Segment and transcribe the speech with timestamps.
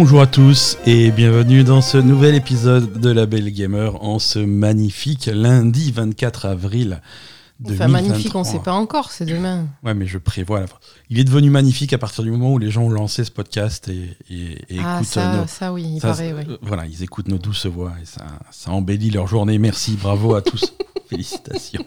[0.00, 4.38] Bonjour à tous et bienvenue dans ce nouvel épisode de La Belle Gamer en ce
[4.38, 7.02] magnifique lundi 24 avril.
[7.68, 9.66] Enfin, magnifique, on ne sait pas encore, c'est demain.
[9.82, 10.66] Ouais, mais je prévois la.
[11.10, 13.88] Il est devenu magnifique à partir du moment où les gens ont lancé ce podcast
[13.88, 14.16] et,
[14.78, 15.46] ah, écoutent ça, nos...
[15.48, 16.56] ça, oui, il paraît, oui.
[16.62, 19.58] Voilà, ils écoutent nos douces voix et ça, ça embellit leur journée.
[19.58, 20.74] Merci, bravo à tous.
[21.10, 21.84] Félicitations.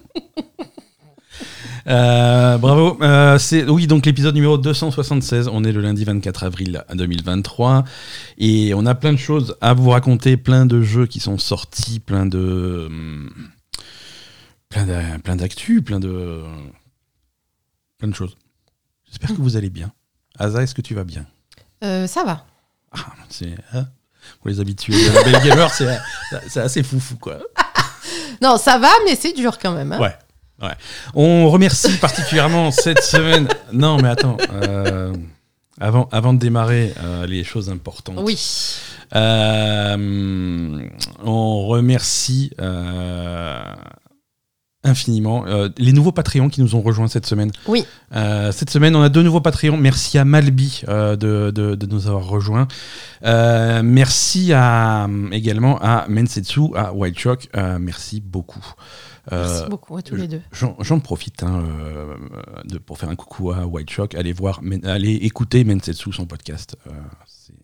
[1.88, 2.98] Euh, bravo.
[3.02, 5.48] Euh, c'est oui donc l'épisode numéro 276.
[5.52, 7.84] On est le lundi 24 avril 2023
[8.38, 12.00] et on a plein de choses à vous raconter, plein de jeux qui sont sortis,
[12.00, 12.90] plein de
[14.70, 16.42] plein plein d'actu, plein de
[17.98, 18.38] plein de choses.
[19.08, 19.92] J'espère que vous allez bien.
[20.40, 21.26] Asa, est-ce que tu vas bien?
[21.84, 22.46] Euh, Ça va.
[22.94, 23.88] Ah, c'est hein,
[24.40, 27.40] pour les habitués de gamer, c'est assez foufou quoi.
[28.42, 29.94] non, ça va, mais c'est dur quand même.
[29.94, 30.00] Hein.
[30.00, 30.16] Ouais.
[30.62, 30.74] Ouais.
[31.16, 33.48] On remercie particulièrement cette semaine.
[33.74, 34.38] Non, mais attends.
[34.54, 35.14] Euh,
[35.80, 38.20] avant, avant de démarrer euh, les choses importantes.
[38.24, 38.38] Oui.
[39.16, 40.88] Euh,
[41.24, 42.52] on remercie
[44.84, 45.46] infiniment
[45.78, 47.52] les nouveaux Patreons qui nous ont rejoints cette semaine.
[47.68, 47.86] Oui.
[48.12, 49.78] cette semaine, on a deux nouveaux Patreons.
[49.78, 52.68] Merci à Malby de, de, de, nous avoir rejoints.
[53.24, 57.50] merci à, également à Mensetsu, à White Shock.
[57.80, 58.66] merci beaucoup.
[59.30, 60.42] Merci beaucoup à tous les deux.
[60.52, 62.16] J'en profite hein, euh,
[62.66, 64.16] de, pour faire un coucou à White Shock.
[64.16, 66.76] Allez voir, allez écouter Mensetsu, son podcast.
[66.88, 66.92] Euh,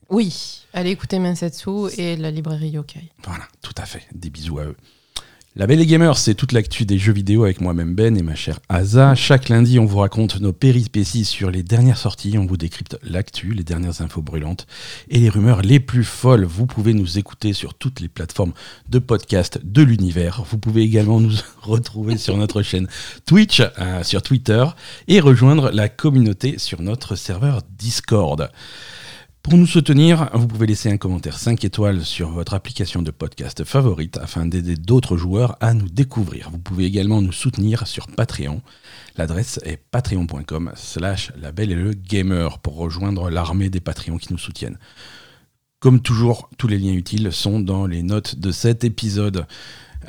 [0.09, 3.11] oui, allez écouter Mensetsu et la librairie Yokai.
[3.25, 4.03] Voilà, tout à fait.
[4.13, 4.75] Des bisous à eux.
[5.59, 8.36] La Belle et Gamer, c'est toute l'actu des jeux vidéo avec moi-même Ben et ma
[8.36, 9.16] chère Asa.
[9.16, 13.53] Chaque lundi, on vous raconte nos péripéties sur les dernières sorties, on vous décrypte l'actu,
[13.53, 14.67] les dernières infos brûlantes
[15.09, 16.45] et les rumeurs les plus folles.
[16.45, 18.53] Vous pouvez nous écouter sur toutes les plateformes
[18.89, 20.44] de podcast de l'univers.
[20.47, 22.88] Vous pouvez également nous retrouver sur notre chaîne
[23.25, 24.63] Twitch, euh, sur Twitter
[25.08, 28.52] et rejoindre la communauté sur notre serveur Discord.
[29.50, 33.63] Pour nous soutenir, vous pouvez laisser un commentaire 5 étoiles sur votre application de podcast
[33.63, 36.50] favorite afin d'aider d'autres joueurs à nous découvrir.
[36.52, 38.62] Vous pouvez également nous soutenir sur Patreon.
[39.16, 44.34] L'adresse est patreon.com slash la belle et le gamer pour rejoindre l'armée des Patreons qui
[44.34, 44.78] nous soutiennent.
[45.80, 49.46] Comme toujours, tous les liens utiles sont dans les notes de cet épisode.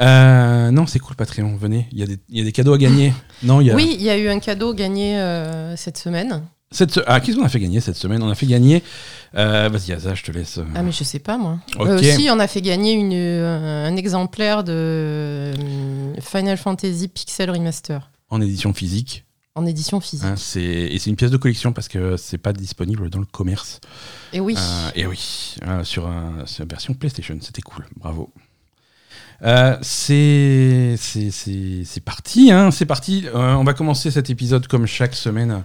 [0.01, 3.13] Euh, non, c'est cool Patreon, venez, il y, a des cadeaux à gagner.
[3.45, 3.59] Non.
[3.59, 6.43] Oui, il y a eu un cadeau gagné euh, cette semaine.
[6.71, 8.23] Cette Ah, qu'est-ce qu'on a fait gagner cette semaine?
[8.23, 8.83] On a fait gagner.
[9.35, 10.59] Euh, vas-y, Asa, je te laisse.
[10.59, 10.65] Euh.
[10.75, 11.59] Ah, mais je sais pas, moi.
[11.79, 15.53] aussi, on a fait gagner une, un exemplaire de
[16.21, 18.11] Final Fantasy Pixel Remaster.
[18.29, 19.25] En édition physique.
[19.55, 20.27] En édition physique.
[20.27, 23.81] Hein, et c'est une pièce de collection parce que c'est pas disponible dans le commerce.
[24.35, 24.55] Et oui.
[24.95, 25.57] et oui.
[25.85, 27.87] sur, la version PlayStation, c'était cool.
[27.97, 28.31] Bravo.
[29.81, 30.99] c'est
[32.05, 33.25] parti, hein, c'est parti.
[33.33, 35.65] on va commencer cet épisode comme chaque semaine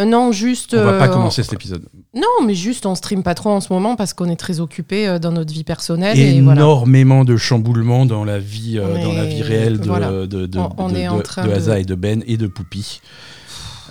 [0.00, 0.74] euh, non, juste.
[0.74, 1.86] On va pas euh, commencer cet épisode.
[2.14, 5.06] Non, mais juste on stream pas trop en ce moment parce qu'on est très occupé
[5.06, 6.18] euh, dans notre vie personnelle.
[6.18, 11.52] Énormément de chamboulements dans la vie, dans la vie réelle de, de, de, on, de,
[11.52, 13.00] Asa et de Ben et de Poupie.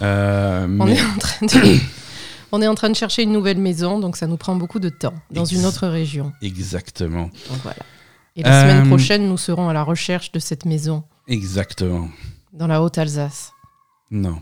[0.02, 1.80] on, est en train de...
[2.52, 4.90] on est en train de chercher une nouvelle maison, donc ça nous prend beaucoup de
[4.90, 6.34] temps dans une autre région.
[6.42, 7.30] Exactement.
[7.64, 7.78] voilà.
[8.36, 11.04] Et la semaine prochaine, nous serons à la recherche de cette maison.
[11.28, 12.10] Exactement.
[12.52, 13.52] Dans la Haute-Alsace.
[14.12, 14.42] Non.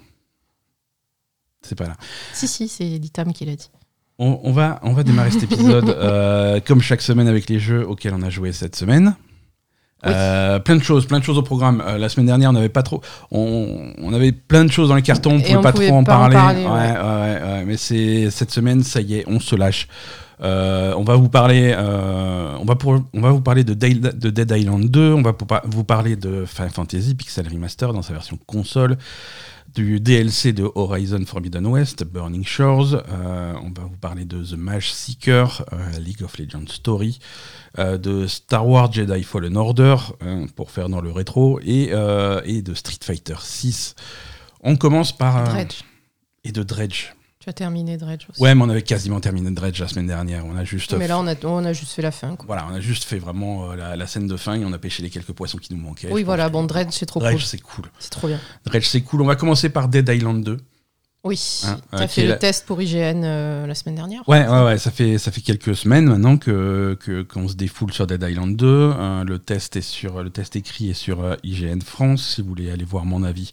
[1.72, 1.96] C'est pas là.
[2.34, 3.70] Si, si, c'est Litam qui l'a dit.
[4.20, 8.14] On, va, on va démarrer cet épisode euh, comme chaque semaine avec les jeux auxquels
[8.14, 9.16] on a joué cette semaine.
[10.06, 11.82] Euh, plein de choses, plein de choses au programme.
[11.88, 13.00] Euh, la semaine dernière, on n'avait pas trop,
[13.32, 16.36] on, on, avait plein de choses dans les cartons, on pouvait pas trop en parler.
[16.36, 17.42] ouais, ouais.
[17.42, 19.88] Ouais, mais c'est cette semaine, ça y est, on se lâche.
[20.42, 24.90] on va vous parler, on va pour, on va vous parler de, de, Dead Island
[24.90, 25.14] 2.
[25.14, 25.34] On va
[25.64, 28.98] vous parler de Final Fantasy Pixel Remaster dans sa version console
[29.74, 32.94] du DLC de Horizon Forbidden West, Burning Shores.
[32.94, 37.20] Euh, on va vous parler de The Mage Seeker, euh, League of Legends Story,
[37.80, 39.96] euh, de Star Wars Jedi Fallen Order,
[40.56, 41.92] pour faire dans le rétro, et,
[42.46, 43.96] et de Street Fighter 6.
[44.62, 45.44] On commence par...
[45.46, 45.82] Dredge.
[46.44, 47.14] Et de Dredge.
[47.42, 48.40] Tu as terminé Dredge aussi.
[48.40, 50.46] Ouais, mais on avait quasiment terminé Dredge la semaine dernière.
[50.46, 50.94] On a juste.
[50.94, 52.38] Mais là, on a, on a juste fait la fin.
[52.46, 55.02] Voilà, on a juste fait vraiment euh, la, scène de fin et on a pêché
[55.02, 56.12] les quelques poissons qui nous manquaient.
[56.12, 57.42] Oui, voilà, bon, Dredge, c'est trop Dredge, cool.
[57.42, 57.86] c'est cool.
[57.98, 58.40] C'est trop bien.
[58.66, 59.24] Dredge, c'est cool.
[59.24, 60.58] On va commencer par Dead Island 2.
[61.24, 64.28] Oui, hein, tu as fait le test pour IGN euh, la semaine dernière.
[64.28, 66.98] Ouais, ouais, ouais, ça fait, ça fait quelques semaines maintenant que
[67.32, 68.92] qu'on se défoule sur Dead Island 2.
[68.92, 72.48] Hein, le, test est sur, le test écrit est sur euh, IGN France, si vous
[72.48, 73.52] voulez aller voir mon avis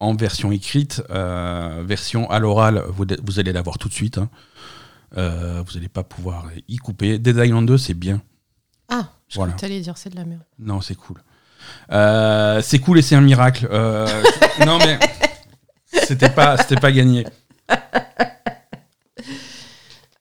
[0.00, 4.18] en version écrite, euh, version à l'oral, vous, vous, allez l'avoir tout de suite.
[4.18, 4.30] Hein.
[5.16, 7.18] Euh, vous n'allez pas pouvoir y couper.
[7.18, 8.22] Dead Island 2, c'est bien.
[8.88, 9.52] Ah, je voilà.
[9.52, 10.42] dire c'est de la merde.
[10.58, 11.22] Non, c'est cool.
[11.92, 13.68] Euh, c'est cool et c'est un miracle.
[14.66, 14.98] non, mais
[15.92, 17.26] c'était pas, c'était pas gagné.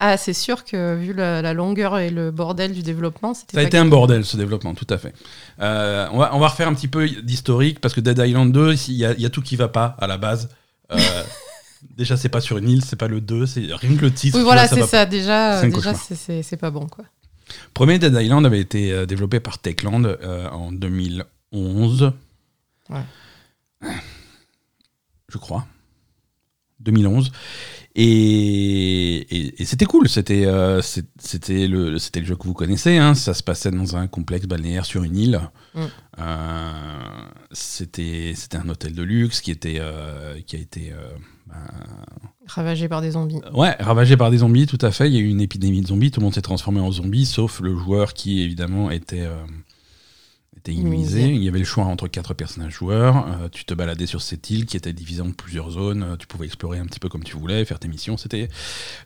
[0.01, 3.55] Ah, c'est sûr que vu la, longueur et le bordel du développement, c'était.
[3.55, 5.13] Ça a été un bordel ce développement, tout à fait.
[5.59, 8.75] Euh, on, va, on va refaire un petit peu d'historique parce que Dead Island 2,
[8.87, 10.49] il y, a, tout qui va pas à la base.
[10.93, 10.97] Euh,
[11.97, 14.37] déjà, c'est pas sur une île, c'est pas le 2, c'est rien que le titre.
[14.37, 15.05] Oui, voilà, c'est ça.
[15.05, 17.03] Déjà, déjà c'est pas bon, quoi.
[17.73, 20.05] Premier Dead Island avait été euh, développé par Techland
[20.51, 22.13] en 2011.
[22.89, 23.89] Ouais.
[25.27, 25.65] Je crois.
[26.79, 27.31] 2011.
[27.95, 33.15] Et, c'était cool, c'était euh, c'était le, le jeu que vous connaissez, hein.
[33.15, 35.41] ça se passait dans un complexe balnéaire sur une île.
[35.73, 35.81] Mm.
[36.19, 36.71] Euh,
[37.51, 40.93] c'était un hôtel de luxe qui, était, euh, qui a été...
[41.47, 41.55] Ben,
[42.47, 43.41] ravagé par des zombies.
[43.53, 45.09] Ouais, ravagé par des zombies, tout à fait.
[45.09, 47.25] Il y a eu une épidémie de zombies, tout le monde s'est transformé en zombie,
[47.25, 49.27] sauf le joueur qui évidemment était
[50.59, 51.23] était immunisé.
[51.29, 53.27] Il y avait le choix entre quatre personnages joueurs.
[53.27, 56.03] Euh, tu te baladais sur cette île qui était divisée en plusieurs zones.
[56.03, 58.17] Euh, tu pouvais explorer un petit peu comme tu voulais, faire tes missions.
[58.17, 58.49] C'était,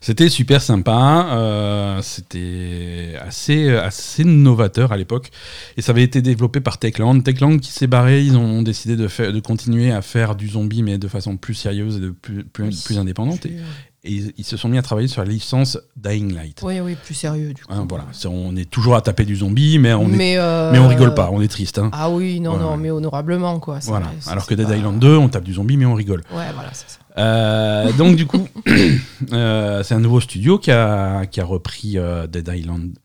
[0.00, 1.28] c'était super sympa.
[1.32, 5.30] Euh, c'était assez, assez novateur à l'époque.
[5.76, 7.20] Et ça avait été développé par Techland.
[7.22, 10.82] Techland qui s'est barré, ils ont décidé de, faire, de continuer à faire du zombie,
[10.82, 13.46] mais de façon plus sérieuse et de plus, plus, indépendante.
[13.46, 13.56] Et
[14.04, 16.60] ils, se sont mis à travailler sur la licence Dying Light.
[16.62, 17.72] Oui, oui, plus sérieux du coup.
[17.72, 20.88] Hein, voilà, on est toujours à taper du zombie, mais on, mais, euh, mais on
[20.88, 21.78] rigole pas, on est triste.
[21.78, 21.90] Hein.
[21.92, 23.78] Ah oui, non, non, mais honorablement quoi.
[23.84, 24.10] Voilà.
[24.26, 26.22] Alors que Dead Island 2, on tape du zombie, mais on rigole.
[26.32, 26.98] Ouais, voilà, c'est ça.
[27.16, 28.46] Euh, donc du coup,
[29.32, 31.96] euh, c'est un nouveau studio qui a, qui a repris
[32.28, 32.98] Dead Island.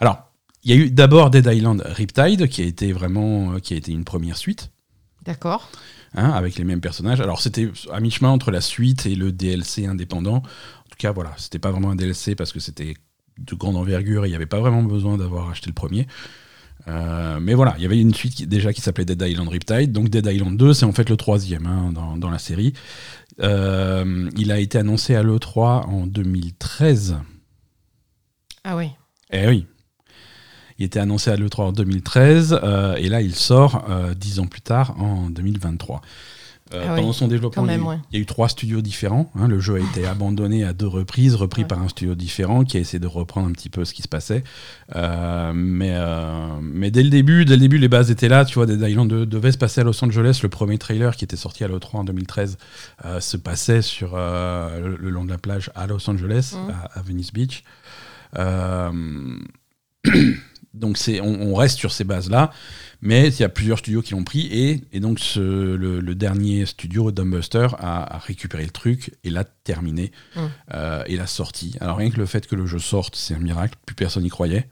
[0.00, 0.18] Alors,
[0.64, 3.92] il y a eu d'abord Dead Island Riptide, qui a été vraiment, qui a été
[3.92, 4.70] une première suite.
[5.24, 5.68] D'accord.
[6.14, 7.22] Hein, avec les mêmes personnages.
[7.22, 10.36] Alors c'était à mi-chemin entre la suite et le DLC indépendant.
[10.36, 12.96] En tout cas, voilà, c'était pas vraiment un DLC parce que c'était
[13.38, 16.06] de grande envergure et il n'y avait pas vraiment besoin d'avoir acheté le premier.
[16.88, 19.92] Euh, mais voilà, il y avait une suite qui, déjà qui s'appelait Dead Island Riptide.
[19.92, 22.74] Donc Dead Island 2, c'est en fait le troisième hein, dans, dans, la série.
[23.40, 27.16] Euh, il a été annoncé à l'E3 en 2013.
[28.64, 28.90] Ah oui.
[29.30, 29.66] Eh oui,
[30.78, 34.46] il était annoncé à l'E3 en 2013 euh, et là il sort euh, dix ans
[34.46, 36.00] plus tard en 2023.
[36.74, 39.30] Euh, ah pendant son développement, il, y a eu trois studios différents.
[39.34, 39.46] Hein.
[39.46, 42.80] le jeu a été abandonné à deux reprises, repris par un studio différent qui a
[42.80, 44.42] essayé de reprendre un petit peu ce qui se passait.
[44.94, 45.94] mais,
[46.62, 48.46] mais dès le début, dès le début, les bases étaient là.
[48.46, 50.40] Tu vois, Dead Island devait se passer à Los Angeles.
[50.42, 52.56] Le premier trailer qui était sorti à l'E3 en 2013
[53.20, 56.70] se passait sur le, long de la plage à Los Angeles, mmh.
[56.70, 57.64] à, à, Venice Beach.
[60.74, 62.50] Donc c'est, on, reste sur ces bases-là,
[63.02, 64.46] mais il y a plusieurs studios qui l'ont pris,
[64.92, 70.40] et, donc le, dernier studio, Dumbbuster, a, récupéré le truc et l'a terminé, mmh.
[70.74, 71.76] euh, et l'a sorti.
[71.80, 74.30] Alors rien que le fait que le jeu sorte, c'est un miracle, plus personne n'y
[74.30, 74.68] croyait.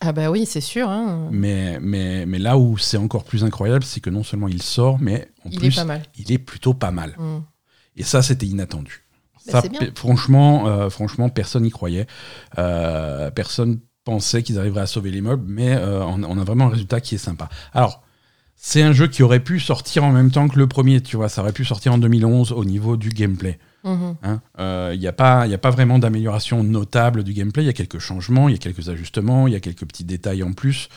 [0.00, 0.88] Ah bah oui, c'est sûr.
[0.88, 1.28] Hein.
[1.30, 4.98] Mais, mais, mais là où c'est encore plus incroyable, c'est que non seulement il sort,
[5.00, 7.14] mais en il plus, est il est plutôt pas mal.
[7.18, 7.38] Mmh.
[7.96, 9.04] Et ça, c'était inattendu.
[9.46, 12.06] Bah, ça, franchement, euh, franchement, personne n'y croyait.
[12.58, 17.00] Euh, personne pensaient qu'ils arriveraient à sauver l'immeuble, mais euh, on, a vraiment un résultat
[17.00, 17.48] qui est sympa.
[17.72, 18.02] Alors,
[18.56, 21.28] c'est un jeu qui aurait pu sortir en même temps que le premier, tu vois,
[21.28, 23.58] ça aurait pu sortir en 2011 au niveau du gameplay.
[23.84, 24.16] Il mhm.
[24.22, 27.64] n'y hein, euh, a, pas, a pas vraiment d'amélioration notable du gameplay.
[27.64, 30.04] Il y a quelques changements, il y a quelques ajustements, il y a quelques petits
[30.04, 30.88] détails en plus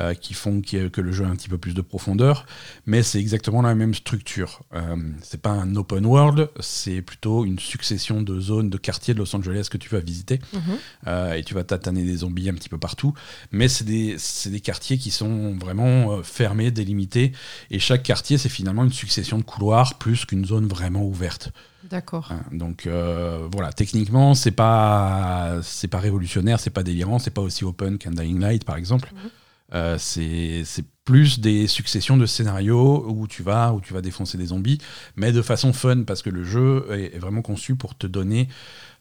[0.00, 2.46] euh, qui font que le jeu a un petit peu plus de profondeur.
[2.86, 4.62] Mais c'est exactement la même structure.
[4.74, 9.18] Euh, c'est pas un open world, c'est plutôt une succession de zones, de quartiers de
[9.18, 10.40] Los Angeles que tu vas visiter.
[10.52, 10.60] Mhm.
[11.06, 13.14] Euh, et tu vas tataner des zombies un petit peu partout.
[13.52, 17.32] Mais c'est des, des, quartiers qui sont vraiment fermés, délimités.
[17.70, 21.52] Et chaque quartier, c'est finalement une succession de couloirs plus qu'une zone vraiment ouverte.
[21.90, 22.30] D'accord.
[22.30, 27.42] Hein, donc euh, voilà, techniquement, c'est pas c'est pas révolutionnaire, c'est pas délirant, c'est pas
[27.42, 29.12] aussi open qu'un Dying Light par exemple.
[29.12, 29.30] Mhm.
[29.74, 34.46] Euh, c'est plus des successions de scénarios où tu vas où tu vas défoncer des
[34.46, 34.78] zombies,
[35.16, 38.48] mais de façon fun parce que le jeu est, vraiment conçu pour te donner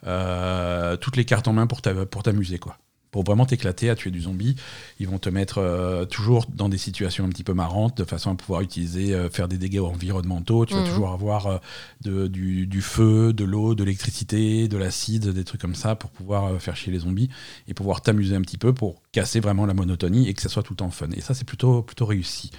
[0.07, 2.77] euh, toutes les cartes en main pour t'amuser quoi
[3.11, 4.55] pour vraiment t'éclater à tuer du zombie.
[4.99, 8.31] Ils vont te mettre euh, toujours dans des situations un petit peu marrantes, de façon
[8.31, 10.65] à pouvoir utiliser, euh, faire des dégâts environnementaux.
[10.65, 10.87] Tu vas mhm.
[10.87, 11.57] toujours avoir euh,
[12.01, 16.59] de, du, feu, de l'eau, de l'électricité, de l'acide, des trucs comme ça pour pouvoir
[16.61, 17.29] faire chier les zombies
[17.67, 20.63] et pouvoir t'amuser un petit peu pour casser vraiment la monotonie et que ça soit
[20.63, 21.09] tout le temps fun.
[21.15, 22.51] Et ça, c'est plutôt, plutôt réussi.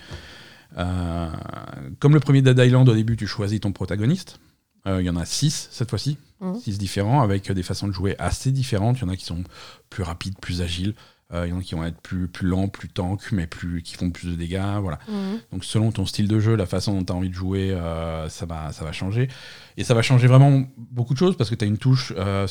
[0.76, 4.38] comme le premier Dead Island, au début, tu choisis ton protagoniste.
[4.86, 6.18] Il y en a six cette fois-ci.
[6.42, 6.56] Mmh.
[6.56, 8.98] six différents, avec des façons de jouer assez différentes.
[8.98, 9.44] Il y en a qui sont
[9.90, 10.94] plus rapides, plus agiles.
[11.32, 13.80] Euh, il y en a qui vont être plus, plus lents, plus tank, mais plus,
[13.80, 14.80] qui font plus de dégâts.
[14.80, 14.98] Voilà.
[15.08, 15.36] Mmh.
[15.52, 18.28] Donc selon ton style de jeu, la façon dont tu as envie de jouer, euh,
[18.28, 19.28] ça, va, ça va changer.
[19.76, 22.48] Et ça va changer vraiment beaucoup de choses parce que tu as une touche euh,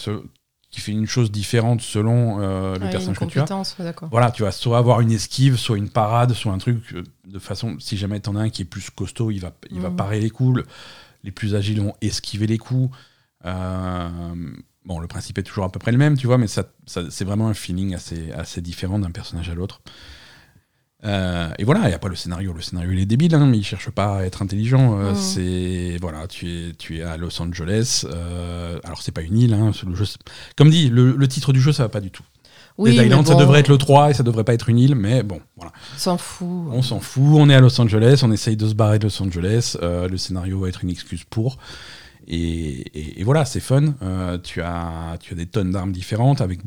[0.70, 3.46] qui fait une chose différente selon le personnage que tu as.
[4.10, 6.96] Voilà, tu vas soit avoir une esquive, soit une parade, soit un truc
[7.28, 9.82] de façon, si jamais tu en as un qui est plus costaud, il va, il
[9.82, 9.96] va mmh.
[9.98, 10.64] parer les coups.
[11.26, 12.90] Les plus agiles vont esquiver les coups.
[13.46, 14.10] Euh,
[14.86, 17.24] bon, le principe est toujours à peu près le même, tu vois, mais ça, c'est
[17.24, 19.82] vraiment un feeling assez, assez différent d'un personnage à l'autre.
[21.04, 22.54] Euh, et voilà, il n'y a pas le scénario.
[22.54, 25.00] Le scénario, il est débile, hein, mais il cherche pas à être intelligent.
[25.00, 28.06] Euh, c'est voilà, tu es, tu es à Los Angeles.
[28.06, 29.54] Euh, alors, c'est pas une île.
[29.54, 30.06] Hein, le jeu,
[30.56, 32.24] comme dit, le, titre du jeu, ça va pas du tout.
[32.78, 35.24] Oui, Island, ça devrait être le 3 et ça devrait pas être une île, mais
[35.24, 35.72] bon, voilà.
[35.96, 36.48] On s'en fout.
[36.72, 37.24] On s'en fout.
[37.36, 39.78] On est à Los Angeles, on essaye de se barrer de Los Angeles.
[39.82, 41.58] le scénario va être une excuse pour.
[42.28, 43.94] Et, voilà, c'est fun.
[44.44, 46.60] tu, as, tu as des tonnes d'armes différentes avec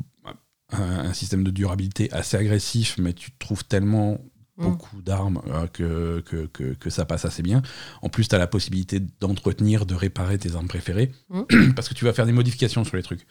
[0.73, 4.19] un, système de durabilité assez agressif, mais tu trouves tellement
[4.57, 4.65] mm.
[4.65, 7.63] beaucoup d'armes euh, que, que, que, ça passe assez bien.
[8.03, 11.73] En plus, tu as la possibilité d'entretenir, de réparer tes armes préférées, mm.
[11.77, 13.27] parce que tu vas faire des modifications sur les trucs.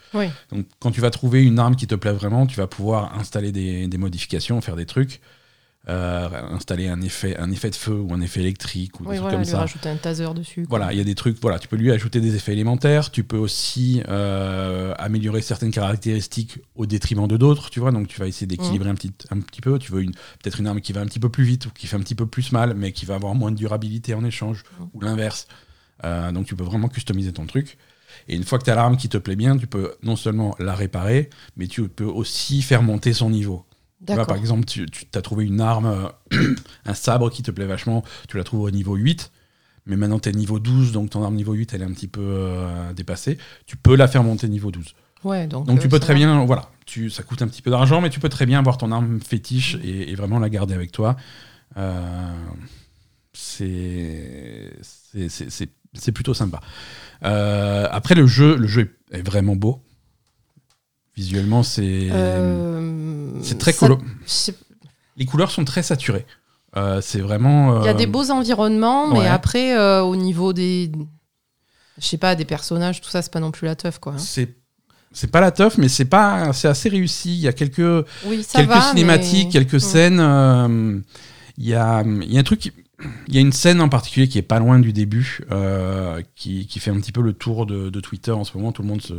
[0.51, 3.51] Donc, quand tu vas trouver une arme qui te plaît vraiment, tu vas pouvoir installer
[3.51, 5.22] des, des modifications, faire des trucs.
[5.90, 9.32] Euh, installer un effet, un effet de feu ou un effet électrique ou des trucs
[9.32, 9.58] comme ça.
[9.60, 10.66] rajouter un taser dessus.
[10.70, 11.42] Voilà, il y a des trucs.
[11.42, 13.12] Voilà, tu peux lui ajouter des effets élémentaires.
[13.12, 17.70] Tu peux aussi euh, améliorer certaines caractéristiques au détriment de d'autres.
[17.70, 19.78] Tu vois, donc tu vas essayer d'équilibrer un petit, un petit peu.
[19.78, 21.98] Tu veux peut-être une arme qui va un petit peu plus vite ou qui fait
[21.98, 24.63] un petit peu plus mal, mais qui va avoir moins de durabilité en échange
[24.94, 25.48] ou l'inverse.
[26.06, 27.78] Euh, donc tu peux vraiment customiser ton truc.
[28.30, 30.56] Et une fois que tu as l'arme qui te plaît bien, tu peux non seulement
[30.60, 33.66] la réparer, mais tu peux aussi faire monter son niveau
[34.05, 36.55] par exemple, tu, as trouvé une arme, euh,
[36.86, 39.31] un sabre qui te plaît vachement, tu la trouves au niveau 8,
[39.86, 42.07] mais maintenant tu es niveau 12, donc ton arme niveau 8, elle est un petit
[42.07, 43.38] peu euh, dépassée.
[43.65, 44.95] Tu peux la faire monter niveau 12.
[45.24, 47.72] Ouais, donc, donc tu euh, peux très bien, voilà, tu, ça coûte un petit peu
[47.72, 50.91] d'argent, mais tu peux très bien avoir ton arme fétiche et, vraiment la garder avec
[50.91, 51.15] toi.
[53.33, 54.74] c'est
[55.95, 56.60] c'est plutôt sympa.
[57.22, 59.81] après, le jeu, le jeu est vraiment beau.
[61.15, 64.00] Visuellement, c'est euh, c'est très colo.
[65.15, 66.25] Les couleurs sont très saturées.
[66.75, 67.82] Euh, c'est vraiment.
[67.82, 70.91] Il y a des euh, beaux environnements, mais après, au niveau des,
[72.00, 74.13] je sais pas, des personnages, tout ça, c'est pas non plus la teuf, quoi.
[74.13, 74.17] Hein.
[74.17, 74.55] C'est
[75.12, 77.36] c'est pas la teuf, mais c'est pas, c'est assez réussi.
[77.36, 78.05] Il y a quelques
[78.51, 81.03] quelques cinématiques, quelques scènes.
[81.60, 82.74] Il y a il y a un truc.
[83.27, 85.41] Il y a une scène en particulier qui est pas loin du début,
[86.36, 88.72] qui, qui, fait un petit peu le tour de, de, Twitter en ce moment.
[88.72, 89.13] Tout le monde se,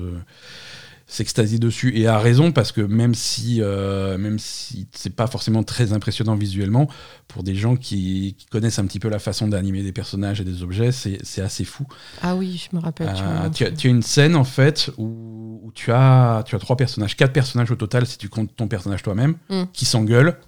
[1.06, 5.62] s'extasie dessus et a raison parce que même si euh, même si c'est pas forcément
[5.62, 6.88] très impressionnant visuellement
[7.28, 10.62] pour des gens qui, connaissent un petit peu la façon d'animer des personnages et des
[10.62, 11.87] objets c'est assez fou.
[12.23, 13.12] Ah oui je me rappelle
[13.52, 17.32] tu, euh, as, une scène en fait où, tu as tu as trois personnages quatre
[17.32, 19.64] personnages au total si tu comptes ton personnage toi-même mm.
[19.73, 20.38] qui s'engueulent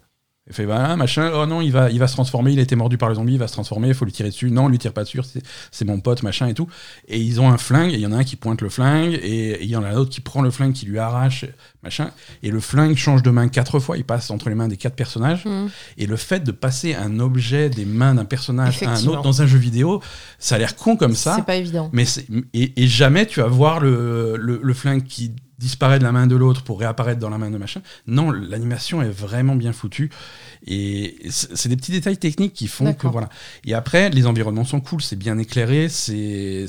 [0.48, 2.76] il fait voilà, machin, oh non, il va, il va se transformer, il a été
[2.76, 4.50] mordu par le zombie, il va se transformer, il faut lui tirer dessus.
[4.52, 5.20] Non, lui tire pas dessus,
[5.72, 6.68] c'est mon pote, machin et tout.
[7.08, 9.18] Et ils ont un flingue, et il y en a un qui pointe le flingue,
[9.22, 11.46] et il y en a un autre qui prend le flingue, qui lui arrache,
[11.82, 12.10] machin.
[12.44, 14.94] Et le flingue change de main quatre fois, il passe entre les mains des quatre
[14.94, 15.44] personnages.
[15.46, 15.66] Mmh.
[15.98, 19.42] Et le fait de passer un objet des mains d'un personnage à un autre dans
[19.42, 20.00] un jeu vidéo,
[20.38, 21.34] ça a l'air con comme ça.
[21.34, 21.90] C'est pas évident.
[21.92, 22.04] Mais
[22.54, 26.26] et, et, jamais tu vas voir le, le, le flingue qui disparaît de la main
[26.26, 27.80] de l'autre pour réapparaître dans la main de machin.
[28.06, 30.10] Non, l'animation est vraiment bien foutue.
[30.66, 33.28] Et c'est des petits détails techniques qui font que voilà.
[33.64, 36.66] Et après, les environnements sont cool, c'est bien éclairé, c'est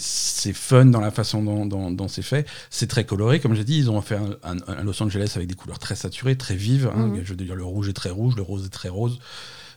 [0.54, 2.48] fun dans la façon dont, c'est fait.
[2.70, 5.80] C'est très coloré, comme j'ai dit, ils ont fait un, Los Angeles avec des couleurs
[5.80, 6.90] très saturées, très vives.
[6.96, 7.08] Hein.
[7.08, 7.22] Mhm.
[7.24, 9.20] Je veux dire, le rouge est très rouge, le rose est très rose.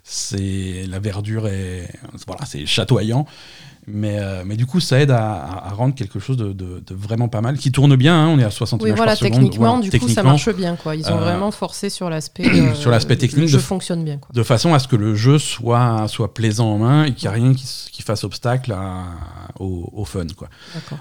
[0.02, 1.88] C'est la verdure est
[2.26, 3.26] voilà, c'est chatoyant.
[3.87, 7.41] Mais, euh, mais du coup, ça aide à, rendre quelque chose de, de, vraiment pas
[7.41, 8.15] mal, qui tourne bien.
[8.15, 10.77] Hein, on est à 60 oui, voilà, techniquement, du coup, ça marche bien.
[10.77, 10.97] Quoi.
[10.97, 12.49] Ils ont euh, vraiment forcé sur l'aspect.
[12.61, 13.45] Euh, sur l'aspect technique.
[13.45, 14.19] Le jeu fonctionne bien.
[14.35, 17.29] De façon à ce que le jeu soit, soit plaisant en main et qu'il n'y
[17.29, 19.05] a rien qui, qui, fasse obstacle à,
[19.59, 20.27] au, au, fun.
[20.37, 20.49] Quoi.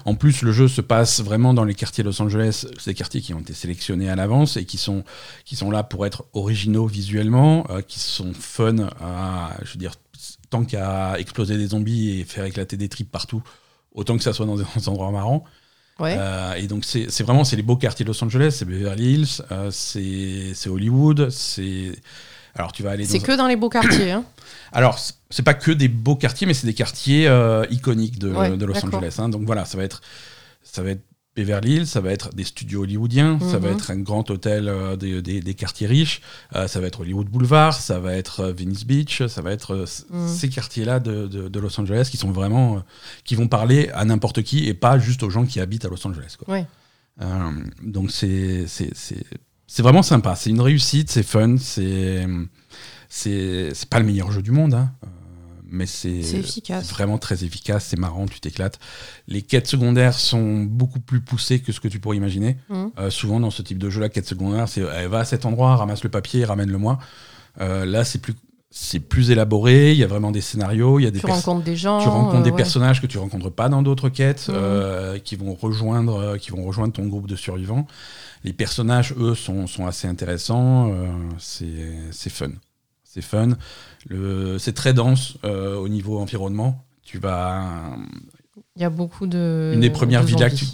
[0.06, 2.66] En plus, le jeu se passe vraiment dans les quartiers de Los Angeles.
[2.86, 5.04] Des quartiers qui ont été sélectionnés à l'avance et qui sont,
[5.44, 9.92] qui sont là pour être originaux visuellement, qui sont fun à, je veux dire,
[10.50, 13.42] tant qu'à exploser des zombies et faire éclater des tripes partout,
[13.92, 15.44] autant que ça soit dans des endroits marrants.
[16.00, 19.42] Euh, et donc c'est vraiment c'est les beaux quartiers de Los Angeles, c'est Beverly Hills,
[19.52, 21.92] euh, c'est Hollywood, c'est
[22.54, 23.04] alors tu vas aller.
[23.04, 24.10] C'est que dans les beaux quartiers.
[24.10, 24.24] Hein.
[24.72, 24.98] Alors
[25.30, 28.84] c'est pas que des beaux quartiers, mais c'est des quartiers euh, iconiques de, de Los
[28.84, 29.16] Angeles.
[29.18, 29.28] Hein.
[29.28, 30.00] Donc voilà, ça va être
[30.62, 31.02] ça va être
[31.40, 33.76] Beverly Hills, ça va être des studios hollywoodiens, ça va mhm.
[33.76, 36.20] être un grand hôtel euh, des, quartiers riches,
[36.54, 39.86] euh, ça va être Hollywood Boulevard, ça va être euh, Venice Beach, ça va être
[40.10, 40.28] mhm.
[40.28, 42.82] ces quartiers-là de, Los Angeles qui sont vraiment
[43.24, 46.06] qui vont parler à n'importe qui et pas juste aux gens qui habitent à Los
[46.06, 46.36] Angeles.
[47.82, 52.26] donc c'est c'est vraiment sympa, c'est une réussite, c'est fun, c'est
[53.08, 54.74] c'est pas le meilleur jeu du monde.
[54.74, 54.92] Hein
[55.70, 56.20] mais c'est
[56.90, 58.78] vraiment très efficace, c'est marrant, tu t'éclates.
[59.28, 62.56] Les quêtes secondaires sont beaucoup plus poussées que ce que tu pourrais imaginer.
[62.68, 62.86] Mmh.
[62.98, 65.46] Euh, souvent dans ce type de jeu, la quête secondaire, c'est elle va à cet
[65.46, 66.98] endroit, ramasse le papier, ramène-le-moi.
[67.60, 68.34] Euh, là, c'est plus
[68.72, 71.64] c'est plus élaboré, il y a vraiment des scénarios, il y a des tu rencontres
[71.64, 75.20] des gens, tu rencontres des personnages que tu rencontres pas dans d'autres quêtes, mmh.
[75.24, 77.88] qui vont rejoindre, qui vont rejoindre ton groupe de survivants.
[78.44, 80.94] Les personnages, eux, sont, sont assez intéressants,
[81.38, 82.52] c'est fun,
[83.02, 83.56] c'est fun.
[84.58, 86.84] C'est très dense au niveau environnement.
[87.02, 87.96] Tu vas.
[88.76, 89.72] Il y a beaucoup de.
[89.74, 90.66] Une des premières villas que tu,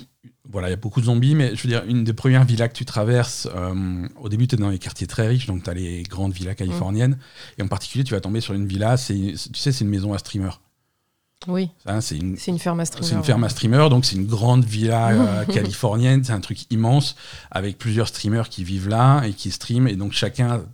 [0.50, 2.68] voilà, il y a beaucoup de zombies, mais je veux dire, une des premières villas
[2.68, 5.70] que tu traverses, euh, au début, tu es dans les quartiers très riches, donc tu
[5.70, 7.18] as les grandes villas californiennes,
[7.58, 10.18] et en particulier, tu vas tomber sur une villa, tu sais, c'est une maison à
[10.18, 10.50] streamer.
[11.48, 11.70] Oui.
[12.00, 13.06] C'est une, une, ferme à streamer.
[13.06, 16.70] C'est une ferme à streamer, donc c'est une grande villa euh, californienne, c'est un truc
[16.72, 17.14] immense,
[17.50, 19.86] avec plusieurs streamers qui vivent là et qui streament.
[19.86, 20.64] Et donc chacun,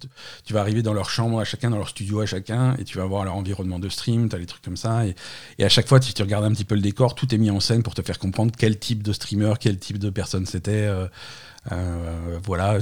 [0.44, 2.96] tu vas arriver dans leur chambre, à chacun dans leur studio, à chacun, et tu
[2.96, 5.04] vas voir leur environnement de stream, tu as des trucs comme ça.
[5.06, 5.14] Et,
[5.58, 7.50] et, à chaque fois, si tu regardes un petit peu le décor, tout est mis
[7.50, 10.86] en scène pour te faire comprendre quel type de streamer, quel type de personne c'était.
[10.86, 11.06] Euh,
[11.70, 12.78] euh, voilà,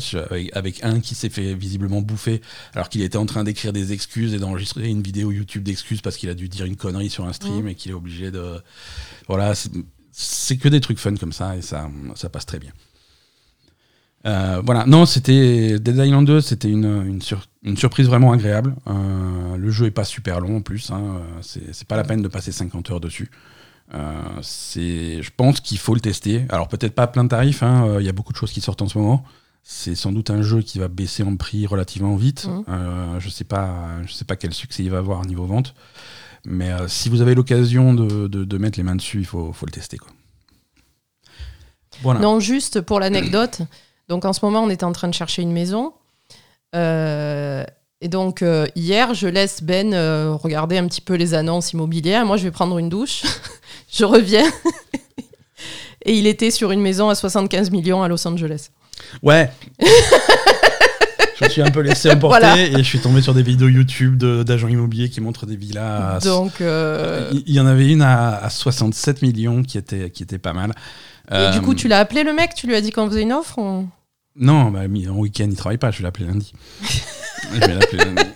[0.52, 2.40] avec, un qui s'est fait visiblement bouffer
[2.74, 6.16] alors qu'il était en train d'écrire des excuses et d'enregistrer une vidéo YouTube d'excuses parce
[6.16, 7.68] qu'il a dû dire une connerie sur un stream mmh.
[7.68, 8.62] et qu'il est obligé de.
[9.28, 9.52] Voilà,
[10.12, 12.72] c'est que des trucs fun comme ça et ça, ça passe très bien.
[14.26, 17.20] Euh, voilà, non, c'était Dead Island 2, c'était une,
[17.62, 18.76] une, surprise vraiment agréable.
[18.86, 22.28] Euh, le jeu est pas super long en plus, hein, c'est pas la peine de
[22.28, 23.30] passer 50 heures dessus.
[23.94, 26.44] Euh, c'est, je pense qu'il faut le tester.
[26.48, 28.60] Alors peut-être pas à plein tarif, hein, euh, il y a beaucoup de choses qui
[28.60, 29.24] sortent en ce moment.
[29.62, 32.46] C'est sans doute un jeu qui va baisser en prix relativement vite.
[32.46, 32.64] Mmh.
[32.68, 35.74] Euh, je sais pas, je sais pas quel succès il va avoir niveau vente,
[36.44, 39.72] mais si vous avez l'occasion de, de, mettre les mains dessus, il faut, faut le
[39.72, 40.10] tester quoi.
[42.02, 42.20] Voilà.
[42.20, 43.60] Non, juste pour l'anecdote.
[44.08, 45.92] Donc en ce moment, on était en train de chercher une maison.
[46.72, 48.42] et donc
[48.74, 49.94] hier, je laisse Ben
[50.32, 52.24] regarder un petit peu les annonces immobilières.
[52.24, 53.24] Moi, je vais prendre une douche.
[53.92, 54.44] je reviens.
[56.04, 58.70] et il était sur une maison à 75 millions à Los Angeles.
[59.22, 59.50] Ouais.
[59.80, 64.16] je me suis un peu laissé emporter et je suis tombé sur des vidéos YouTube
[64.18, 66.22] d'agents immobiliers qui montrent des villas.
[66.24, 70.52] Donc, euh, il y, en avait une à, 67 millions qui était, qui était pas
[70.52, 70.72] mal.
[71.32, 72.54] Et du coup, euh, tu l'as appelé le mec?
[72.54, 73.84] Tu lui as dit qu'on faisait une offre
[74.36, 75.90] Non, bah, en week-end, il travaille pas.
[75.90, 76.52] Je vais l'appeler lundi.
[77.54, 78.29] je vais l'appeler lundi.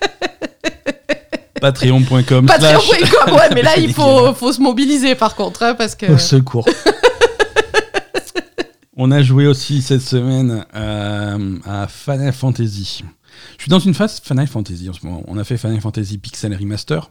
[1.65, 2.45] Patreon.com.
[2.45, 6.13] Patreon.com, ouais, mais là, il faut, faut se mobiliser par contre, hein, parce que.
[6.13, 6.69] Au secours.
[8.99, 13.03] On a joué aussi cette semaine euh, à Final Fantasy.
[13.57, 15.23] Je suis dans une phase Final Fantasy en ce moment.
[15.27, 17.11] On a fait Final Fantasy Pixel Remaster.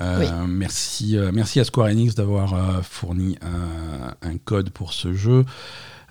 [0.00, 3.36] Euh, merci, euh, merci à Square Enix d'avoir fourni
[4.22, 5.44] un code pour ce jeu.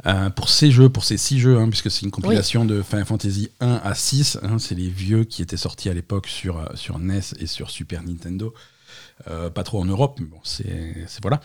[0.05, 3.05] Euh, pour ces jeux, pour ces six jeux, hein, puisque c'est une compilation de Final
[3.05, 6.65] Fantasy 1 à 6, hein, c'est les vieux qui étaient sortis à l'époque sur, euh,
[6.75, 8.53] sur NES et sur Super Nintendo.
[9.29, 11.39] Euh, pas trop en Europe, mais bon, c'est voilà.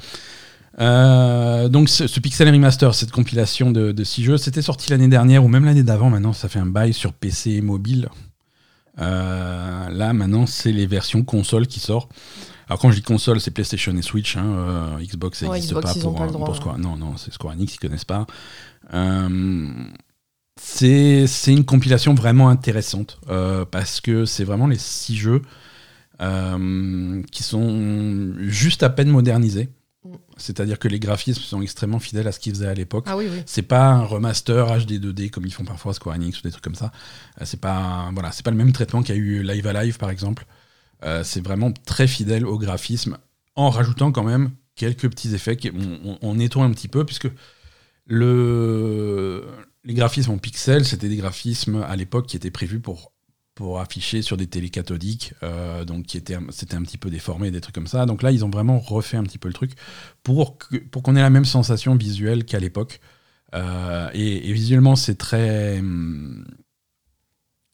[1.69, 5.49] donc ce, Pixel Remaster, cette compilation de, de six jeux, c'était sorti l'année dernière ou
[5.49, 6.11] même l'année d'avant.
[6.11, 8.09] Maintenant, ça fait un bail sur PC et mobile.
[8.97, 12.11] là, maintenant, c'est les versions console qui sortent.
[12.69, 14.37] Alors quand je dis console, c'est PlayStation et Switch.
[14.37, 16.79] Hein, euh, Xbox n'existe pas, pour, Square.
[16.79, 18.27] Non, non, c'est Square Enix, ils connaissent pas.
[18.93, 19.69] Euh,
[20.61, 25.43] c'est une compilation vraiment intéressante euh, parce que c'est vraiment les six jeux
[26.21, 29.69] qui sont juste à peine modernisés.
[30.05, 30.15] Mm.
[30.37, 33.07] C'est-à-dire que les graphismes sont extrêmement fidèles à ce qu'ils faisaient à l'époque.
[33.09, 36.51] Ah C'est pas un remaster HD 2D comme ils font parfois Square Enix ou des
[36.51, 36.93] trucs comme ça.
[37.45, 40.11] C'est pas voilà, c'est pas le même traitement qu'il y a eu Live Alive par
[40.11, 40.45] exemple.
[41.05, 43.19] Euh, c'est vraiment très fidèle au graphisme,
[43.55, 45.71] en rajoutant quand même quelques petits effets qui,
[46.23, 47.29] on, nettoie un petit peu, puisque
[48.07, 49.45] le,
[49.85, 53.13] les graphismes en pixels, c'était des graphismes à l'époque qui étaient prévus pour,
[53.81, 57.61] afficher sur des télé cathodiques, euh, donc qui étaient, c'était un petit peu déformé, des
[57.61, 58.07] trucs comme ça.
[58.07, 59.73] Donc là, ils ont vraiment refait un petit peu le truc
[60.23, 60.59] pour,
[61.03, 63.01] qu'on ait la même sensation visuelle qu'à l'époque.
[63.55, 65.81] Euh, et, et, visuellement, c'est très.
[65.81, 66.47] Hum,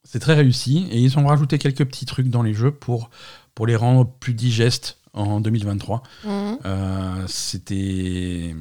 [0.04, 3.10] c'est très réussi et ils ont rajouté quelques petits trucs dans les jeux pour,
[3.54, 6.02] pour les rendre plus digestes en 2023.
[6.24, 6.28] Mmh.
[6.64, 8.54] Euh, c'était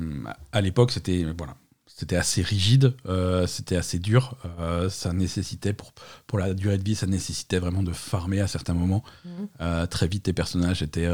[0.52, 1.56] à l'époque c'était voilà
[1.96, 4.36] c'était assez rigide, euh, c'était assez dur.
[4.60, 5.94] Euh, ça nécessitait, pour,
[6.26, 9.04] pour la durée de vie, ça nécessitait vraiment de farmer à certains moments.
[9.26, 9.48] Mhm.
[9.62, 11.08] Euh, très vite, tes personnages étaient,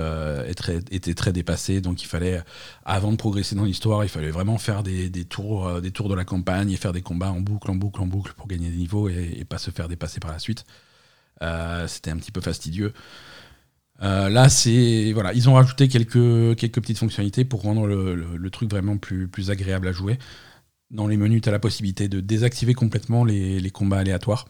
[0.90, 2.42] étaient, très dépassés, donc il fallait,
[2.86, 6.24] avant de progresser dans l'histoire, il fallait vraiment faire des, tours, des tours de la
[6.24, 9.10] campagne et faire des combats en boucle, en boucle, en boucle pour gagner des niveaux
[9.10, 10.64] et, pas se faire dépasser par la suite.
[11.88, 12.94] c'était un petit peu fastidieux.
[14.00, 18.70] là, c'est voilà, ils ont rajouté quelques, quelques petites fonctionnalités pour rendre le, le truc
[18.70, 20.18] vraiment plus, plus agréable à jouer.
[20.92, 24.48] Dans les menus, tu as la possibilité de désactiver complètement les, combats aléatoires.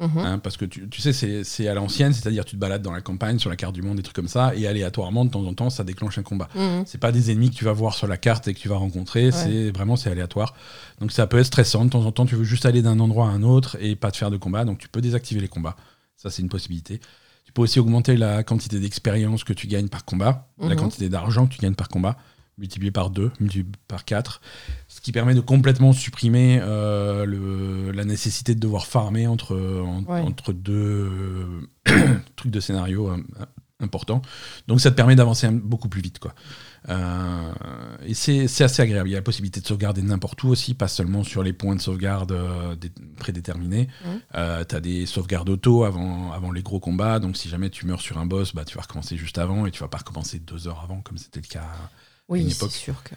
[0.00, 0.18] Mhm.
[0.18, 3.40] Hein, parce que tu, sais, c'est à l'ancienne, c'est-à-dire tu te balades dans la campagne,
[3.40, 5.70] sur la carte du monde, des trucs comme ça, et aléatoirement, de temps en temps,
[5.70, 6.48] ça déclenche un combat.
[6.54, 6.84] Mhm.
[6.86, 8.76] C'est pas des ennemis que tu vas voir sur la carte et que tu vas
[8.76, 10.54] rencontrer, c'est vraiment c'est aléatoire.
[11.00, 13.26] Donc ça peut être stressant, de temps en temps, tu veux juste aller d'un endroit
[13.26, 15.76] à un autre et pas te faire de combat, donc tu peux désactiver les combats.
[16.16, 17.00] Ça, c'est une possibilité.
[17.44, 20.76] Tu peux aussi augmenter la quantité d'expérience que tu gagnes par combat, la Mhm.
[20.76, 22.18] quantité d'argent que tu gagnes par combat,
[22.58, 24.40] multiplié par 2, multiplié par 4.
[24.88, 30.02] Ce qui permet de complètement supprimer euh, le- la nécessité de devoir farmer entre, en-
[30.04, 30.20] Ouais.
[30.20, 31.68] entre deux
[32.36, 33.16] trucs de scénario euh,
[33.80, 34.22] importants.
[34.66, 36.18] Donc ça te permet d'avancer beaucoup plus vite.
[36.18, 36.34] Quoi.
[36.88, 37.52] Euh,
[38.04, 39.08] et c'est assez agréable.
[39.08, 41.76] Il y a la possibilité de sauvegarder n'importe où aussi, pas seulement sur les points
[41.76, 43.88] de sauvegarde euh, dé- prédéterminés.
[44.04, 44.20] Mhm.
[44.68, 47.20] tu as des sauvegardes auto avant, avant les gros combats.
[47.20, 49.70] Donc si jamais tu meurs sur un boss, bah, tu vas recommencer juste avant et
[49.70, 51.66] tu vas pas recommencer deux heures avant, comme c'était le cas
[52.28, 53.14] Oui, c'est sûr que.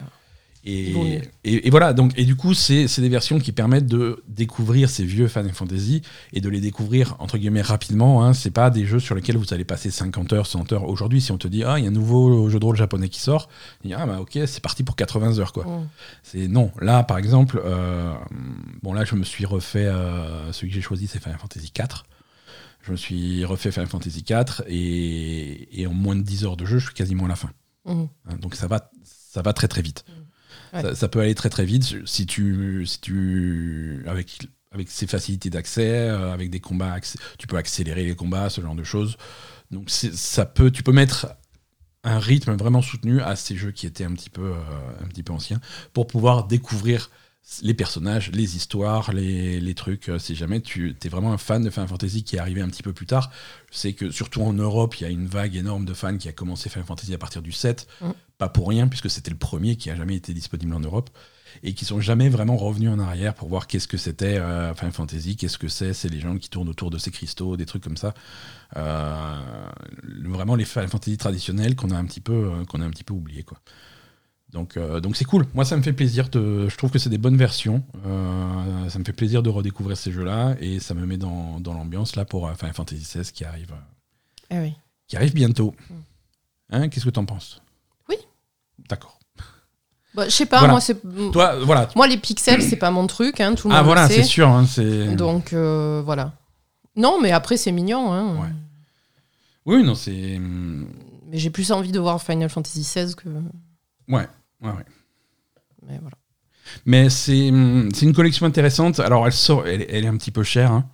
[0.64, 4.88] et, et, et voilà, donc, et du coup, c'est des versions qui permettent de découvrir
[4.88, 8.24] ces vieux Final Fantasy et de les découvrir, entre guillemets, rapidement.
[8.24, 8.32] Hein.
[8.32, 10.88] C'est pas des jeux sur lesquels vous allez passer 50 heures, 100 heures.
[10.88, 13.08] Aujourd'hui, si on te dit, ah, il y a un nouveau jeu de rôle japonais
[13.10, 13.48] qui sort,
[13.82, 15.64] tu dis, ah, bah ok, c'est parti pour 80 heures, quoi.
[15.64, 15.88] Mm.
[16.22, 16.70] C'est non.
[16.80, 18.14] Là, par exemple, euh,
[18.82, 22.06] bon, là, je me suis refait, euh, celui que j'ai choisi, c'est Final Fantasy 4.
[22.82, 26.64] Je me suis refait Final Fantasy 4 et, et en moins de 10 heures de
[26.64, 27.50] jeu, je suis quasiment à la fin.
[27.84, 28.08] Mhm.
[28.26, 30.04] Hein, donc ça va, ça va très très vite.
[30.72, 30.82] Ouais.
[30.82, 35.50] Ça, ça peut aller très très vite si tu, si tu avec, avec ces facilités
[35.50, 36.98] d'accès, euh, avec des combats,
[37.38, 39.16] tu peux accélérer les combats, ce genre de choses.
[39.70, 41.34] Donc ça peut, tu peux mettre
[42.04, 45.22] un rythme vraiment soutenu à ces jeux qui étaient un petit peu, euh, un petit
[45.22, 45.60] peu anciens
[45.92, 47.10] pour pouvoir découvrir
[47.62, 50.08] les personnages, les histoires, les, les trucs.
[50.08, 52.68] Euh, Si jamais tu es vraiment un fan de Final Fantasy qui est arrivé un
[52.68, 53.30] petit peu plus tard,
[53.70, 56.32] sais que surtout en Europe, il y a une vague énorme de fans qui a
[56.32, 57.86] commencé Final Fantasy à partir du 7.
[58.00, 58.10] Mm.
[58.38, 61.10] Pas pour rien, puisque c'était le premier qui a jamais été disponible en Europe.
[61.62, 64.92] Et qui sont jamais vraiment revenus en arrière pour voir qu'est-ce que c'était euh, Final
[64.92, 67.98] Fantasy, qu'est-ce que c'est ces légendes qui tournent autour de ces cristaux, des trucs comme
[67.98, 68.14] ça.
[68.78, 69.36] Euh,
[70.24, 73.12] vraiment les Final Fantasy traditionnels qu'on a un petit peu, qu'on a un petit peu
[73.12, 73.58] oublié quoi.
[74.52, 75.46] Donc euh, donc c'est cool.
[75.54, 76.28] Moi ça me fait plaisir.
[76.28, 77.82] De, je trouve que c'est des bonnes versions.
[78.06, 81.72] Euh, ça me fait plaisir de redécouvrir ces jeux-là et ça me met dans, dans
[81.72, 83.72] l'ambiance là pour euh, Final Fantasy XVI qui arrive,
[84.50, 84.74] oui.
[85.08, 85.74] qui arrive bientôt.
[85.88, 85.94] Mm.
[86.74, 87.62] Hein, Qu'est-ce que t'en penses?
[88.08, 88.16] Oui.
[88.88, 89.18] D'accord.
[90.14, 90.72] Bah, je sais pas, Voilà.
[90.74, 91.00] moi, c'est.
[91.32, 91.88] Toi voilà.
[91.96, 94.46] Moi, les pixels, c'est pas mon truc, hein, tout le Ah monde voilà c'est sûr.
[94.46, 94.66] hein,
[95.16, 96.34] Donc, euh, voilà.
[96.96, 98.12] Non, mais après, c'est mignon.
[98.12, 98.36] Hein.
[98.38, 98.48] Ouais.
[99.64, 100.86] oui non c'est hum,
[101.28, 103.30] Mais j'ai plus envie de voir Final Fantasy XVI que.
[104.08, 104.28] ouais
[104.62, 104.84] ouais ouais.
[105.88, 106.16] Mais voilà.
[106.86, 109.00] Mais c'est hum, c'est une collection intéressante.
[109.00, 110.70] Alors, elle, sort, elle, elle est un petit peu chère.
[110.72, 110.88] hein.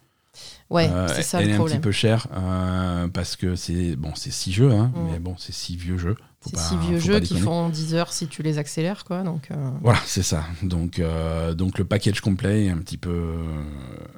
[0.71, 3.97] Ouais, Euh, c'est ça elle le est un petit peu chère euh, parce que c'est
[3.97, 5.11] bon, c'est six jeux, hein, Mm.
[5.13, 6.17] mais bon, c'est six vieux jeux.
[6.43, 9.23] C'est six vieux jeux qui font 10 heures si tu les accélères, quoi.
[9.25, 10.45] Donc, euh, Voilà, c'est ça.
[10.63, 13.35] Donc, euh, donc le package complet est un petit peu,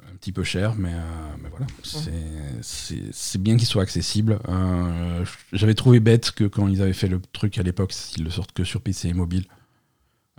[0.21, 1.65] petit peu cher, mais, euh, mais voilà,
[2.61, 4.39] c'est- bien qu'il soit accessible.
[4.47, 8.29] Euh, J'avais trouvé bête que quand ils avaient fait le truc à l'époque, ils le
[8.29, 9.45] sortent que sur PC et mobile.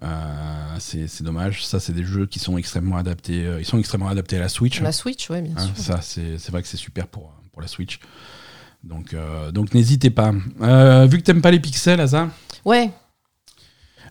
[0.05, 1.65] Euh, c'est dommage.
[1.67, 3.45] Ça, c'est des jeux qui sont extrêmement adaptés.
[3.47, 4.81] euh, Ils sont extrêmement adaptés à la Switch.
[4.81, 5.77] la Switch, ouais, bien Hein, sûr.
[5.77, 7.99] ça, c'est vrai que c'est super pour, pour la Switch.
[8.85, 10.31] Donc, euh, donc n'hésitez pas.
[10.33, 12.31] Vu que t'aimes pas les pixels, Asa,
[12.65, 12.91] Ouais,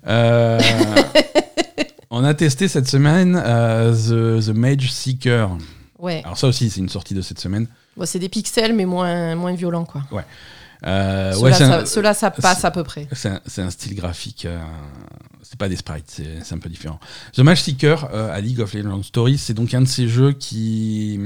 [2.12, 5.58] on a testé cette semaine euh, The, The Mage Seeker.
[6.00, 6.22] ouais.
[6.24, 7.68] Alors ça aussi, c'est une sortie de cette semaine.
[7.98, 10.04] Bon, c'est des pixels, mais moins, moins violents, quoi.
[10.84, 13.08] Euh, Ceux-là, ouais, c'est ça, un- ceux-là, ça passe à peu près.
[13.14, 14.60] C'est un, style graphique, euh,
[15.44, 17.00] c'est pas des sprites, c'est c'est un peu différent.
[17.34, 20.32] The Mage Seeker euh, à League of Legends Stories, c'est donc un de ces jeux
[20.32, 21.20] qui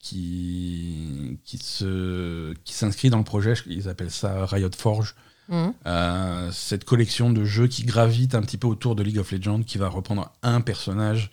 [0.00, 5.14] qui qui se qui s'inscrit dans le projet, ils appellent ça Riot Forge.
[5.48, 5.74] Mhm.
[5.86, 9.62] Euh, cette collection de jeux qui gravitent un petit peu autour de League of Legends,
[9.62, 11.30] qui va reprendre un personnage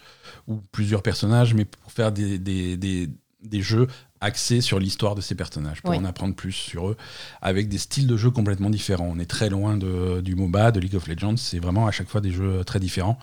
[0.47, 3.10] ou plusieurs personnages, mais pour faire des, des, des,
[3.43, 3.88] des jeux
[4.19, 5.97] axés sur l'histoire de ces personnages, pour Oui.
[5.97, 6.97] en apprendre plus sur eux,
[7.41, 9.08] avec des styles de jeux complètement différents.
[9.10, 12.08] On est très loin de, du MOBA, de League of Legends, c'est vraiment à chaque
[12.10, 13.17] fois des jeux très différents.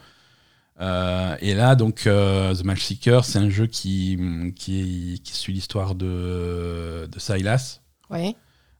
[0.81, 4.19] Euh, et là, donc, euh, The Match Seeker, c'est un jeu qui,
[4.57, 8.35] qui, qui suit l'histoire de, de Silas, Ouais.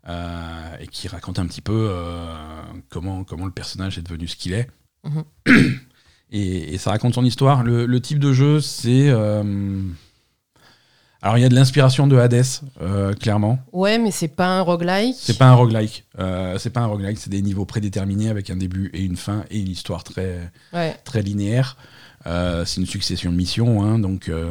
[0.09, 2.35] Euh, et qui raconte un petit peu euh,
[2.89, 4.69] comment, comment le personnage est devenu ce qu'il est.
[5.05, 5.25] Mhm.
[6.31, 7.63] et, et ça raconte son histoire.
[7.63, 9.09] Le, le type de jeu, c'est.
[9.09, 9.83] euh,
[11.21, 12.45] alors, il y a de l'inspiration de Hades,
[13.19, 13.59] clairement.
[13.73, 15.17] Ouais, mais c'est pas un roguelike.
[15.19, 16.05] C'est pas un roguelike.
[16.59, 19.59] C'est pas un roguelike, c'est des niveaux prédéterminés avec un début et une fin et
[19.59, 20.97] une histoire très, Ouais.
[21.05, 21.77] très linéaire.
[22.27, 24.51] Euh, c'est une succession de missions, hein, donc, euh,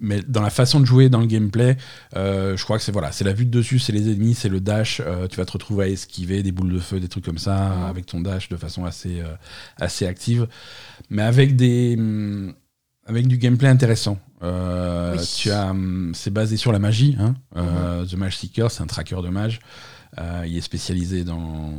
[0.00, 1.76] mais dans la façon de jouer, dans le gameplay,
[2.16, 4.48] euh, je crois que c'est voilà, c'est la vue de dessus, c'est les ennemis, c'est
[4.48, 5.02] le dash.
[5.30, 7.84] tu vas te retrouver à esquiver des boules de feu, des trucs comme ça, Mhm.
[7.86, 9.22] avec ton dash de façon assez,
[9.76, 10.46] assez active,
[11.10, 12.54] mais avec des, hum,
[13.06, 14.18] avec du gameplay intéressant.
[14.40, 15.18] Oui.
[15.36, 17.16] Tu as, hum, c'est basé sur la magie.
[17.18, 19.58] Hein, euh, The Mage Seeker, c'est un tracker de mage.
[20.46, 21.72] Il est spécialisé dans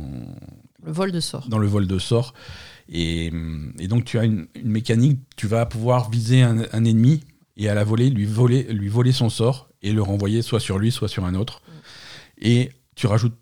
[0.84, 1.48] Le vol de sort.
[1.48, 2.34] dans le vol de sort.
[2.88, 3.32] Et,
[3.78, 7.22] et donc tu as une, une mécanique, tu vas pouvoir viser un, un ennemi
[7.56, 10.78] et à la volée lui voler, lui voler son sort et le renvoyer soit sur
[10.78, 11.62] lui, soit sur un autre.
[12.38, 13.36] Et tu rajoutes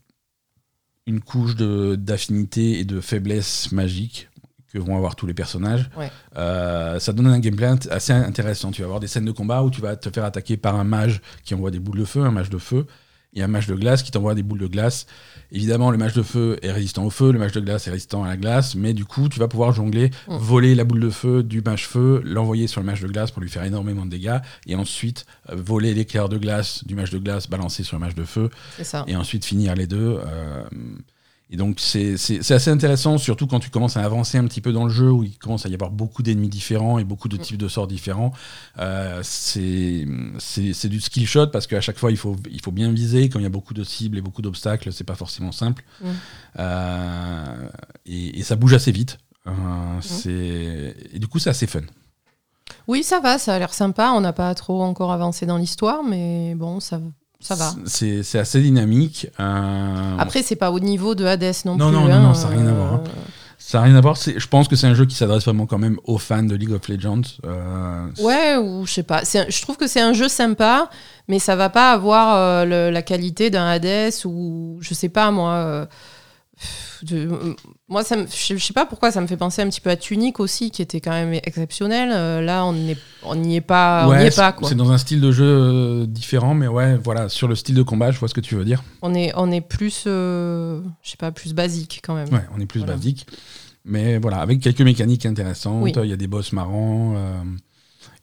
[1.06, 4.28] une couche d'affinité et de faiblesse magique
[4.72, 5.90] que vont avoir tous les personnages.
[5.96, 6.10] Ouais.
[6.36, 8.72] Euh, ça donne un gameplay assez intéressant.
[8.72, 10.84] Tu vas avoir des scènes de combat où tu vas te faire attaquer par un
[10.84, 12.86] mage qui envoie des boules de feu, un mage de feu,
[13.34, 15.06] et un mage de glace qui t'envoie des boules de glace.
[15.52, 18.24] Évidemment, le mage de feu est résistant au feu, le mage de glace est résistant
[18.24, 20.36] à la glace, mais du coup, tu vas pouvoir jongler, Mm.
[20.36, 23.42] voler la boule de feu du mage feu, l'envoyer sur le mage de glace pour
[23.42, 27.18] lui faire énormément de dégâts, et ensuite euh, voler l'éclair de glace du mage de
[27.18, 28.50] glace, balancer sur le mage de feu,
[28.82, 29.04] ça.
[29.06, 30.18] et ensuite finir les deux.
[30.26, 30.62] euh,
[31.50, 32.14] et donc c'est
[32.50, 35.22] assez intéressant, surtout quand tu commences à avancer un petit peu dans le jeu, où
[35.22, 38.32] il commence à y avoir beaucoup d'ennemis différents et beaucoup de types de sorts différents.
[38.78, 43.28] Euh, c'est du skill shot parce qu'à chaque fois il faut, il faut bien viser.
[43.28, 45.84] Quand il y a beaucoup de cibles et beaucoup d'obstacles, c'est pas forcément simple.
[46.00, 46.06] Mm.
[46.58, 47.68] Euh,
[48.06, 49.18] et, et ça bouge assez vite.
[49.46, 49.52] Euh,
[50.00, 51.82] c'est- Et du coup, c'est assez fun.
[52.88, 54.12] Oui, ça va, ça a l'air sympa.
[54.14, 57.00] On n'a pas trop encore avancé dans l'histoire, mais bon, ça,
[57.44, 57.72] ça va.
[57.86, 59.28] C'est assez dynamique.
[59.38, 61.96] Euh, Après, c'est pas au niveau de Hades non, Non, plus.
[61.96, 63.02] non, non, hein, non, ça a rien à voir, hein.
[63.06, 63.10] euh,
[63.58, 64.16] Ça n'a rien à voir.
[64.16, 66.72] Je pense que c'est un jeu qui s'adresse vraiment quand même aux fans de League
[66.72, 67.20] of Legends.
[67.46, 69.20] Euh, Ouais, ou je sais pas.
[69.34, 70.88] Un- Je trouve que c'est un jeu sympa,
[71.28, 75.30] mais ça va pas avoir euh, le- la qualité d'un Hades ou je sais pas
[75.30, 75.86] moi.
[77.12, 77.56] Euh, de-
[77.88, 79.90] moi, ça me, je je sais pas pourquoi ça me fait penser un petit peu
[79.90, 82.10] à Tunic aussi, qui était quand même exceptionnel.
[82.12, 82.72] Euh, là, on
[83.36, 84.68] n'y est pas, on est c'est- pas quoi.
[84.68, 87.82] c'est dans un style de jeu euh, différent, mais ouais, voilà, sur le style de
[87.82, 88.82] combat, je vois ce que tu veux dire.
[89.02, 92.28] On est, on est plus, euh, je sais pas, plus basique quand même.
[92.32, 92.94] Ouais, on est plus Voilà.
[92.94, 93.26] basique.
[93.84, 95.92] Mais voilà, avec quelques mécaniques intéressantes, Oui.
[96.02, 97.14] il y a des boss marrants.
[97.16, 97.42] euh,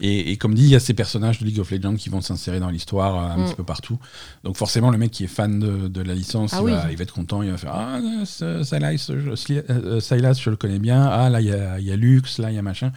[0.01, 2.19] et, et comme dit, il y a ces personnages de League of Legends qui vont
[2.21, 3.45] s'insérer dans l'histoire euh, un Mm.
[3.45, 3.97] petit peu partout.
[4.43, 6.71] Donc forcément, le mec qui est fan de, de la licence, Ah il, oui.
[6.71, 10.55] va, il va être content, il va faire Ah, Sylas, je, euh, Sylas, je le
[10.55, 11.03] connais bien.
[11.05, 12.91] Ah, là, il y a, y a Lux, là, il y a machin.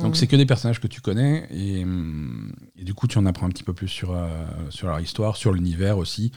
[0.00, 0.14] Donc Mm.
[0.14, 1.46] c'est que des personnages que tu connais.
[1.50, 4.26] Et, hum, et du coup, tu en apprends un petit peu plus sur, euh,
[4.70, 6.32] sur leur histoire, sur l'univers aussi.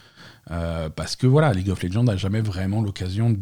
[0.52, 3.36] Euh, parce que voilà, League of Legends n'a jamais vraiment l'occasion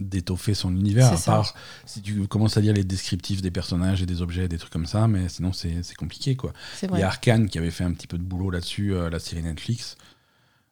[0.00, 1.32] d'étoffer son univers, à ça.
[1.32, 4.72] part si tu commences à lire les descriptifs des personnages et des objets, des trucs
[4.72, 6.52] comme ça, mais sinon c'est c'est compliqué quoi.
[6.74, 9.10] C'est Il y a Arkane qui avait fait un petit peu de boulot là-dessus, euh,
[9.10, 9.96] la série Netflix.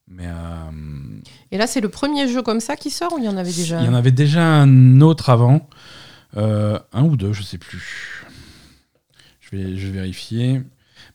[0.09, 0.71] Mais euh,
[1.51, 3.53] Et là, c'est le premier jeu comme ça qui sort ou il y en avait
[3.53, 5.69] déjà il y en avait déjà un autre avant,
[6.37, 8.25] euh, un ou deux, je sais plus.
[9.41, 10.63] Je vais, je vais vérifier.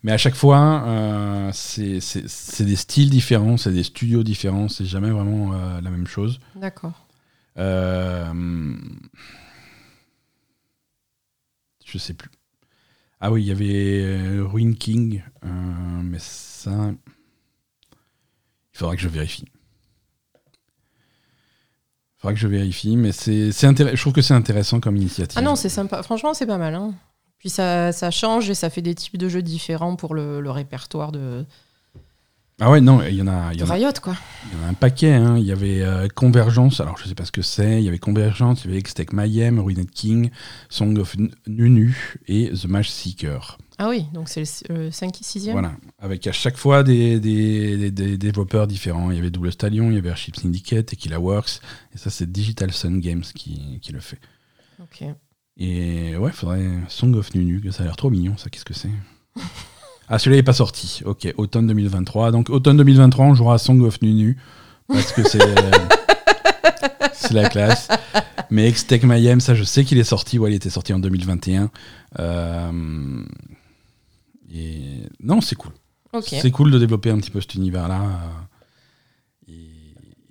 [0.03, 5.11] Mais à chaque fois, euh, c'est des styles différents, c'est des studios différents, c'est jamais
[5.11, 6.39] vraiment euh, la même chose.
[6.55, 6.93] D'accord.
[7.57, 8.73] Euh,
[11.85, 12.29] je sais plus.
[13.19, 16.91] Ah oui, il y avait euh, Ruin King, mais ça.
[18.73, 19.45] Il faudra que je vérifie.
[20.35, 25.37] Il faudra que je vérifie, mais c'est je trouve que c'est intéressant comme initiative.
[25.37, 26.01] Ah non, c'est sympa.
[26.03, 26.75] Franchement, c'est pas mal.
[26.75, 26.93] hein.
[27.37, 31.11] Puis ça, ça change et ça fait des types de jeux différents pour le répertoire
[31.11, 31.45] de,
[32.63, 34.15] Ah ouais, non, il y en a, il y en a, Riot, quoi.
[34.45, 35.13] il y en a un paquet.
[35.13, 35.35] hein.
[35.35, 37.79] Il y avait euh, Convergence, alors je sais pas ce que c'est.
[37.81, 40.29] Il y avait Convergence, il y avait Extech Mayhem, Ruined King,
[40.69, 41.15] Song of
[41.47, 43.57] Nunu et The Match Seeker.
[43.79, 47.77] Ah oui, donc c'est le 5 et 6 Voilà, avec à chaque fois des, des,
[47.77, 49.09] des- des développeurs différents.
[49.09, 51.61] Il y avait Double Stallion, il y avait Airship Syndicate, Tequila Works,
[51.95, 54.19] et ça c'est Digital Sun Games qui, qui le fait.
[54.79, 55.03] Ok.
[55.57, 58.91] Et ouais, faudrait Song of Nunu, ça a l'air trop mignon, ça, qu'est-ce que c'est?
[60.13, 61.01] Ah, celui-là n'est pas sorti.
[61.05, 62.31] Ok, automne 2023.
[62.31, 64.37] Donc automne 2023, on jouera à Song of Nunu,
[64.89, 65.39] parce que c'est
[67.13, 67.87] c'est la classe.
[68.49, 71.71] Mais Extech Mayhem, ça je sais qu'il est sorti, ouais, il était sorti en 2021.
[72.19, 73.23] Euh,
[74.53, 74.81] et
[75.23, 75.71] non, c'est cool.
[76.21, 78.01] C'est cool de développer un petit peu cet univers-là.
[79.47, 79.53] Et,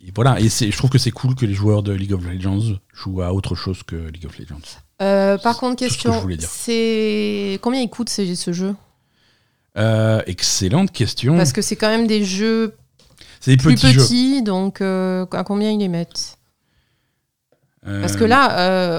[0.07, 2.77] et voilà, et je trouve que c'est cool que les joueurs de League of Legends
[2.93, 4.61] jouent à autre chose que League of Legends.
[5.01, 6.51] Euh, par contre, tout ce que question, je voulais dire.
[6.51, 8.75] c'est combien il coûte ce, ce jeu?
[9.77, 11.37] Euh, excellente question.
[11.37, 12.75] Parce que c'est quand même des jeux
[13.47, 14.43] des plus petits petits, jeux.
[14.43, 16.39] donc euh, à combien ils les mettent?
[17.87, 18.99] Euh, Parce que là,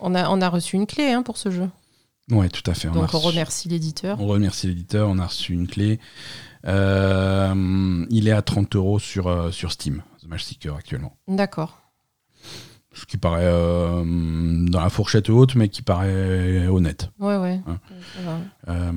[0.00, 1.68] on, a, on a reçu une clé hein, pour ce jeu.
[2.30, 2.88] Ouais, tout à fait.
[2.88, 4.20] donc on reçu- remercie l'éditeur.
[4.20, 6.00] on remercie l'éditeur, on a reçu une clé.
[6.66, 11.16] Il est à 30 euros sur, sur Steam, The Match Seeker actuellement.
[11.28, 11.80] D'accord.
[12.94, 17.10] Ce qui paraît euh, dans la fourchette haute, mais qui paraît honnête.
[17.18, 17.60] Ouais, ouais.
[17.66, 17.78] Hein.
[18.68, 18.92] Euh,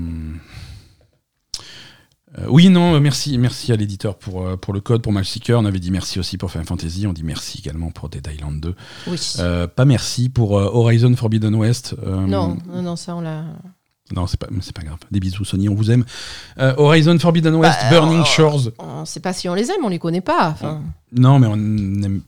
[2.37, 5.59] euh, oui, non, merci, merci à l'éditeur pour, pour le code, pour Matchseeker.
[5.59, 7.07] On avait dit merci aussi pour Final Fantasy.
[7.07, 8.75] On dit merci également pour Dead Island 2.
[9.07, 9.19] Oui.
[9.75, 11.95] Pas merci pour Horizon Forbidden West.
[12.05, 13.45] Non, non, non, ça on l'a.
[14.15, 14.99] Non, c'est pas, pas grave.
[15.11, 16.05] Des bisous, Sony, on vous aime.
[16.59, 18.71] Euh, Horizon Forbidden West, Bah, Burning euh, Shores.
[18.79, 20.55] On sait pas si on les aime, on les connaît pas.
[21.11, 22.21] Non, mais on aime,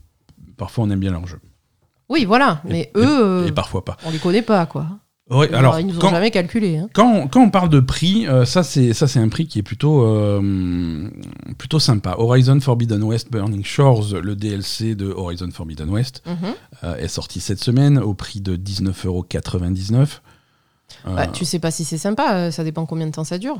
[0.56, 1.38] parfois on aime bien leur jeu.
[2.10, 2.60] Oui, voilà.
[2.66, 3.96] Et- Mais et- eux, euh, Et parfois pas.
[4.04, 4.86] on les connaît pas, quoi.
[5.30, 6.76] Ouais, Alors, alors, ils nous ont quand, jamais calculé.
[6.76, 6.88] hein.
[6.92, 9.60] quand, on- quand on parle de prix, euh, ça c'est ça c'est un prix qui
[9.60, 11.08] est plutôt euh,
[11.56, 12.16] plutôt sympa.
[12.18, 16.34] Horizon Forbidden West Burning Shores, le DLC de Horizon Forbidden West, Mhm.
[16.82, 20.20] euh, est sorti cette semaine au prix de 19,99€.
[21.06, 23.38] Euh, Ouais, tu sais pas si c'est sympa, euh, ça dépend combien de temps ça
[23.38, 23.58] dure.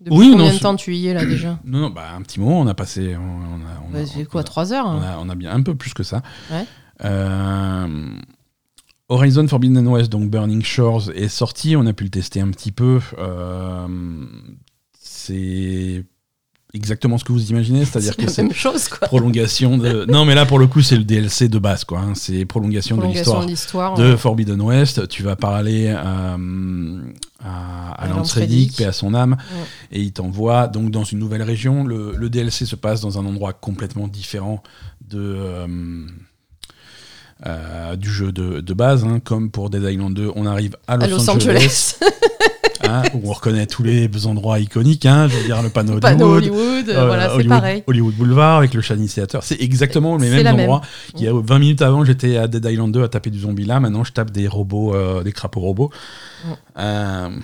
[0.00, 2.22] Depuis Oui, combien non, de temps tu y es là déjà Non, non, bah, un
[2.22, 3.14] petit moment, on a passé.
[3.16, 5.28] On, on a, on a- Bah, on quoi, a- 3 heures on hein a, on
[5.28, 6.20] a bien un peu plus que ça.
[6.50, 6.64] Ouais.
[7.04, 8.08] Euh,
[9.08, 11.76] Horizon Forbidden West, donc Burning Shores, est sorti.
[11.76, 13.00] On a pu le tester un petit peu.
[13.18, 13.86] Euh,
[14.98, 16.04] c'est
[16.72, 19.06] exactement ce que vous imaginez, c'est-à-dire que c'est même chose quoi.
[19.06, 20.06] prolongation de.
[20.10, 22.00] Non, mais là pour le coup, c'est le DLC de base, quoi.
[22.00, 22.14] hein.
[22.14, 23.94] C'est prolongation, de Prolongation l'histoire de l'histoire.
[23.94, 24.16] de ouais.
[24.16, 25.06] Forbidden West.
[25.08, 26.98] Tu vas parler euh,
[27.44, 29.36] à, à À Lance Reddick, paix à son âme,
[29.92, 31.84] et il t'envoie donc dans une nouvelle région.
[31.84, 34.62] Le, le DLC se passe dans un endroit complètement différent
[35.06, 35.18] de.
[35.20, 36.06] euh,
[37.46, 39.20] euh, du jeu de, de base, hein.
[39.22, 41.98] comme pour Dead Island 2, on arrive à Los, à Los Angeles, Angeles,
[42.88, 46.36] hein, où on reconnaît tous les endroits iconiques, hein, je veux dire le panneau panneau
[46.36, 47.84] Hollywood, Hollywood, euh, voilà, c'est pareil.
[47.86, 49.42] Hollywood Boulevard avec le Shiny Theater.
[49.42, 50.60] C'est exactement les mêmes même.
[50.60, 50.80] endroits.
[51.16, 53.66] Il y a 20 minutes avant, j'étais à Dead Island 2 à taper du zombie
[53.66, 53.78] là.
[53.78, 55.90] Maintenant, je tape des robots, euh, des crapauds robots.
[56.76, 57.40] Mm.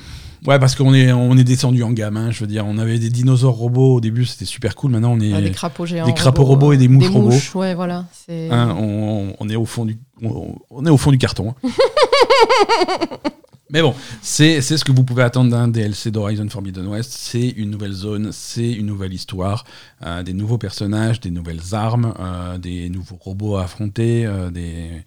[0.46, 2.16] Euh, ouais, parce qu'on est, on est descendu en gamme.
[2.16, 4.90] hein, je veux dire, on avait des dinosaures robots au début, c'était super cool.
[4.92, 6.07] Maintenant, on est, des crapauds géants.
[6.07, 7.35] des crapauds robots et des mouches robots.
[7.55, 8.07] ouais, voilà.
[8.29, 11.55] Hein, on, on est au fond du, on, on est au fond du carton.
[11.64, 11.68] hein.
[13.72, 17.12] Mais bon, c'est c'est ce que vous pouvez attendre d'un DLC d'Horizon Forbidden West.
[17.14, 19.62] C'est une nouvelle zone, c'est une nouvelle histoire,
[20.05, 25.05] euh, des nouveaux personnages, des nouvelles armes, euh, des nouveaux robots à affronter, euh, des,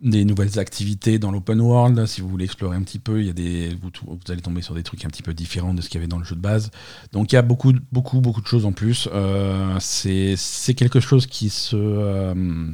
[0.00, 2.06] des nouvelles activités dans l'open world.
[2.06, 4.62] Si vous voulez explorer un petit peu, il y a des, vous, vous allez tomber
[4.62, 6.36] sur des trucs un petit peu différents de ce qu'il y avait dans le jeu
[6.36, 6.70] de base.
[7.12, 9.08] Donc il y a beaucoup, beaucoup, beaucoup de choses en plus.
[9.12, 12.68] Euh, c'est quelque chose qui se, euh,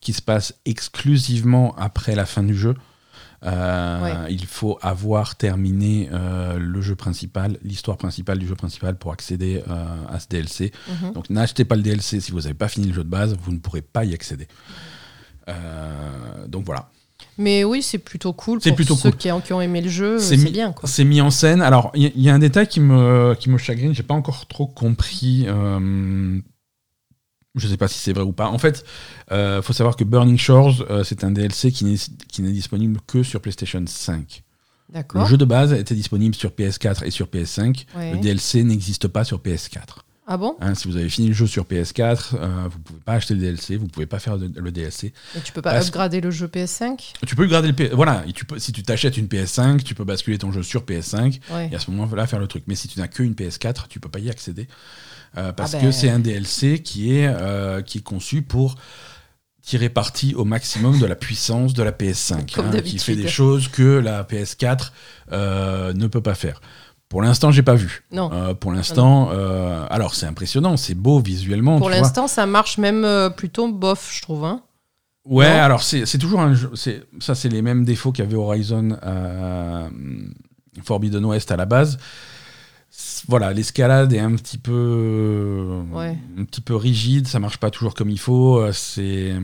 [0.00, 2.74] qui se passe exclusivement après la fin du jeu.
[3.44, 4.32] Euh, Ouais.
[4.32, 10.18] Il faut avoir terminé le jeu principal, l'histoire principale du jeu principal pour accéder à
[10.18, 10.72] ce DLC.
[10.88, 11.12] Mhm.
[11.12, 13.52] Donc n'achetez pas le DLC si vous n'avez pas fini le jeu de base, vous
[13.52, 14.46] ne pourrez pas y accéder.
[15.50, 16.88] Euh, donc voilà.
[17.38, 18.60] Mais oui, c'est plutôt cool.
[18.60, 19.18] C'est pour plutôt ceux cool.
[19.18, 20.74] qui, ont, qui ont aimé le jeu, C'est bien.
[20.84, 21.62] C'est mis en scène.
[21.62, 23.94] Alors, il y, a un détail qui me, qui me chagrine.
[23.94, 25.44] J'ai pas encore trop compris.
[25.46, 26.38] euh,
[27.56, 28.48] je sais pas si c'est vrai ou pas.
[28.48, 28.84] En fait,
[29.30, 33.40] il faut savoir que Burning Shores, euh, c'est un DLC qui n'est disponible que sur
[33.40, 34.42] PlayStation 5.
[35.14, 37.86] Le jeu de base était disponible sur PS4 et sur PS5.
[37.96, 38.12] Ouais.
[38.12, 40.00] Le DLC n'existe pas sur PS4.
[40.32, 40.56] Ah bon?
[40.60, 43.40] Hein, si vous avez fini le jeu sur PS4, euh, vous pouvez pas acheter le
[43.40, 45.12] DLC, vous pouvez pas faire de- le DLC.
[45.36, 47.92] Et tu peux pas Parce- upgrader le jeu PS5 Tu peux garder le PS.
[47.94, 50.84] Voilà, et tu peux, si tu t'achètes une PS5, tu peux basculer ton jeu sur
[50.84, 51.68] PS5 Ouais.
[51.72, 52.62] et à ce moment-là faire le truc.
[52.68, 54.68] Mais si tu n'as qu'une PS4, tu peux pas y accéder
[55.36, 55.92] Euh, parce Ah que ben.
[55.92, 58.76] c'est un DLC qui est, euh, qui est conçu pour
[59.62, 63.28] tirer parti au maximum de la puissance de la PS5, Comme hein, qui fait des
[63.28, 64.92] choses que la PS4
[65.32, 66.60] euh, ne peut pas faire.
[67.10, 68.04] Pour l'instant, j'ai pas vu.
[68.12, 68.30] Non.
[68.32, 71.78] Euh, pour l'instant, euh, alors c'est impressionnant, c'est beau visuellement.
[71.78, 74.44] Pour l'instant, ça marche même euh, plutôt bof, je trouve.
[74.44, 74.62] Hein.
[75.26, 76.70] Ouais, Non alors c'est toujours un jeu.
[77.18, 79.88] Ça, c'est les mêmes défauts qu'avait Horizon euh,
[80.84, 81.98] Forbidden West à la base.
[83.28, 86.16] Voilà, l'escalade est un petit peu, Ouais.
[86.38, 88.64] un petit peu rigide, ça marche pas toujours comme il faut.
[88.72, 89.34] C'est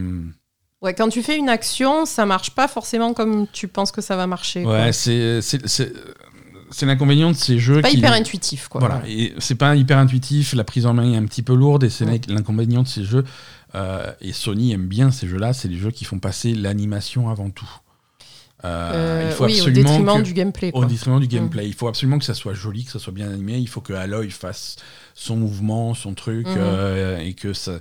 [0.83, 4.15] Ouais, quand tu fais une action, ça marche pas forcément comme tu penses que ça
[4.15, 4.65] va marcher.
[4.65, 5.41] ouais, c'est
[6.71, 7.77] c'est- l'inconvénient de ces jeux.
[7.77, 8.81] C'est pas hyper intuitif, quoi.
[8.81, 11.85] Voilà, et c'est pas hyper intuitif, la prise en main est un petit peu lourde
[11.85, 12.21] et c'est Ouais.
[12.29, 13.25] l'inconvénient de ces jeux.
[13.75, 17.51] euh, et Sony aime bien ces jeux-là, c'est les jeux qui font passer l'animation avant
[17.51, 17.69] tout.
[18.65, 20.71] Euh, il faut oui, au détriment que- du gameplay.
[20.73, 21.67] au détriment du gameplay.
[21.67, 23.59] Il faut absolument que ça soit joli, que ça soit bien animé.
[23.59, 24.77] Il faut que Aloy fasse
[25.15, 26.55] son mouvement, son truc, Mhm.
[26.57, 27.73] euh, et que ça.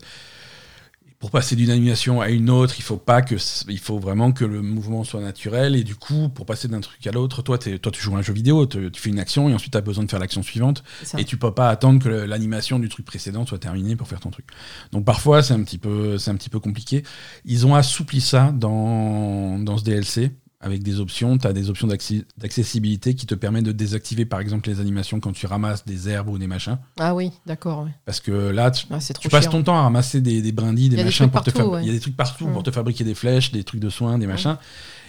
[1.26, 3.34] Pour passer d'une animation à une autre, il faut pas que,
[3.68, 5.76] il faut vraiment que le mouvement soit naturel.
[5.76, 8.22] Et du coup, pour passer d'un truc à l'autre, toi, toi, tu joues à un
[8.22, 10.84] jeu vidéo, tu fais une action et ensuite tu as besoin de faire l'action suivante.
[11.18, 14.30] Et tu peux pas attendre que l'animation du truc précédent soit terminée pour faire ton
[14.30, 14.46] truc.
[14.92, 17.02] Donc parfois c'est un petit peu, c'est un petit peu compliqué.
[17.44, 20.32] Ils ont assoupli ça dans, dans ce DLC
[20.66, 21.38] avec des options.
[21.38, 21.88] Tu as des options
[22.38, 26.30] d'accessibilité qui te permettent de désactiver par exemple les animations quand tu ramasses des herbes
[26.30, 26.78] ou des machins.
[27.00, 27.84] Ah oui, d'accord.
[27.84, 27.92] ouais.
[28.06, 29.52] Parce que là, tu, Ah, tu passes chiant.
[29.52, 31.84] ton temps à ramasser des, des brindilles, des machins pour te partout, ouais.
[31.84, 32.64] Il y a des trucs partout pour Mm.
[32.64, 34.58] te fabriquer des flèches, des trucs de soins, des machins.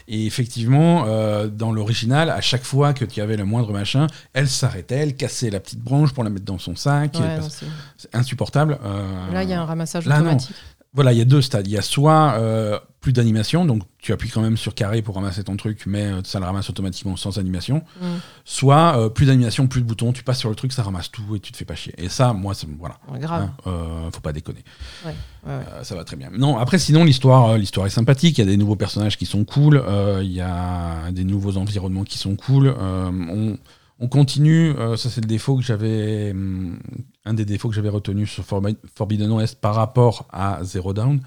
[0.08, 4.46] Et effectivement, euh, dans l'original, à chaque fois que tu avais le moindre machin, elle
[4.48, 7.14] s'arrêtait, elle cassait la petite branche pour la mettre dans son sac.
[7.18, 8.78] Ouais, c'est- insupportable.
[8.84, 10.54] Euh, Là, il y a un ramassage là, automatique.
[10.96, 11.66] Voilà, il y a deux stades.
[11.66, 15.14] Il y a soit euh, plus d'animation, donc tu appuies quand même sur carré pour
[15.14, 17.82] ramasser ton truc, mais euh, ça le ramasse automatiquement sans animation.
[18.00, 18.06] Mm.
[18.46, 21.36] Soit euh, plus d'animation, plus de boutons, tu passes sur le truc, ça ramasse tout
[21.36, 21.94] et tu te fais pas chier.
[21.98, 22.96] Et ça, moi, ça- voilà.
[23.12, 23.42] Ouais, grave.
[23.42, 24.64] Hein, euh, faut pas déconner.
[25.04, 25.14] Ouais,
[25.46, 25.84] ouais, ouais.
[25.84, 26.30] Ça va très bien.
[26.32, 28.38] Non, après, sinon, l'histoire, l'histoire est sympathique.
[28.38, 29.84] Il y a des nouveaux personnages qui sont cool.
[30.22, 32.74] Il y a des nouveaux environnements qui sont cool.
[32.78, 33.58] on,
[33.98, 34.70] on continue.
[34.76, 36.30] euh, ça, c'est le défaut que j'avais.
[36.32, 36.78] hum,
[37.24, 41.20] un des défauts que j'avais retenu sur Forbi- Forbidden West par rapport à Zero Dawn,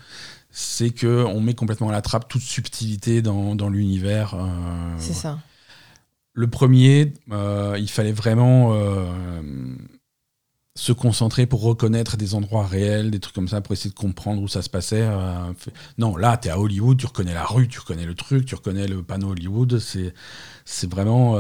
[0.50, 4.34] c'est que on met complètement à la trappe toute subtilité dans, dans l'univers.
[4.36, 5.40] euh, C'est ça.
[6.34, 8.74] le premier, euh, il fallait vraiment
[10.76, 14.42] se concentrer pour reconnaître des endroits réels, des trucs comme ça, pour essayer de comprendre
[14.42, 15.06] où ça se passait.
[15.98, 18.56] non, là, tu es à Hollywood, tu reconnais la rue, tu reconnais le truc, tu
[18.56, 19.80] reconnais le panneau Hollywood.
[19.80, 21.36] C'est vraiment.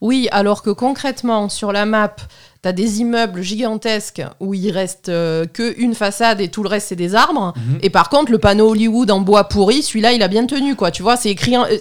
[0.00, 2.14] Oui, alors que concrètement, sur la map,
[2.62, 6.68] tu as des immeubles gigantesques où il reste euh, que une façade et tout le
[6.68, 7.52] reste, c'est des arbres.
[7.56, 7.78] Mhm.
[7.82, 10.90] Et par contre, le panneau Hollywood en bois pourri, celui-là, il a bien tenu, quoi.
[10.90, 11.56] Tu vois, c'est écrit.
[11.56, 11.76] en- euh,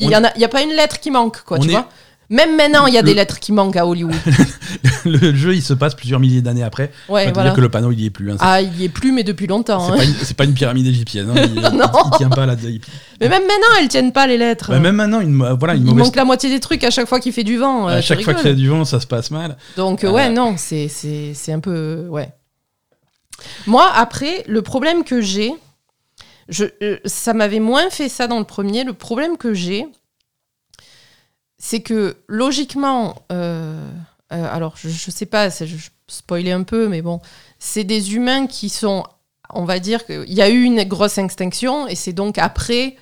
[0.00, 1.88] Il On- y, en a, pas une lettre qui manque, quoi, On tu est- vois.
[2.30, 4.14] Même maintenant, il y a des Le- lettres qui manquent à Hollywood.
[5.06, 6.92] le jeu, il se passe plusieurs milliers d'années après.
[7.08, 7.48] Ouais, veut voilà.
[7.50, 8.30] dire que le panneau, il y est plus.
[8.32, 8.36] hein.
[8.40, 9.80] Ah, il y est plus, mais depuis longtemps.
[9.86, 9.96] c'est hein.
[9.96, 11.30] pas, une, c'est pas une pyramide égyptienne.
[11.30, 11.42] hein.
[11.54, 11.86] Il, Non.
[12.12, 12.46] il tient pas.
[12.64, 12.80] Il,
[13.20, 14.70] Mais même maintenant, elles tiennent pas les lettres.
[14.70, 16.04] Ouais, même maintenant, une, voilà, une il mauvaise.
[16.04, 17.86] manque la moitié des trucs à chaque fois qu'il fait du vent.
[17.88, 19.56] à euh, chaque tu fois qu'il y a du vent, ça se passe mal.
[19.78, 22.28] Donc euh, Euh, ouais, non, c'est c'est c'est un peu ouais.
[23.66, 25.52] Moi après, le problème que j'ai,
[26.48, 28.84] je euh, ça m'avait moins fait ça dans le premier.
[28.84, 29.86] Le problème que j'ai,
[31.58, 33.84] c'est que logiquement, euh,
[34.32, 37.20] euh, alors je, je sais pas, je, je spoilais un peu, mais bon,
[37.58, 39.04] c'est des humains qui sont,
[39.52, 42.96] on va dire qu'il y a eu une grosse extinction et c'est donc après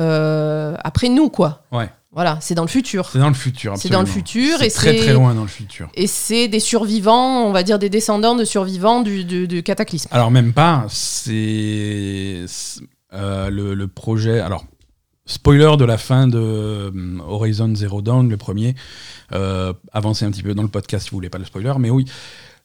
[0.00, 1.62] euh, après nous quoi.
[1.72, 1.88] Ouais.
[2.12, 3.08] Voilà, c'est dans le futur.
[3.12, 3.74] C'est dans le futur.
[3.76, 5.88] C'est dans le futur et très c'est- très loin dans le futur.
[5.94, 10.08] Et c'est des survivants, on va dire des descendants de survivants du, du- du cataclysme.
[10.10, 12.80] Alors même pas, c'est c'est,
[13.12, 14.40] euh, le, le projet.
[14.40, 14.64] Alors
[15.30, 18.74] spoiler de la fin de euh, Horizon Zero Dawn, le premier.
[19.32, 21.90] Euh, avancez un petit peu dans le podcast si vous voulez pas le spoiler, mais
[21.90, 22.04] oui.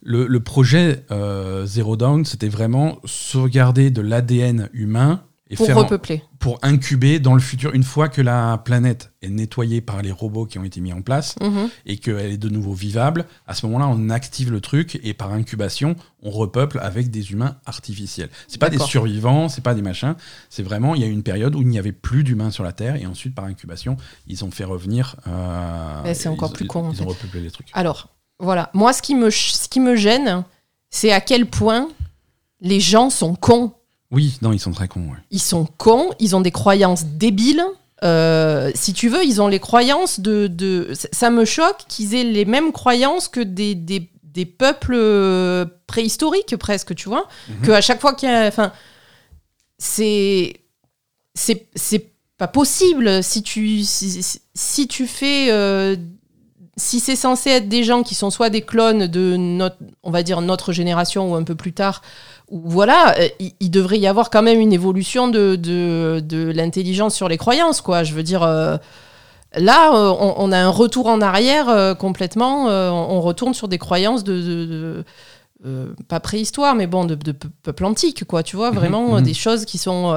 [0.01, 5.77] Le, le projet euh, Zero Dawn, c'était vraiment sauvegarder de l'ADN humain et Pour faire
[5.77, 6.23] en- repeupler.
[6.39, 10.45] pour incuber dans le futur une fois que la planète est nettoyée par les robots
[10.47, 11.69] qui ont été mis en place Mhm.
[11.85, 15.31] et qu'elle est de nouveau vivable, à ce moment-là, on active le truc et par
[15.31, 18.29] incubation, on repeuple avec des humains artificiels.
[18.47, 20.15] C'est pas des survivants, c'est pas des machins.
[20.49, 22.63] C'est vraiment, il y a eu une période où il n'y avait plus d'humains sur
[22.63, 25.15] la Terre et ensuite, par incubation, ils ont fait revenir.
[25.27, 27.67] euh, c'est encore plus con, en Ils ont repeuplé les trucs.
[27.73, 28.71] Alors, voilà.
[28.73, 30.43] Moi, ce qui me, ce qui me gêne,
[30.89, 31.87] c'est à quel point
[32.61, 33.73] les gens sont cons.
[34.11, 35.01] Oui, non, ils sont très cons.
[35.09, 35.17] ouais.
[35.31, 37.63] Ils sont cons, ils ont des croyances débiles.
[38.03, 40.47] Euh, si tu veux, ils ont les croyances de.
[40.47, 40.91] de...
[41.11, 46.55] ça- me choque qu'ils aient les mêmes croyances que des, des, des peuples euh, préhistoriques,
[46.57, 47.27] presque, tu vois.
[47.49, 47.61] Mhm.
[47.65, 48.47] Que à chaque fois qu'il y a.
[48.47, 48.71] Enfin,
[49.77, 50.61] c'est.
[51.33, 54.21] C'est pas possible si tu, si,
[54.53, 55.51] si- tu fais.
[55.51, 55.95] euh,
[56.77, 60.23] si c'est censé être des gens qui sont soit des clones de notre, on va
[60.23, 62.01] dire notre génération ou un peu plus tard,
[62.51, 63.27] voilà, euh,
[63.59, 67.81] il, devrait y avoir quand même une évolution de, de, de l'intelligence sur les croyances,
[67.81, 68.03] quoi.
[68.03, 68.77] Je veux dire, euh,
[69.55, 72.69] là, euh, on, on a un retour en arrière euh, complètement.
[72.69, 75.03] euh, on retourne sur des croyances de,
[76.07, 78.43] pas préhistoire, mais bon, de, de pe- peuple antique, quoi.
[78.43, 79.21] Tu vois, Mhm, vraiment mhm.
[79.23, 80.13] des choses qui sont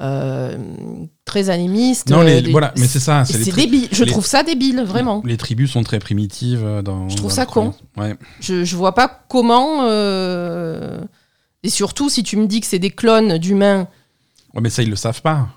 [0.00, 0.56] euh,
[1.24, 2.10] très animistes.
[2.10, 3.24] Non, les- euh, des- voilà, mais c'est ça.
[3.24, 3.88] c'est débile.
[3.92, 5.22] Je les- trouve ça débile, vraiment.
[5.24, 7.08] Les tribus sont très primitives dans.
[7.08, 7.72] Je trouve dans ça con.
[7.96, 8.16] Ouais.
[8.40, 9.82] Je, je vois pas comment.
[9.84, 10.98] euh,
[11.66, 13.88] Et surtout, si tu me dis que c'est des clones d'humains.
[14.54, 15.48] Ouais, mais ça, ils le savent pas.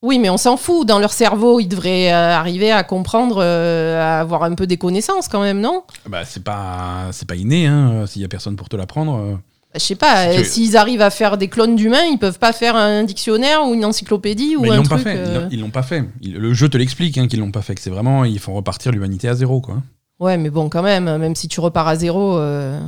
[0.00, 0.86] Oui, mais on s'en fout.
[0.86, 4.76] Dans leur cerveau, ils devraient euh, arriver à comprendre, euh, à avoir un peu des
[4.76, 5.82] connaissances quand même, non?
[6.08, 9.16] Bah, c'est pas, c'est pas inné, hein, s'il y a personne pour te l'apprendre.
[9.16, 9.34] euh.
[9.74, 10.28] Je sais pas.
[10.30, 13.02] Si tu- euh, S'ils arrivent à faire des clones d'humains, ils peuvent pas faire un
[13.02, 15.02] dictionnaire ou une encyclopédie ou Mais ils un l'ont pas truc.
[15.08, 15.14] fait.
[15.16, 16.04] Ils euh, l'ont- Ils l'ont pas fait.
[16.22, 17.74] Le jeu te l'explique hein, qu'ils l'ont pas fait.
[17.74, 19.82] Que c'est vraiment, ils font repartir l'humanité à zéro, quoi.
[20.20, 22.38] Ouais, mais bon, quand même, même si tu repars à zéro.
[22.38, 22.78] euh,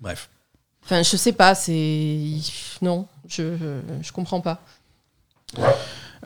[0.00, 0.28] Bref.
[0.84, 1.54] Enfin, je sais pas.
[1.54, 2.20] C'est
[2.82, 4.60] non, je je, je comprends pas.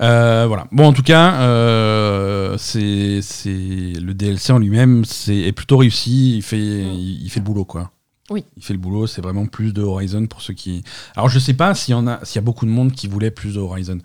[0.01, 0.67] Euh, voilà.
[0.71, 6.37] Bon, en tout cas, euh, c'est, c'est le DLC en lui-même, c'est est plutôt réussi.
[6.37, 7.91] Il fait, il, il fait le boulot, quoi.
[8.31, 8.45] Oui.
[8.57, 9.07] Il fait le boulot.
[9.07, 10.85] C'est vraiment plus de Horizon pour ceux qui.
[11.17, 13.09] Alors, je sais pas s'il y en a, s'il y a beaucoup de monde qui
[13.09, 13.99] voulait plus de Horizon.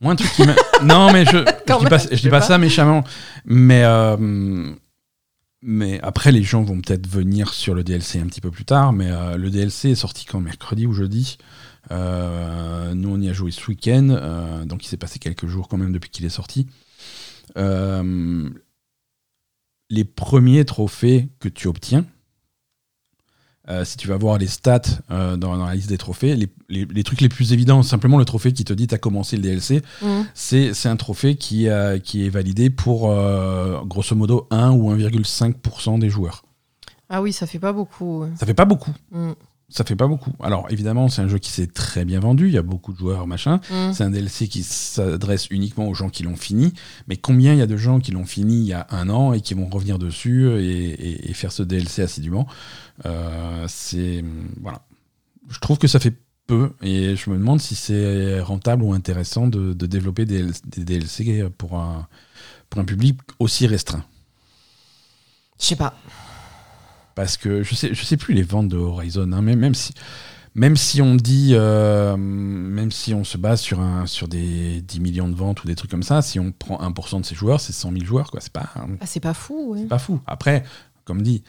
[0.00, 0.54] Moi, un truc qui m'a.
[0.82, 2.40] non, mais je, je dis pas, je dis pas.
[2.40, 3.02] ça méchamment.
[3.44, 4.72] Mais, euh,
[5.64, 8.92] mais après, les gens vont peut-être venir sur le DLC un petit peu plus tard.
[8.92, 10.40] Mais euh, le DLC est sorti quand?
[10.40, 11.38] Mercredi ou jeudi?
[11.90, 15.68] Euh, nous, on y a joué ce week-end, euh, donc il s'est passé quelques jours
[15.68, 16.66] quand même depuis qu'il est sorti.
[17.56, 18.48] Euh,
[19.90, 22.04] les premiers trophées que tu obtiens,
[23.68, 26.48] euh, si tu vas voir les stats euh, dans, dans la liste des trophées, les,
[26.68, 29.36] les- les trucs les plus évidents, simplement le trophée qui te dit tu as commencé
[29.36, 30.26] le DLC, Mhm.
[30.34, 33.02] c'est un trophée qui, euh, qui est validé pour
[33.86, 36.44] grosso modo 1 ou 1,5% des joueurs.
[37.08, 38.24] Ah oui, ça fait pas beaucoup.
[38.36, 38.92] Ça fait pas beaucoup.
[39.12, 39.32] Mm.
[39.70, 40.30] Ça fait pas beaucoup.
[40.40, 42.98] Alors évidemment, c'est un jeu qui s'est très bien vendu, il y a beaucoup de
[42.98, 43.60] joueurs, machin.
[43.70, 43.92] Mm.
[43.92, 46.74] C'est un DLC qui s'adresse uniquement aux gens qui l'ont fini.
[47.08, 49.32] Mais combien il y a de gens qui l'ont fini il y a un an
[49.32, 52.46] et qui vont revenir dessus et, et- et faire ce DLC assidûment?
[53.06, 54.22] Euh, C'est.
[54.60, 54.82] Voilà.
[55.48, 56.14] Je trouve que ça fait
[56.46, 60.84] peu et je me demande si c'est rentable ou intéressant de, de développer des, des
[60.84, 62.06] DLC pour un,
[62.68, 64.04] pour un public aussi restreint.
[65.58, 65.96] Je sais pas.
[67.14, 69.92] Parce que je sais, je sais plus les ventes de Horizon, hein, mais même si,
[70.54, 75.00] même si on dit, euh, même si on se base sur, un, sur des 10
[75.00, 77.60] millions de ventes ou des trucs comme ça, si on prend 1% de ses joueurs,
[77.60, 78.40] c'est 100 000 joueurs, quoi.
[78.40, 78.68] C'est pas,
[79.00, 79.80] Ah, c'est pas fou, ouais.
[79.82, 80.20] c'est pas fou.
[80.26, 80.64] Après,
[81.04, 81.42] comme dit,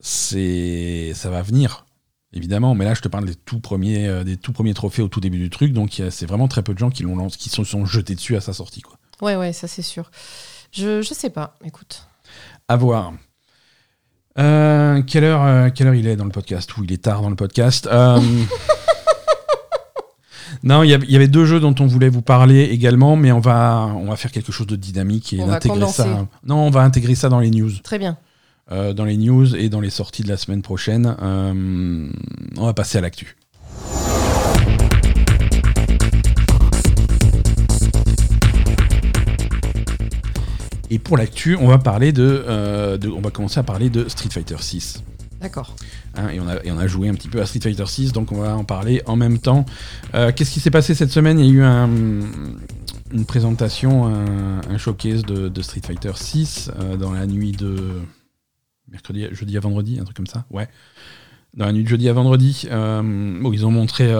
[0.00, 1.84] c'est, ça va venir,
[2.32, 5.08] évidemment, mais là, je te parle des tout premiers, euh, des tout premiers trophées au
[5.08, 7.50] tout début du truc, donc c'est vraiment très peu de gens qui l'ont lancé, qui
[7.50, 8.96] se sont jetés dessus à sa sortie, quoi.
[9.20, 10.10] Ouais, ouais, ça c'est sûr.
[10.72, 12.06] Je, je sais pas, écoute.
[12.68, 13.12] À voir.
[14.38, 16.76] Euh, quelle, heure, euh, quelle heure il est dans le podcast?
[16.76, 17.88] Ou il est tard dans le podcast?
[17.90, 18.20] Euh,
[20.62, 23.16] Non, il y, a- il y avait deux jeux dont on voulait vous parler également,
[23.16, 26.26] mais on va, on va faire quelque chose de dynamique et On va intégrer ça.
[26.44, 27.70] Non, on va intégrer ça dans les news.
[27.82, 28.18] Très bien.
[28.70, 31.16] Euh, dans les news et dans les sorties de la semaine prochaine.
[31.22, 32.10] Euh,
[32.58, 33.36] on va passer à l'actu.
[40.90, 44.08] Et pour l'actu, on va parler de, euh, de- on va commencer à parler de
[44.08, 45.02] Street Fighter 6.
[45.40, 45.74] D'accord.
[46.16, 48.12] Hein, et, on a, et on a joué un petit peu à Street Fighter 6,
[48.12, 49.64] donc on va en parler en même temps.
[50.14, 51.38] Euh, Qu'est-ce qui s'est passé cette semaine?
[51.38, 51.88] Il y a eu un-
[53.12, 57.76] une présentation, un, un showcase de, de Street Fighter 6 euh, dans la nuit de
[58.90, 60.44] mercredi, jeudi à vendredi, un truc comme ça?
[60.50, 60.68] Ouais.
[61.54, 64.12] Dans la nuit de jeudi à vendredi, bon, ils ont montré.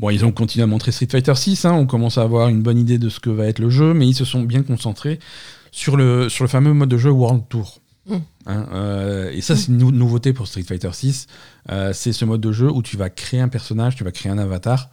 [0.00, 2.78] Bon, ils ont continué à montrer Street Fighter 6, on commence à avoir une bonne
[2.78, 5.20] idée de ce que va être le jeu, mais ils se sont bien concentrés
[5.72, 7.80] sur le, sur le fameux mode de jeu World Tour.
[8.06, 8.14] Mm.
[8.46, 11.26] Hein, euh, et ça, c'est une nou- nouveauté pour Street Fighter 6.
[11.70, 14.30] Euh, c'est ce mode de jeu où tu vas créer un personnage, tu vas créer
[14.30, 14.90] un avatar,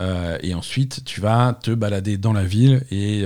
[0.00, 3.20] euh, et ensuite tu vas te balader dans la ville et,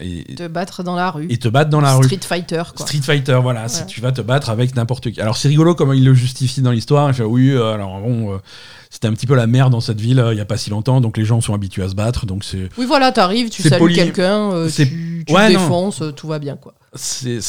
[0.00, 1.26] et, Te battre dans la rue.
[1.30, 2.04] et te battre dans la rue.
[2.04, 2.86] Street Fighter, quoi.
[2.86, 3.86] Street Fighter, voilà, Ouais.
[3.86, 5.20] tu vas te battre avec n'importe qui.
[5.20, 7.12] Alors c'est rigolo comment il le justifie dans l'histoire.
[7.20, 8.40] Oui, alors bon,
[8.94, 10.70] c'était un petit peu la merde dans cette ville euh, il y a pas si
[10.70, 13.62] longtemps, donc les gens sont habitués à se battre, donc c'est Oui, voilà, t'arrives, tu
[13.62, 15.90] salues quelqu'un, euh, tu, tu Ouais, non.
[16.00, 16.74] euh, tout va bien, quoi.
[16.94, 17.40] c'est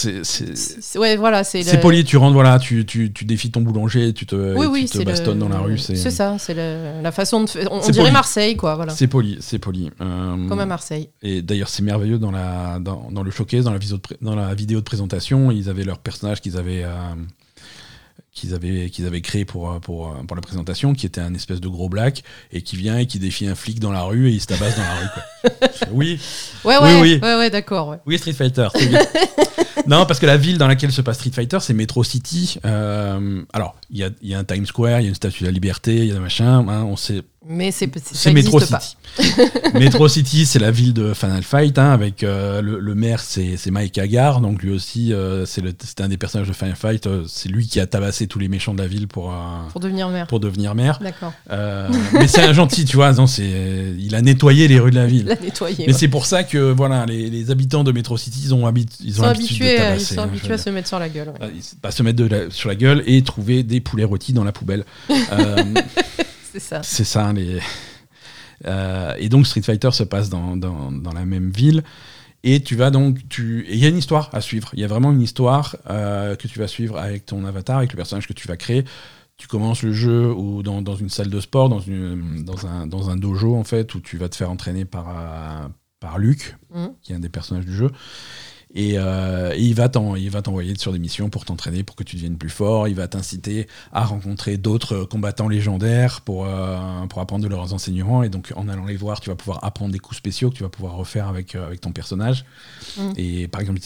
[0.97, 1.61] Ouais, voilà, c'est.
[1.61, 2.03] c'est le- poli.
[2.03, 4.97] Tu rentres, voilà, tu, tu, tu défies ton boulanger, tu te, Oui, et oui, tu
[4.97, 5.77] te bastonnes le- dans la rue.
[5.77, 7.49] C'est ça, c'est la façon de.
[7.49, 8.11] faire- On, on dirait.
[8.11, 8.93] Marseille, quoi, voilà.
[8.93, 9.91] C'est poli, c'est poli.
[10.01, 11.09] Euh, Comme à Marseille.
[11.21, 14.17] Et d'ailleurs, c'est merveilleux dans, la, dans, dans le showcase, dans la, vidéo de, pré-
[14.21, 16.89] dans la vidéo de présentation, ils avaient leur personnage qu'ils avaient, euh,
[18.35, 21.67] qu'ils avaient, qu'ils avaient créé pour, pour, pour la présentation, qui était un espèce de
[21.69, 24.41] gros black, et qui vient et qui défie un flic dans la rue et il
[24.41, 25.07] se tabasse dans la rue.
[25.13, 25.23] quoi.
[25.91, 26.19] Oui,
[26.65, 27.19] Ouais, Oui, ouais, oui.
[27.23, 27.97] ouais, ouais, d'accord, ouais.
[28.05, 28.67] oui, Street Fighter.
[29.87, 32.57] non, parce que la ville dans laquelle se passe Street Fighter, c'est Metro City.
[32.65, 35.15] Euh, alors, il y a, il y a un Times Square, il y a une
[35.15, 37.87] statue de la liberté, il y a un machin, hein, on sait Mais c'est
[38.33, 38.79] Metro pas.
[38.79, 38.97] City.
[39.75, 43.57] Metro City, c'est la ville de Final Fight, hein, avec euh, le, le maire, c'est
[43.69, 47.05] Mike Hagar, donc lui aussi, euh, c'est un des personnages de Final Fight.
[47.07, 49.33] euh, c'est lui qui a tabassé tous les méchants de la ville pour,
[49.71, 50.25] Pour devenir maire.
[50.27, 50.99] pour devenir maire.
[51.01, 51.33] D'accord.
[52.13, 53.13] Mais c'est un gentil, tu vois.
[53.13, 55.25] Non, il a nettoyé les rues de la ville.
[55.25, 55.85] La nettoyer.
[55.85, 55.99] Mais ouais.
[55.99, 59.07] c'est pour ça que voilà, les, les habitants de Metro City, ils ont, habit- ils
[59.09, 60.65] Ils ont sont l'habitude de habitués, à- ils tabasser, sont hein, habitués à dire.
[60.65, 61.33] se mettre sur la gueule.
[61.39, 61.91] ouais.
[61.91, 64.83] Se mettre de la- sur la gueule et trouver des poulets rôtis dans la poubelle.
[66.55, 66.83] C'est ça.
[66.83, 67.59] c'est ça, les.
[68.65, 71.83] Euh, et donc Street Fighter se passe dans, dans, dans la même ville.
[72.43, 73.27] Et tu vas donc.
[73.27, 74.69] tu- Il y a une histoire à suivre.
[74.73, 77.91] Il y a vraiment une histoire euh, que tu vas suivre avec ton avatar, avec
[77.91, 78.85] le personnage que tu vas créer.
[79.37, 82.87] Tu commences le jeu ou dans, dans une salle de sport, dans, une, dans, un,
[82.87, 85.67] dans un dojo en fait, où tu vas te faire entraîner par, euh,
[85.99, 86.91] par Luc, Mhm.
[87.01, 87.91] qui est un des personnages du jeu.
[88.75, 92.37] Et, euh, et il va t'envoyer sur des missions pour t'entraîner, pour que tu deviennes
[92.37, 92.89] plus fort.
[92.89, 98.21] Il va t'inciter à rencontrer d'autres combattants légendaires pour, euh, pour apprendre de leurs enseignements.
[98.23, 100.63] Et donc, en allant les voir, tu vas pouvoir apprendre des coups spéciaux que tu
[100.63, 102.43] vas pouvoir refaire avec, euh, avec ton personnage.
[102.97, 103.11] Mm.
[103.15, 103.79] Et par exemple,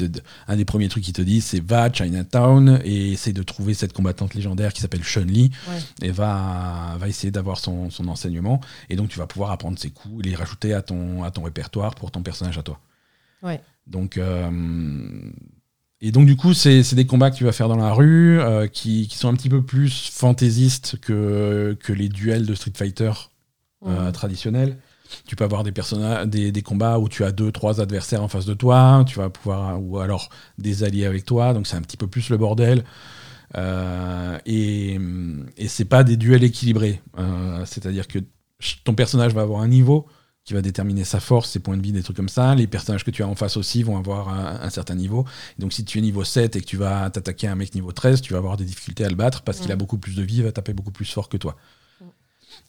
[0.48, 3.76] un des premiers trucs qu'il te dit, c'est va à Chinatown et essaie de trouver
[3.76, 6.08] cette combattante légendaire qui s'appelle Chun-Li Ouais.
[6.08, 8.60] et va, va essayer d'avoir son, son enseignement.
[8.90, 11.44] Et donc, tu vas pouvoir apprendre ses coups et les rajouter à ton, à ton
[11.44, 12.80] répertoire pour ton personnage à toi.
[13.44, 13.62] Ouais.
[13.88, 15.32] Donc, euh,
[16.02, 18.68] et donc, du coup, c'est des combats que tu vas faire dans la rue euh,
[18.68, 23.12] qui, qui sont un petit peu plus fantaisistes que, que les duels de Street Fighter
[23.86, 24.78] euh, traditionnels.
[25.26, 25.74] Tu peux avoir des,
[26.28, 29.30] des, des combats où tu as deux, trois adversaires en face de toi, tu vas
[29.30, 32.84] pouvoir, ou alors des alliés avec toi, donc c'est un petit peu plus le bordel.
[33.58, 35.00] Euh, et
[35.58, 37.02] et c'est pas des duels équilibrés.
[37.18, 38.20] Euh, C'est-à-dire que
[38.84, 40.06] ton personnage va avoir un niveau
[40.50, 42.56] qui va déterminer sa force, ses points de vie, des trucs comme ça.
[42.56, 45.24] Les personnages que tu as en face aussi vont avoir un, un certain niveau.
[45.60, 47.92] Donc si tu es niveau 7 et que tu vas t'attaquer à un mec niveau
[47.92, 50.24] 13, tu vas avoir des difficultés à le battre parce qu'il a beaucoup plus de
[50.24, 51.56] vie, il va taper beaucoup plus fort que toi.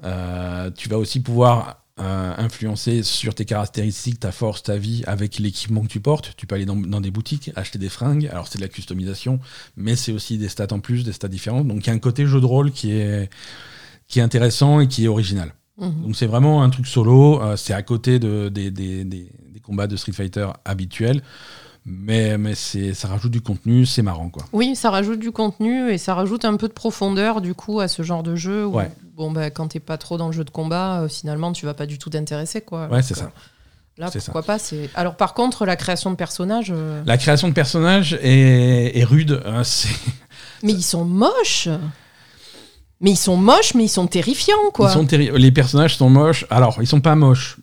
[0.04, 5.38] Euh, tu vas aussi pouvoir euh, influencer sur tes caractéristiques, ta force, ta vie avec
[5.38, 6.34] l'équipement que tu portes.
[6.36, 8.28] Tu peux aller dans, dans des boutiques, acheter des fringues.
[8.30, 9.40] Alors c'est de la customisation,
[9.78, 11.66] mais c'est aussi des stats en plus, des stats différentes.
[11.66, 13.30] Donc il y a un côté jeu de rôle qui est,
[14.06, 15.54] qui est intéressant et qui est original.
[15.80, 16.02] Mhm.
[16.02, 17.40] Donc c'est vraiment un truc solo.
[17.42, 21.22] euh, c'est à côté de, des, des- des- des combats de Street Fighter habituels.
[21.86, 24.44] Mais, mais c'est, ça rajoute du contenu, c'est marrant quoi.
[24.52, 27.88] Oui, ça rajoute du contenu et ça rajoute un peu de profondeur du coup à
[27.88, 28.66] ce genre de jeu.
[28.66, 28.90] Où, Ouais.
[29.16, 31.74] Bon, bah, quand t'es pas trop dans le jeu de combat, euh, finalement, tu vas
[31.74, 32.60] pas du tout t'intéresser.
[32.60, 32.86] quoi.
[32.88, 33.24] Ouais, c'est ça.
[33.24, 33.28] euh,
[33.98, 34.88] Là, pourquoi pas c'est...
[34.94, 36.70] Alors, par contre, la création de personnages.
[36.74, 39.42] euh, La création de personnages est, est rude.
[39.44, 39.60] hein,
[40.62, 41.68] Mais ils sont moches
[43.00, 44.88] Mais ils sont moches, mais ils sont terrifiants, quoi.
[44.90, 46.44] Ils sont terri- les personnages sont moches.
[46.50, 47.56] Alors, ils sont pas moches.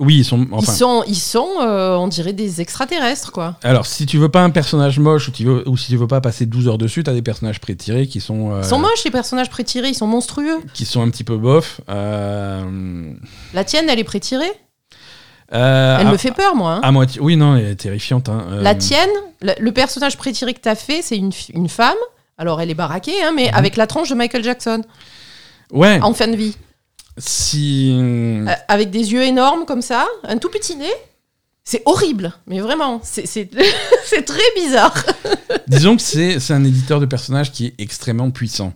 [0.00, 0.46] Oui, ils sont.
[0.60, 3.56] Ils sont, ils sont euh, on dirait des extraterrestres, quoi.
[3.64, 6.06] alors, si tu veux pas un personnage moche ou, tu veux, ou si tu veux
[6.06, 8.52] pas passer 12 heures dessus, t'as des personnages pré-tirés qui sont.
[8.52, 10.60] euh, Ils sont moches, les personnages pré-tirés, ils sont monstrueux.
[10.72, 11.80] Qui sont un petit peu bof.
[11.88, 13.12] Euh,
[13.54, 14.52] La tienne, elle est pré-tirée?
[15.50, 16.74] Elle à, me fait peur, moi.
[16.74, 16.80] hein.
[16.82, 17.20] à moitié.
[17.20, 18.28] Oui, non, elle est terrifiante.
[18.28, 19.08] hein, La tienne,
[19.42, 21.96] le, personnage pré-tiré que t'as fait, c'est une, une femme.
[22.38, 23.54] Alors, elle est baraquée, hein, mais Mhm.
[23.54, 24.82] avec la tronche de Michael Jackson,
[25.72, 25.98] Ouais.
[26.02, 26.56] en fin de vie.
[27.18, 27.90] Si.
[27.92, 30.92] Euh, avec des yeux énormes comme ça, un tout petit nez.
[31.64, 33.26] C'est horrible, mais vraiment, c'est
[34.24, 34.94] très bizarre.
[35.66, 38.72] Disons que c'est c'est un éditeur de personnages qui est extrêmement puissant.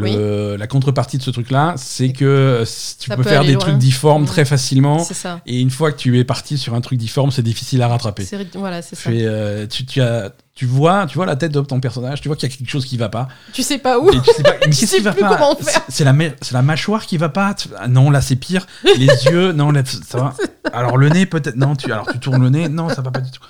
[0.00, 2.64] Le- La contrepartie de ce truc-là, c'est que euh,
[2.98, 3.60] tu Ça peux faire des loin.
[3.60, 4.98] trucs difformes très facilement.
[5.00, 5.40] Ça.
[5.46, 8.26] Et une fois que tu es parti sur un truc difforme, c'est difficile à rattraper.
[8.54, 9.10] Voilà, c'est ça.
[9.10, 12.36] Euh, tu, tu as, tu vois, tu vois la tête de ton personnage, tu vois
[12.36, 13.28] qu'il y a quelque chose qui va pas.
[13.52, 15.36] Tu sais pas où Et tu sais pas, mais Tu sais va plus pas?
[15.36, 15.82] comment faire.
[15.88, 16.04] C'est-
[16.52, 17.54] la, mâchoire qui va pas.
[17.78, 18.66] Ah non, là c'est pire.
[18.98, 20.34] Les yeux, non, là, ça va.
[20.72, 21.56] Alors le nez peut-être.
[21.56, 23.40] Non, tu, alors tu tournes le nez, non, ça va pas du tout.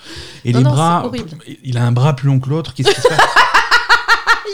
[0.45, 1.11] Et Non, les non, bras,
[1.65, 2.75] il a un bras plus long que l'autre.
[2.75, 3.19] Qu'est-ce qui se passe?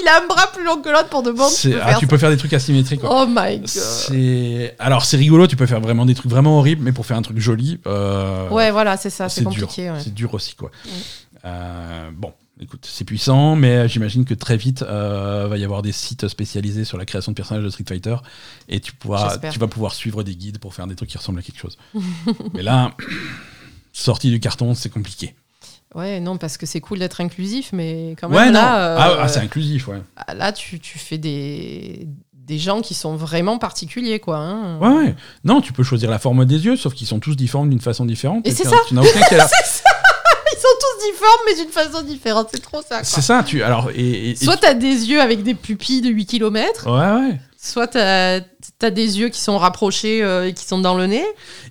[0.03, 1.49] Il a un bras plus long que l'autre pour de bon.
[1.49, 3.01] tu peux ah, faire Tu peux faire des trucs asymétriques.
[3.01, 3.23] quoi.
[3.23, 4.75] Oh my god.
[4.79, 7.23] Alors c'est rigolo, tu peux faire vraiment des trucs vraiment horribles, mais pour faire un
[7.23, 9.91] truc joli, euh, Ouais, voilà, c'est ça, c'est compliqué.
[9.91, 10.01] ouais.
[10.03, 10.71] C'est dur aussi quoi.
[11.45, 15.93] Euh, bon, écoute, c'est puissant, mais j'imagine que très vite euh, va y avoir des
[15.93, 18.17] sites spécialisés sur la création de personnages de Street Fighter
[18.69, 21.39] et tu pourras, tu vas pouvoir suivre des guides pour faire des trucs qui ressemblent
[21.39, 21.79] à quelque chose.
[22.55, 22.93] mais là,
[23.93, 25.35] sortie du carton, c'est compliqué.
[25.95, 28.53] Ouais, non, parce que c'est cool d'être inclusif, mais quand même, Ouais, non.
[28.53, 30.01] là, euh, Ah, ah, c'est inclusif, ouais.
[30.35, 34.39] là tu, tu fais des, des gens qui sont vraiment particuliers, quoi.
[34.39, 34.79] hein.
[34.81, 35.15] Ouais, ouais.
[35.45, 38.05] Non, tu peux choisir la forme des yeux, sauf qu'ils sont tous difformes d'une façon
[38.07, 38.47] différente.
[38.47, 38.77] Et c'est tu- ça.
[38.89, 39.83] Tu n'as aucun qui a la- C'est ça
[40.55, 42.49] Ils sont tous difformes, mais d'une façon différente.
[42.55, 42.97] C'est trop ça.
[42.97, 43.05] quoi.
[43.05, 43.63] C'est ça, tu.
[43.63, 47.21] Alors, et, et- et- Soit t'as des yeux avec des pupilles de 8 km, Ouais,
[47.31, 47.41] ouais.
[47.61, 48.41] soit t'as as
[48.91, 51.25] des yeux qui sont rapprochés euh, et qui sont dans le nez,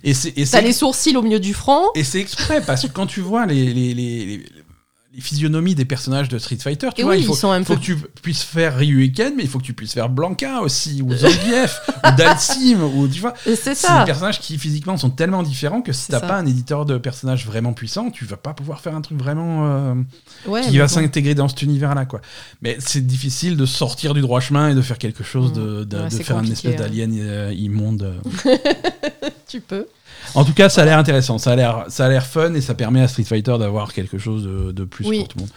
[0.04, 1.82] Et c'est et t'as les sourcils au milieu du front.
[1.94, 4.44] et c'est exprès parce que quand tu vois les, les, les, les-
[5.14, 7.80] les physionomies des personnages de Street Fighter, tu Et vois, oui, il faut, peu- que
[7.80, 11.02] tu puisses faire Ryu et Ken, mais il faut que tu puisses faire Blanca aussi,
[11.02, 13.34] ou Zangief, ou Dalsim, ou tu vois.
[13.44, 13.98] C'est ça.
[14.00, 17.44] des personnages qui physiquement sont tellement différents que si t'as pas un éditeur de personnages
[17.46, 19.94] vraiment puissant, tu vas pas pouvoir faire un truc vraiment euh,
[20.46, 22.22] Ouais, qui va s'intégrer dans cet univers-là, quoi.
[22.62, 25.96] Mais c'est difficile de sortir du droit chemin et de faire quelque chose de, de,
[25.98, 26.78] Ouais, de c'est faire un espèce hein.
[26.78, 28.02] d'alien euh, immonde.
[28.46, 28.56] euh.
[29.46, 29.86] Tu peux.
[30.34, 32.60] En tout cas, ça a l'air intéressant, ça a l'air, ça a l'air fun et
[32.60, 35.18] ça permet à Street Fighter d'avoir quelque chose de, de plus Oui.
[35.20, 35.50] pour tout le monde.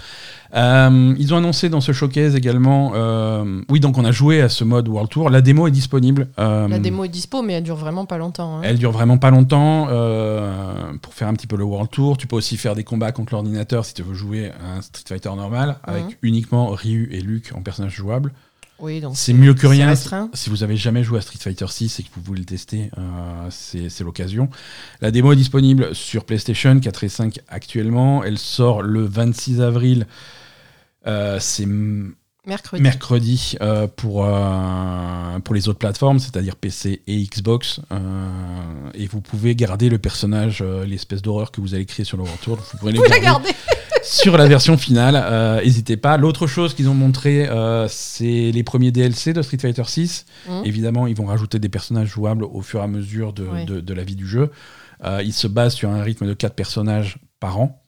[0.54, 4.48] Euh, ils ont annoncé dans ce showcase également, euh, oui, donc on a joué à
[4.50, 5.30] ce mode World Tour.
[5.30, 6.28] La démo est disponible.
[6.40, 8.58] euh, La démo est dispo, mais elle dure vraiment pas longtemps.
[8.58, 8.62] hein.
[8.64, 12.18] Elle dure vraiment pas longtemps euh, pour faire un petit peu le World Tour.
[12.18, 15.04] Tu peux aussi faire des combats contre l'ordinateur si tu veux jouer à un Street
[15.08, 16.12] Fighter normal avec Mhm.
[16.22, 18.32] uniquement Ryu et Luke en personnage jouable.
[18.80, 19.94] Oui, C'est mieux que rien.
[20.34, 22.92] Si vous avez jamais joué à Street Fighter 6 et que vous voulez le tester,
[22.98, 24.50] euh, c'est l'occasion.
[25.02, 28.24] La démo est disponible sur PlayStation 4 et 5 actuellement.
[28.24, 30.08] Elle sort le 26 avril.
[31.08, 31.68] Euh, c'est
[32.48, 32.84] Mercredi.
[32.84, 37.80] mercredi euh, pour, euh, pour les autres plateformes, c'est-à-dire PC et Xbox.
[37.92, 37.98] Euh,
[38.94, 42.58] et vous pouvez garder le personnage, l'espèce d'horreur que vous allez créer sur le Tour.
[42.72, 43.50] Vous pourrez le Vous la garder
[44.04, 45.62] sur la version finale.
[45.64, 46.18] N'hésitez pas.
[46.18, 47.50] L'autre chose qu'ils ont montré,
[47.90, 50.26] c'est les premiers DLC de Street Fighter 6.
[50.48, 50.62] Mhm.
[50.66, 53.66] Évidemment, ils vont rajouter des personnages jouables au fur et à mesure de, Ouais.
[53.66, 54.52] de- de la vie du jeu.
[55.24, 57.82] Ils se basent sur un rythme de 4 personnages par an.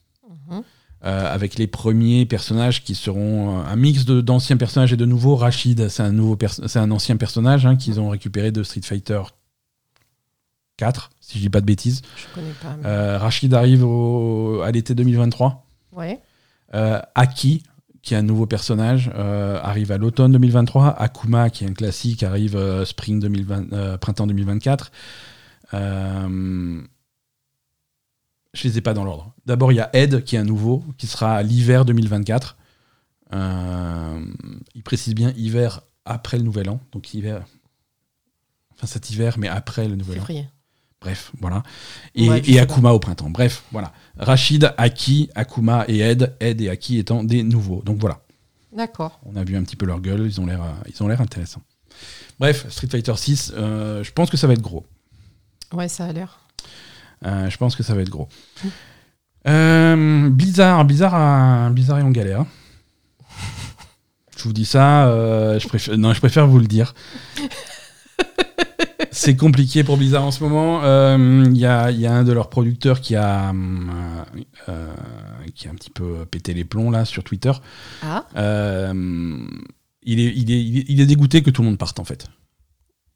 [0.50, 0.62] Mhm.
[1.04, 5.36] Euh, avec les premiers personnages qui seront euh, un mix d'anciens personnages et de nouveaux.
[5.36, 6.36] Rachid, c'est un, nouveau
[6.66, 9.20] c'est un ancien personnage hein, qu'ils ont récupéré de Street Fighter
[10.76, 12.02] 4, si je dis pas de bêtises.
[12.16, 12.76] Je connais pas.
[12.76, 15.64] mais- Euh, Rachid arrive au- à l'été 2023.
[15.92, 16.20] Ouais.
[16.74, 17.62] Euh, Aki,
[18.02, 20.88] qui est un nouveau personnage, arrive à l'automne 2023.
[21.00, 24.92] Akuma, qui est un classique, arrive spring 2020, euh, printemps 2024.
[25.74, 26.80] Euh,
[28.54, 29.32] je les ai pas dans l'ordre.
[29.46, 32.56] D'abord, il y a Ed, qui est un nouveau, qui sera l'hiver 2024.
[33.34, 34.24] Euh,
[34.74, 36.80] il précise bien hiver après le nouvel an.
[36.92, 37.44] Donc hiver.
[38.74, 40.20] Enfin, cet hiver, mais après le nouvel an.
[40.20, 40.48] Février.
[41.00, 41.62] Bref, voilà.
[42.14, 43.30] Et, Ouais, Akuma au printemps.
[43.30, 43.92] Bref, voilà.
[44.16, 46.34] Rachid, Aki, Akuma et Ed.
[46.40, 47.82] Ed et Aki étant des nouveaux.
[47.82, 48.20] Donc voilà.
[48.72, 49.20] D'accord.
[49.24, 50.26] On a vu un petit peu leur gueule.
[50.26, 51.62] Ils ont l'air, euh, ils ont l'air intéressants.
[52.40, 54.86] Bref, Street Fighter 6, je pense que ça va être gros.
[55.72, 56.40] Ouais, ça a l'air.
[57.26, 58.28] Euh, je pense que ça va être gros.
[59.46, 62.44] Euh, Blizzard, Blizzard, a- Blizzard est en galère.
[64.36, 66.94] Je vous dis ça, euh, je préfère, non, je préfère vous le dire.
[69.10, 70.80] C'est compliqué pour Blizzard en ce moment.
[70.84, 73.52] Euh, Il y, a, il y a un de leurs producteurs qui a,
[74.68, 74.94] euh,
[75.54, 77.52] qui a un petit peu pété les plombs là sur Twitter.
[78.02, 78.24] Ah,
[80.20, 82.26] est, il est- il est dégoûté que tout le monde parte en fait.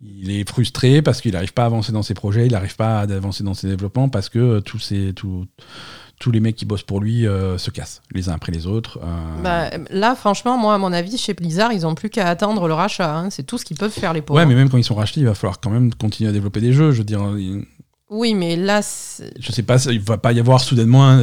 [0.05, 2.98] Il est frustré parce qu'il n'arrive pas à avancer dans ses projets, il n'arrive pas
[3.00, 5.46] à avancer dans ses développements parce que euh, tous, ces, tous-
[6.18, 8.98] tous les mecs qui bossent pour lui euh, se cassent les uns après les autres.
[9.03, 9.42] euh.
[9.42, 12.74] bah, là, franchement, moi, à mon avis, chez Blizzard, ils ont plus qu'à attendre le
[12.74, 13.16] rachat.
[13.16, 13.30] hein.
[13.30, 14.40] C'est tout ce qu'ils peuvent faire, les pauvres.
[14.40, 16.61] ouais, mais même quand ils sont rachetés, il va falloir quand même continuer à développer
[16.61, 16.90] des jeux.
[16.92, 17.64] Je veux dire, il-
[18.11, 18.80] Oui, mais là,
[19.38, 21.22] je sais pas, il va pas y avoir soudainement.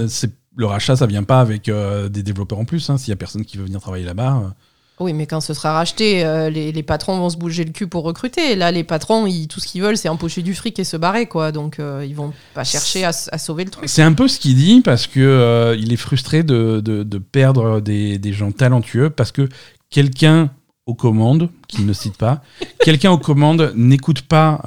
[0.56, 2.90] le rachat, ça vient pas avec des développeurs en plus.
[2.90, 2.98] hein.
[2.98, 4.54] S'il y a personne qui veut venir travailler là-bas.
[5.00, 7.88] Oui, mais quand ce sera racheté, euh, les, les patrons vont se bouger le cul
[7.88, 8.56] pour recruter.
[8.56, 11.26] Là, les patrons, ils, tout ce qu'ils veulent, c'est empocher du fric et se barrer,
[11.28, 11.52] quoi.
[11.52, 13.88] Donc, euh, ils vont pas chercher à, sauver le truc.
[13.88, 17.18] C'est un peu ce qu'il dit parce que euh, il est frustré de, de- de
[17.18, 19.48] perdre des, des gens talentueux parce que
[19.90, 20.50] quelqu'un
[20.86, 22.42] aux commandes, qu'il ne cite pas,
[22.84, 24.60] quelqu'un aux commandes n'écoute pas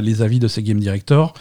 [0.00, 1.34] les avis de ses game directors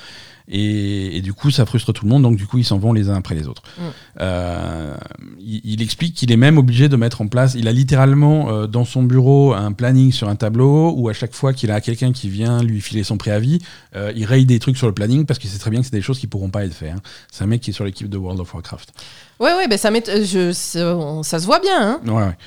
[0.47, 2.93] et, et du coup ça frustre tout le monde donc du coup ils s'en vont
[2.93, 3.63] les uns après les autres.
[3.77, 3.81] Mm.
[4.21, 4.95] Euh,
[5.39, 8.67] il, il explique qu'il est même obligé de mettre en place, il a littéralement euh,
[8.67, 12.11] dans son bureau un planning sur un tableau où à chaque fois qu'il a quelqu'un
[12.11, 13.59] qui vient lui filer son préavis,
[13.95, 15.95] euh, il raye des trucs sur le planning parce qu'il sait très bien que c'est
[15.95, 16.91] des choses qui pourront pas être faites.
[16.91, 17.01] hein.
[17.31, 18.93] C'est un mec qui est sur l'équipe de World of Warcraft.
[19.39, 21.81] Ouais, ouais, ça, m'ét- je, ça, on- ça se voit bien.
[21.81, 21.99] Hein.
[22.05, 22.37] Ouais, ouais.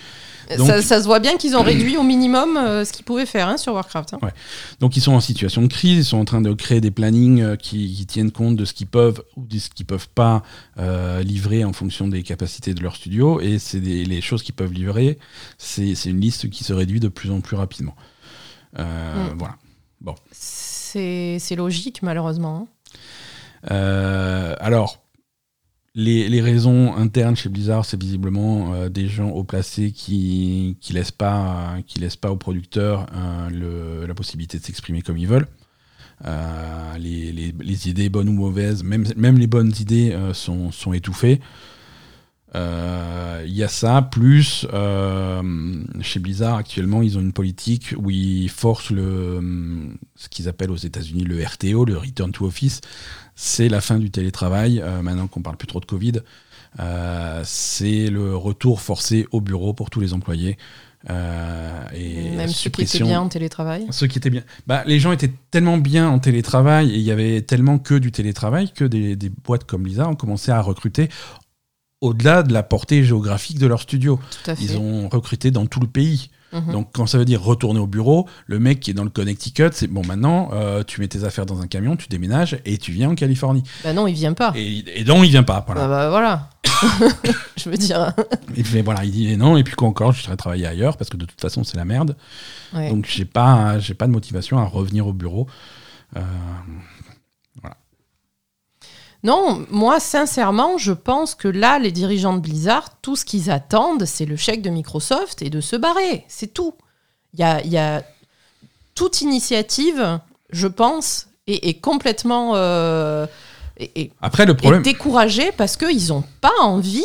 [0.57, 3.27] Donc- ça, ça se voit bien qu'ils ont réduit au minimum euh, ce qu'ils pouvaient
[3.27, 4.15] faire hein, sur Warcraft.
[4.15, 4.29] hein.
[4.81, 7.43] Donc ils sont en situation de crise, ils sont en train de créer des plannings
[7.43, 10.43] euh, qui, qui tiennent compte de ce qu'ils peuvent ou de ce qu'ils peuvent pas
[10.79, 13.41] euh, livrer en fonction des capacités de leur studio.
[13.41, 15.19] Et c'est les choses qu'ils peuvent livrer,
[15.59, 17.97] c'est une liste qui se réduit de plus en plus rapidement.
[18.79, 18.83] Mm.
[19.39, 19.57] Voilà.
[20.33, 22.69] C'est c'est logique, malheureusement.
[23.67, 24.55] hein.
[24.61, 25.03] Alors,
[25.95, 31.11] les, raisons internes chez Blizzard, c'est visiblement euh, des gens haut placés qui qui laissent
[31.11, 35.49] pas qui aux producteurs euh, la possibilité de s'exprimer comme ils veulent.
[36.25, 41.41] Euh, les, idées bonnes ou mauvaises, même, les bonnes idées sont, étouffées.
[42.55, 44.67] Il y a ça, plus
[46.01, 49.41] chez Blizzard actuellement, ils ont une politique où ils forcent le,
[50.17, 52.81] ce qu'ils appellent aux États-Unis le RTO, le Return to Office.
[53.41, 56.23] C'est la fin du télétravail, euh, maintenant qu'on parle plus trop de Covid.
[56.81, 60.59] Euh, c'est le retour forcé au bureau pour tous les employés.
[61.09, 63.87] Euh, et Même ceux qui étaient bien en télétravail?
[63.91, 64.43] ceux qui étaient bien.
[64.67, 68.11] Bah, les gens étaient tellement bien en télétravail et il y avait tellement que du
[68.11, 71.09] télétravail que des, des boîtes comme Blizzard ont commencé à recruter
[72.01, 74.19] au-delà de la portée géographique de leur studio.
[74.61, 76.31] Ils ont recruté dans tout le pays.
[76.53, 76.73] Mhm.
[76.73, 79.71] Donc, quand ça veut dire retourner au bureau, le mec qui est dans le Connecticut,
[79.73, 82.93] c'est bon, maintenant, euh, tu mets tes affaires dans un camion, tu déménages et tu
[82.93, 83.63] viens en Californie.
[83.85, 84.53] Bah non, il vient pas.
[84.57, 85.63] Et, et donc, il vient pas.
[85.67, 85.83] Voilà.
[85.83, 86.51] Bah, bah, voilà.
[87.57, 88.15] Je veux dire.
[88.85, 91.25] Voilà, il dit non, et puis quoi encore, je serais travailler ailleurs parce que de
[91.27, 92.17] toute façon, c'est la merde.
[92.75, 92.91] ouais.
[92.91, 95.47] Donc, j'ai pas, j'ai pas de motivation à revenir au bureau.
[96.17, 96.21] Euh,
[99.25, 104.05] Non, moi, sincèrement, je pense que là, les dirigeants de Blizzard, tout ce qu'ils attendent,
[104.05, 106.25] c'est le chèque de Microsoft et de se barrer.
[106.29, 106.75] C'est tout.
[107.35, 108.03] Il y a, y a
[108.95, 113.27] toute initiative, je pense, est, est complètement euh,
[113.79, 114.83] est- Après, le problème.
[114.83, 117.05] découragée parce qu'ils n'ont pas envie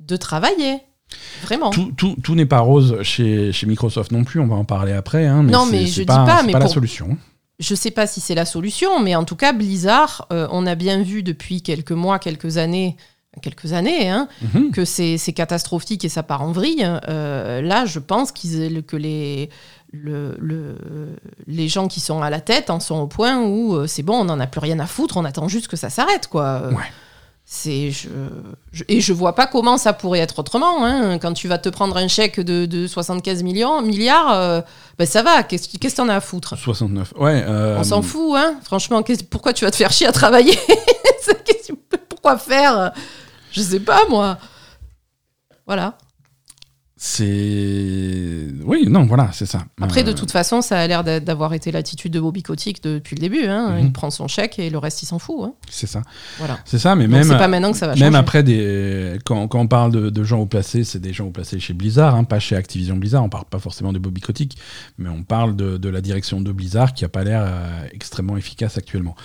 [0.00, 0.78] de travailler.
[1.42, 1.70] Vraiment.
[1.70, 4.92] Tout, tout, tout n'est pas rose chez, chez Microsoft non plus, on va en parler
[4.92, 5.26] après.
[5.26, 7.16] hein, mais Non, mais je dis pas, pas, mais pas la solution.
[7.58, 10.74] Je sais pas si c'est la solution, mais en tout cas, Blizzard, euh, on a
[10.74, 12.96] bien vu depuis quelques mois, quelques années,
[13.40, 14.72] quelques années, hein, Mhm.
[14.72, 16.84] que c'est catastrophique et ça part en vrille.
[17.08, 19.48] Euh, là, je pense qu'ils que les
[19.94, 23.86] le, le- les gens qui sont à la tête en sont au point où euh,
[23.86, 26.28] c'est bon, on n'en a plus rien à foutre, on attend juste que ça s'arrête,
[26.28, 26.68] quoi.
[26.70, 26.90] Ouais.
[27.54, 28.08] C'est je,
[28.72, 30.86] je- et je vois pas comment ça pourrait être autrement.
[30.86, 31.18] hein.
[31.18, 34.60] Quand tu vas te prendre un chèque de, de 75 millions, milliards, euh,
[34.98, 35.42] ben ça va.
[35.42, 36.56] Qu'est-ce que t'en as à foutre?
[36.56, 37.12] 69.
[37.18, 37.44] Ouais.
[37.46, 38.54] euh, On s'en fout, hein.
[38.64, 40.58] Franchement, pourquoi tu vas te faire chier à travailler?
[42.08, 42.92] Pourquoi faire?
[43.50, 44.38] Je sais pas, moi.
[45.66, 45.98] Voilà.
[47.04, 48.46] C'est.
[48.64, 49.64] Oui, non, voilà, c'est ça.
[49.80, 52.82] Après, de Euh, toute façon, ça a l'air d'a- d'avoir été l'attitude de Bobby Kotick
[52.82, 53.44] depuis le début.
[53.46, 53.70] hein.
[53.72, 53.86] Mhm.
[53.86, 55.40] Il prend son chèque et le reste, il s'en fout.
[55.42, 55.54] hein.
[55.68, 56.02] C'est ça.
[56.38, 56.58] Voilà.
[56.64, 57.24] C'est ça, mais même.
[57.24, 58.16] c'est pas maintenant que ça va Même changer.
[58.18, 61.30] après, des, quand, quand on parle de, de gens haut placés, c'est des gens haut
[61.32, 63.24] placés chez Blizzard, hein, pas chez Activision Blizzard.
[63.24, 64.56] On parle pas forcément de Bobby Kotick,
[64.98, 68.36] mais on parle de, de la direction de Blizzard qui a pas l'air euh, extrêmement
[68.36, 69.16] efficace actuellement.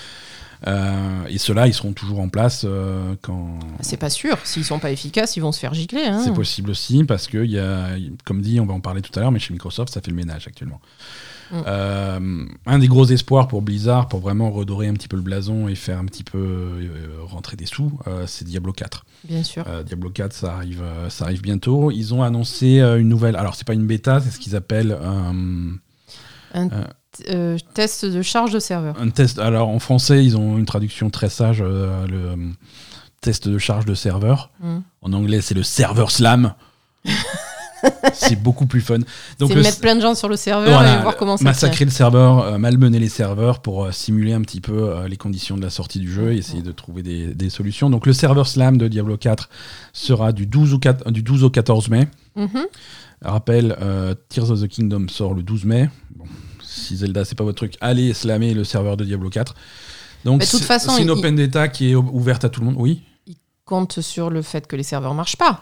[0.65, 3.59] Euh, et ceux-là, ils seront toujours en place euh, quand.
[3.81, 4.37] C'est pas sûr.
[4.43, 6.05] S'ils sont pas efficaces, ils vont se faire gicler.
[6.05, 6.21] hein.
[6.23, 7.89] C'est possible aussi parce que, y a,
[8.25, 10.17] comme dit, on va en parler tout à l'heure, mais chez Microsoft, ça fait le
[10.17, 10.81] ménage actuellement.
[11.51, 11.55] Mm.
[11.65, 15.67] Euh, un des gros espoirs pour Blizzard, pour vraiment redorer un petit peu le blason
[15.67, 16.89] et faire un petit peu
[17.23, 19.05] rentrer des sous, c'est Diablo 4.
[19.25, 19.65] Bien sûr.
[19.85, 21.91] Diablo 4, ça arrive, ça arrive bientôt.
[21.91, 23.35] Ils ont annoncé une nouvelle.
[23.35, 24.97] Alors, c'est pas une bêta, c'est ce qu'ils appellent
[26.53, 26.69] Un
[27.29, 28.95] euh, test de charge de serveur.
[28.99, 29.39] un test.
[29.39, 32.35] Alors, en français, ils ont une traduction très sage, euh, le euh,
[33.21, 34.51] test de charge de serveur.
[34.61, 34.77] Mm.
[35.01, 36.53] En anglais, c'est le server slam.
[38.13, 38.99] c'est beaucoup plus fun.
[39.39, 41.85] Donc, le- mettre plein de gens sur le serveur Voilà, et voir comment ça massacrer
[41.85, 45.99] le serveur, malmener les serveurs pour simuler un petit peu les conditions de la sortie
[45.99, 47.89] du jeu et essayer de trouver des, des solutions.
[47.89, 49.49] Donc le serveur slam de Diablo 4
[49.93, 52.07] sera du 12 au, 4 du 12 au 14 mai.
[52.35, 52.65] Mhm.
[53.23, 53.75] Rappel,
[54.29, 55.89] Tears of the Kingdom sort le 12 mai.
[56.77, 59.55] Si Zelda c'est pas votre truc, allez slammer le serveur de Diablo 4.
[60.25, 62.75] Donc c'est- une il- open data qui est ou- ouverte à tout le monde.
[62.77, 63.03] Oui.
[63.65, 65.61] Compte sur le fait que les serveurs marchent pas.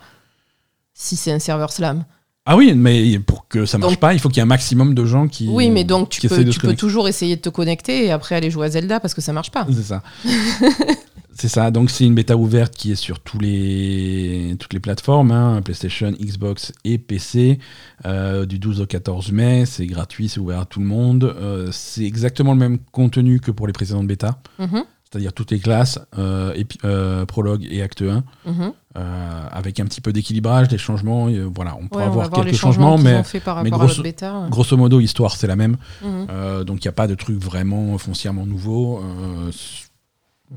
[0.93, 2.05] Si c'est un serveur slam.
[2.48, 4.46] Ah oui, mais pour que ça marche Donc- pas, il faut qu'il y ait un
[4.46, 5.48] maximum de gens qui.
[5.50, 8.52] Oui, mais donc tu peux, tu peux toujours essayer de te connecter et après aller
[8.52, 9.66] jouer à Zelda parce que ça marche pas.
[9.74, 10.04] C'est ça.
[11.34, 11.72] c'est ça.
[11.72, 16.12] Donc c'est une bêta ouverte qui est sur tous les, toutes les plateformes, hein, PlayStation,
[16.12, 17.58] Xbox et PC,
[18.06, 19.66] euh, du 12 au 14 mai.
[19.66, 21.24] C'est gratuit, c'est ouvert à tout le monde.
[21.24, 24.84] Euh, c'est exactement le même contenu que pour les précédentes bêtas, Mhm,
[25.16, 28.74] c'est-à-dire toutes les classes, euh, euh, prologue et acte 1, mhm.
[28.97, 31.30] euh, avec un petit peu d'équilibrage, des changements.
[31.55, 34.45] voilà, on pourra Ouais, avoir voir quelques changements changements, mais par mais grosso- bêta.
[34.49, 35.78] grosso modo, l'histoire c'est la même.
[36.03, 36.63] Mhm.
[36.66, 39.01] Donc il n'y a pas de truc vraiment foncièrement nouveau.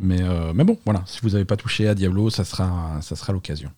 [0.01, 0.21] mais,
[0.55, 3.71] mais bon, voilà, si vous n'avez pas touché à Diablo, ça sera, ça sera l'occasion.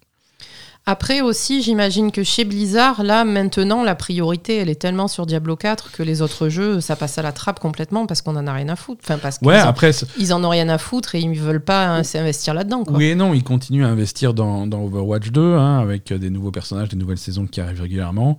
[0.87, 5.55] Après aussi, j'imagine que chez Blizzard, là maintenant, la priorité, elle est tellement sur Diablo
[5.55, 8.53] 4 que les autres jeux, ça passe à la trappe complètement parce qu'on en a
[8.53, 9.01] rien à foutre.
[9.05, 11.65] Enfin, parce Ouais, en- après, ils en ont rien à foutre et ils ne veulent
[11.65, 12.85] pas hein, s'investir là-dedans.
[12.85, 12.97] quoi.
[12.97, 16.31] oui et non, ils continuent à investir dans, dans Overwatch 2, hein, avec euh, des
[16.31, 18.37] nouveaux personnages, des nouvelles saisons qui arrivent régulièrement,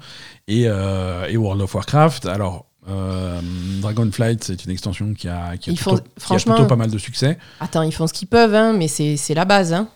[0.48, 2.26] et, euh, et World of Warcraft.
[2.26, 3.40] Alors, euh,
[3.82, 6.68] Dragonflight, c'est une extension qui a, qui a Ils plutôt, font- qui a franchement- plutôt
[6.68, 7.38] pas mal de succès.
[7.60, 9.72] Attends, ils font ce qu'ils peuvent, hein, mais c'est c'est la base.
[9.74, 9.88] hein.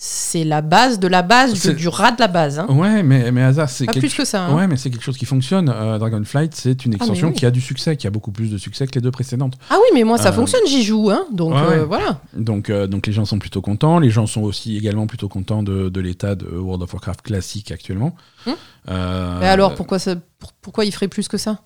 [0.00, 2.60] C'est la base de la base du, rat de la base.
[2.60, 2.66] hein.
[2.68, 4.44] Ouais, mais, mais hasard, c'est Pas quelque plus que ça.
[4.46, 4.54] hein.
[4.54, 5.68] Ouais, mais c'est quelque chose qui fonctionne.
[5.68, 7.34] Euh, Dragonflight, c'est une Ah, extension oui.
[7.34, 9.54] qui a du succès, qui a beaucoup plus de succès que les deux précédentes.
[9.70, 11.10] Ah oui, mais moi ça Euh, fonctionne, j'y joue.
[11.10, 11.84] Hein, donc ouais, euh, ouais.
[11.84, 12.20] voilà.
[12.36, 13.98] Donc, donc les gens sont plutôt contents.
[13.98, 17.72] Les gens sont aussi également plutôt contents de, de l'état de World of Warcraft classique
[17.72, 18.14] actuellement.
[18.46, 18.54] Hum.
[18.90, 21.58] Euh, Mais alors pourquoi, ça, pour- pourquoi il ferait plus que ça?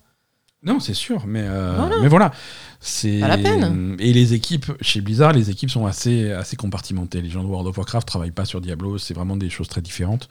[0.65, 1.95] Non, c'est sûr, mais euh, Voilà.
[2.01, 2.31] mais voilà,
[2.79, 3.95] c'est Pas la peine.
[3.99, 7.21] Et les équipes chez Blizzard, les équipes sont assez assez compartimentées.
[7.21, 9.81] Les gens de World of Warcraft travaillent pas sur Diablo, c'est vraiment des choses très
[9.81, 10.29] différentes.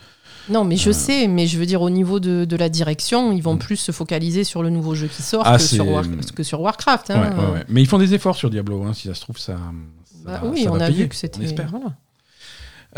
[0.48, 0.92] Non, mais je Euh.
[0.92, 3.58] sais, mais je veux dire au niveau de, de la direction, ils vont Mm.
[3.58, 6.04] plus se focaliser sur le nouveau jeu qui sort Ah, que, sur War-
[6.34, 7.10] que sur Warcraft.
[7.10, 7.20] hein.
[7.20, 7.64] Ouais, ouais, ouais.
[7.68, 9.58] Mais ils font des efforts sur Diablo, hein, si ça se trouve ça.
[10.04, 11.44] ça Bah oui, ça on va a payer, vu que c'était.
[11.70, 11.94] voilà.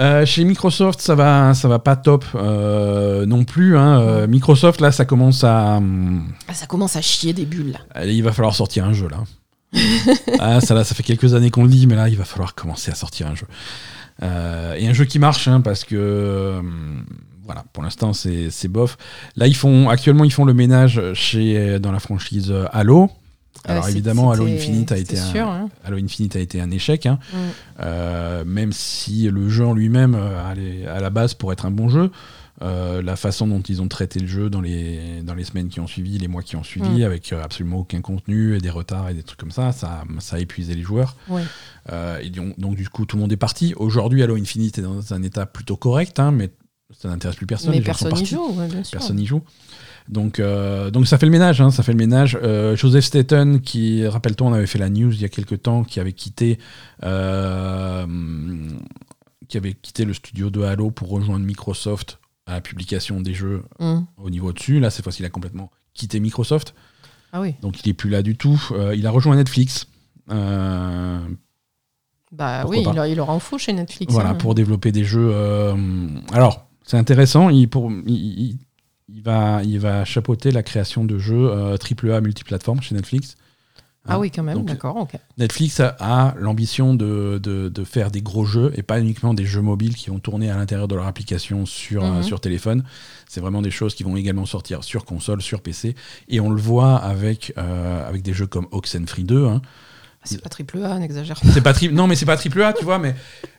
[0.00, 3.76] Euh, chez Microsoft, ça va, ça va pas top euh, non plus.
[3.76, 4.00] hein.
[4.00, 5.80] Euh, Microsoft, là, ça commence à.
[6.48, 7.76] Ah, ça commence à chier des bulles.
[7.94, 8.04] là.
[8.04, 9.18] il va falloir sortir un jeu là.
[10.40, 12.54] ah, ça, là, ça fait quelques années qu'on le dit, mais là, il va falloir
[12.54, 13.46] commencer à sortir un jeu.
[14.22, 16.60] Et un jeu qui marche, hein, parce que.
[17.44, 18.96] voilà, pour l'instant, c'est bof.
[19.36, 23.10] Là, ils font, actuellement, ils font le ménage chez, dans la franchise Halo.
[23.66, 25.68] Alors Ouais, c'est- évidemment, Halo Infinite a été un, hein.
[25.84, 27.06] Halo Infinite a été un échec.
[27.06, 27.18] hein.
[27.32, 27.36] Mm.
[27.80, 31.70] Euh, même si le jeu en lui-même euh, allait à la base pour être un
[31.70, 32.10] bon jeu,
[32.62, 35.80] euh, la façon dont ils ont traité le jeu dans les, dans les semaines qui
[35.80, 37.04] ont suivi, les mois qui ont suivi, Mm.
[37.04, 40.36] avec euh, absolument aucun contenu et des retards et des trucs comme ça, ça, ça
[40.36, 41.16] a épuisé les joueurs.
[41.90, 43.74] Euh, et donc, donc, du coup, tout le monde est parti.
[43.76, 46.50] Aujourd'hui, Halo Infinite est dans un état plutôt correct, hein, mais
[46.96, 47.70] ça n'intéresse plus personne.
[47.70, 48.98] Mais les personne n'y joue, ouais, bien sûr.
[48.98, 49.42] Personne n'y joue.
[50.08, 52.38] Donc, euh, donc ça fait le ménage, hein, ça fait le ménage.
[52.42, 55.82] Euh, Joseph Staten, qui, rappelle-toi, on avait fait la news il y a quelques temps,
[55.82, 56.58] qui avait quitté,
[57.02, 58.06] euh,
[59.48, 63.62] qui avait quitté le studio de Halo pour rejoindre Microsoft à la publication des jeux
[63.80, 64.00] Mm.
[64.18, 64.78] au niveau dessus.
[64.78, 66.74] Là, cette fois-ci, il a complètement quitté Microsoft,
[67.32, 67.54] Ah oui.
[67.62, 68.60] donc il est plus là du tout.
[68.94, 69.86] Il a rejoint Netflix.
[70.28, 71.20] Bah
[72.62, 74.12] Pourquoi oui, pas il, leur- en fout chez Netflix.
[74.12, 74.34] Voilà, hein.
[74.34, 75.32] pour développer des jeux.
[76.32, 77.48] alors, c'est intéressant.
[77.48, 78.58] Il, pour, il, il-
[79.08, 83.36] il va, il va chapeauter la création de jeux euh, AAA multiplateformes chez Netflix.
[84.06, 85.12] Ah oui, quand même, d'accord, ok.
[85.38, 89.46] Netflix a, a l'ambition de, de- de faire des gros jeux et pas uniquement des
[89.46, 92.16] jeux mobiles qui vont tourner à l'intérieur de leur application sur, Mhm.
[92.18, 92.84] euh, sur téléphone.
[93.26, 95.94] C'est vraiment des choses qui vont également sortir sur console, sur PC.
[96.28, 99.46] Et on le voit avec, euh, avec des jeux comme Oxenfree 2.
[99.46, 99.62] hein.
[100.24, 101.48] C'est pas triple A, n'exagère pas.
[101.52, 103.14] C'est pas tri- non, mais c'est pas triple A, tu vois, mais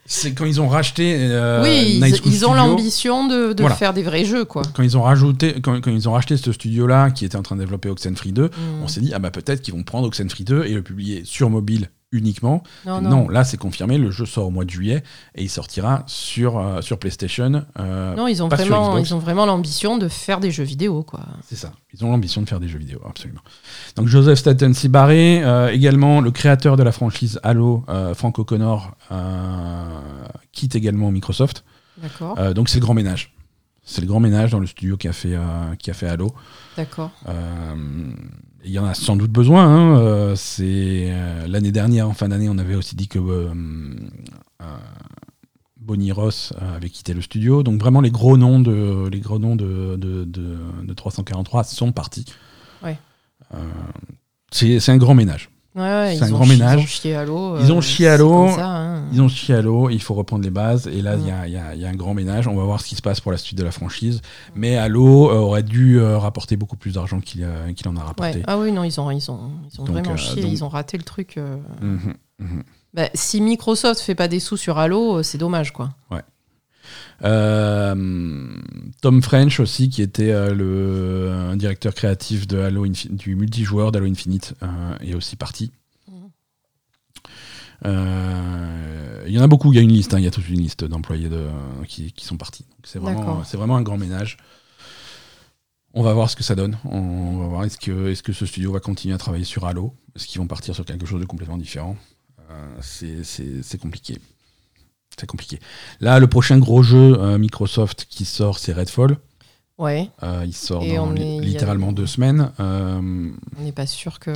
[0.05, 3.75] c'est quand ils ont racheté euh, oui, Night ils, ont l'ambition de, de Voilà.
[3.75, 4.61] faire des vrais jeux, quoi.
[4.73, 7.55] Quand ils ont rajouté, quand, quand ils ont racheté ce studio-là qui était en train
[7.55, 8.49] de développer Oxenfree 2, Mm.
[8.83, 11.49] on s'est dit ah bah peut-être qu'ils vont prendre Oxenfree 2 et le publier sur
[11.49, 12.63] mobile uniquement.
[12.85, 13.29] Non, Non, non.
[13.29, 15.03] là c'est confirmé, le jeu sort au mois de juillet
[15.35, 17.63] et il sortira sur, euh, sur PlayStation.
[17.79, 19.09] euh, Non, ils ont vraiment, Xbox.
[19.09, 21.21] ils ont vraiment l'ambition de faire des jeux vidéo, quoi.
[21.47, 21.71] C'est ça.
[21.93, 23.41] Ils ont l'ambition de faire des jeux vidéo, absolument.
[23.95, 27.85] Donc Joseph Staten Barré, euh, également le créateur de la franchise Halo,
[28.15, 28.95] Frank O'Connor,
[30.51, 31.63] quitte également Microsoft.
[31.97, 33.33] D'accord, donc c'est le grand ménage.
[33.87, 35.37] C'est le grand ménage dans le studio qui a fait,
[35.79, 36.33] qui a fait Halo.
[36.75, 37.11] d'accord.
[38.65, 39.63] Il y en a sans doute besoin.
[39.65, 39.97] hein.
[39.99, 43.53] Euh, c'est euh, l'année dernière, en fin d'année, on avait aussi dit que euh,
[45.79, 47.61] Bonnie Ross avait quitté le studio.
[47.63, 51.91] Donc vraiment, les gros noms de les gros noms de, de, de- de 343 sont
[51.91, 52.25] partis.
[52.83, 52.97] Ouais.
[54.51, 55.49] C'est un grand ménage.
[55.75, 56.79] Ouais, ouais, C'est un grand ménage.
[56.79, 57.57] Ils ont chié à l'eau.
[57.59, 58.33] Ils ont euh, chié à l'eau.
[58.47, 59.03] hein.
[59.11, 60.87] Ils ont chié à l'eau, il faut reprendre les bases.
[60.87, 62.47] Et là, il y a- y, y un grand ménage.
[62.47, 64.21] On va voir ce qui se passe pour la suite de la franchise.
[64.55, 68.41] Mais Halo euh, aurait dû euh, rapporter beaucoup plus d'argent qu'il euh, en a rapporté.
[68.47, 70.63] Ah oui, non, ils ont, ils ont, ils ont Donc, vraiment euh, chié, donc- ils
[70.63, 71.35] ont raté le truc.
[71.37, 71.57] euh.
[71.81, 72.63] Mhm, mhm.
[72.93, 75.89] Bah, si Microsoft fait pas des sous sur Halo, euh, c'est dommage, quoi.
[76.13, 76.19] Euh,
[79.01, 84.05] Tom French aussi, qui était euh, le directeur créatif de Halo Infi- du multijoueur d'Halo
[84.07, 85.71] Infinite, euh, est aussi parti.
[87.85, 90.31] Euh, Il y en a beaucoup, il y a une liste, hein, il y a
[90.31, 91.45] toute une liste d'employés de,
[91.87, 92.65] qui, qui sont partis.
[92.83, 94.37] C'est vraiment, un grand ménage.
[95.93, 96.77] On va voir ce que ça donne.
[96.83, 99.93] On va voir est-ce que, est que ce studio va continuer à travailler sur Halo?
[100.15, 101.95] Est-ce qu'ils vont partir sur quelque chose de complètement différent?
[102.51, 104.19] Euh, c'est compliqué.
[105.19, 105.59] C'est compliqué.
[106.01, 109.17] Là, le prochain gros jeu euh, Microsoft qui sort, c'est Redfall.
[109.77, 112.51] Ouais, Euh, il sort Et dans on li- est- littéralement deux semaines.
[112.59, 114.31] Euh, on n'est pas sûr que.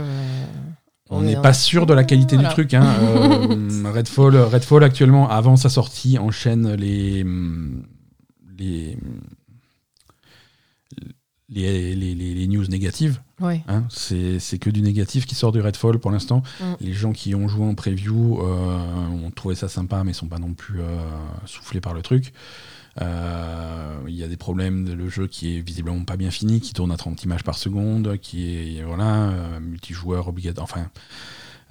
[1.09, 2.73] on n'est est pas sûr de la qualité du truc.
[2.73, 2.83] hein.
[3.01, 7.23] Euh, Redfall, Redfall, actuellement, avant sa sortie, enchaîne les,
[8.57, 8.97] les,
[11.49, 13.21] les, les- les- les news négatives.
[13.41, 13.83] Hein.
[13.89, 16.43] C'est que du négatif qui sort du Redfall pour l'instant.
[16.59, 16.63] Mm.
[16.81, 20.39] Les gens qui ont joué en preview euh, ont trouvé ça sympa, mais sont pas
[20.39, 20.85] non plus euh,
[21.45, 22.33] soufflés par le truc.
[23.01, 26.73] Euh, Il y a des problèmes, le jeu qui est visiblement pas bien fini, qui
[26.73, 30.89] tourne à 30 images par seconde, qui est voilà euh, multijoueur obligatoire, enfin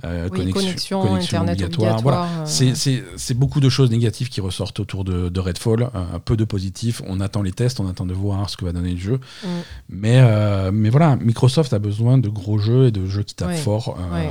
[0.05, 2.01] euh, Oui, connexion, connexion Internet obligatoire.
[2.03, 2.29] Voilà.
[2.41, 2.75] euh,
[3.17, 6.45] C'est- beaucoup de choses négatives qui ressortent autour de, de Redfall, euh, un peu de
[6.45, 7.03] positifs.
[7.07, 9.21] On attend les tests, on attend de voir ce que va donner le jeu.
[9.45, 9.49] Mm.
[9.89, 13.49] Mais, euh, mais voilà, Microsoft a besoin de gros jeux et de jeux qui tapent
[13.49, 13.57] Ouais.
[13.57, 13.99] fort.
[14.13, 14.31] Ouais,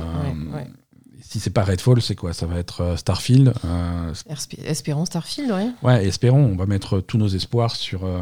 [0.56, 0.66] ouais.
[1.20, 2.32] Si c'est pas Redfall, c'est quoi?
[2.32, 3.52] Ça va être Starfield.
[3.66, 5.68] euh, Esp- Espérons Starfield, ouais.
[5.82, 8.18] ouais, espérons, on va mettre tous nos espoirs sur, euh,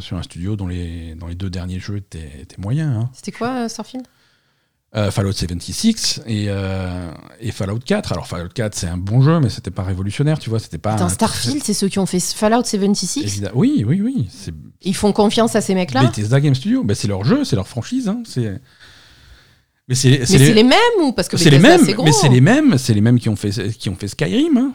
[0.00, 2.94] sur un studio dont les, dont les deux derniers jeux étaient, étaient moyens.
[2.94, 3.10] hein.
[3.14, 4.04] C'était quoi, euh, Starfield?
[4.94, 8.12] Euh, Fallout 76 et, euh, et Fallout 4.
[8.12, 10.58] Alors Fallout 4, c'est un bon jeu, mais c'était pas révolutionnaire, tu vois.
[10.58, 10.92] C'était pas.
[10.92, 14.28] Attends, un Starfield, c'est ceux qui ont fait Fallout très- 76 évidemment- Oui, oui, oui.
[14.82, 16.84] Ils font confiance à ces mecs-là Bethesda Game Studio.
[16.84, 18.06] Ben, c'est leur jeu, c'est leur franchise.
[18.08, 18.22] hein.
[18.26, 18.60] C'est.
[19.88, 20.10] Mais c'est
[20.52, 23.00] les mêmes ou parce que c'est les mêmes, gros mais c'est les mêmes, c'est les
[23.00, 24.56] mêmes qui ont fait qui ont fait Skyrim.
[24.58, 24.72] hein.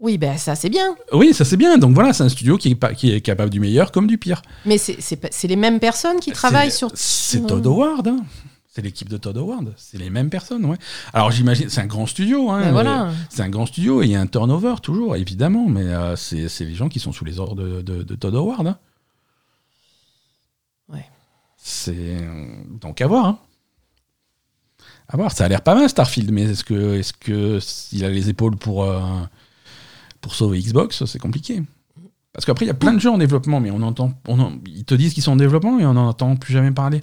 [0.00, 0.96] Oui, ben ça c'est bien.
[1.12, 1.78] Oui, ça c'est bien.
[1.78, 4.18] Donc voilà, c'est un studio qui est, pas- qui est capable du meilleur comme du
[4.18, 4.42] pire.
[4.66, 6.90] Mais c'est les mêmes personnes qui travaillent sur.
[6.94, 8.08] C'est Todd Howard.
[8.08, 8.16] hein.
[8.74, 9.74] C'est l'équipe de Todd Howard.
[9.76, 10.78] C'est les mêmes personnes, ouais.
[11.12, 12.50] Alors j'imagine, c'est un grand studio.
[12.50, 13.12] Hein, Ben voilà.
[13.28, 16.48] C'est un grand studio et il y a un turnover toujours, évidemment, mais euh, c'est
[16.60, 18.66] les gens qui sont sous les ordres de, de- de Todd Howard.
[18.66, 18.78] hein.
[20.88, 21.04] Ouais.
[21.58, 22.16] C'est
[22.80, 23.26] donc à voir.
[23.26, 23.38] hein.
[25.08, 25.32] À voir.
[25.32, 27.58] Ça a l'air pas mal Starfield, mais est-ce que est-ce que
[27.92, 29.00] il a les épaules pour euh,
[30.22, 31.62] pour sauver Xbox C'est compliqué.
[32.32, 34.54] Parce qu'après il y a plein de jeux en développement, mais on entend, on en-
[34.66, 37.02] ils te disent qu'ils sont en développement et on n'en entend plus jamais parler.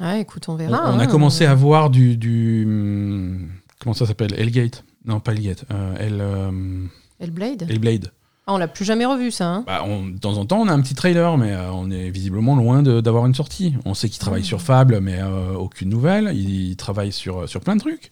[0.00, 0.92] Ah, écoute, on verra.
[0.94, 1.06] on a hein.
[1.06, 3.48] commencé à voir du, du hum,
[3.80, 4.34] comment ça s'appelle?
[4.38, 5.64] Hellgate Non, pas Hellgate.
[5.72, 6.84] Euh, Hell, euh,
[7.20, 8.12] Hellblade Hellblade.
[8.46, 9.46] Ah, on l'a plus jamais revu ça.
[9.46, 9.64] Hein.
[9.66, 12.08] Bah, on- de temps en temps, on a un petit trailer, mais euh, on est
[12.10, 13.74] visiblement loin d'avoir une sortie.
[13.84, 16.30] On sait qu'il travaille sur Fable, mais euh, aucune nouvelle.
[16.34, 18.10] Il, il travaille sur, sur plein de trucs.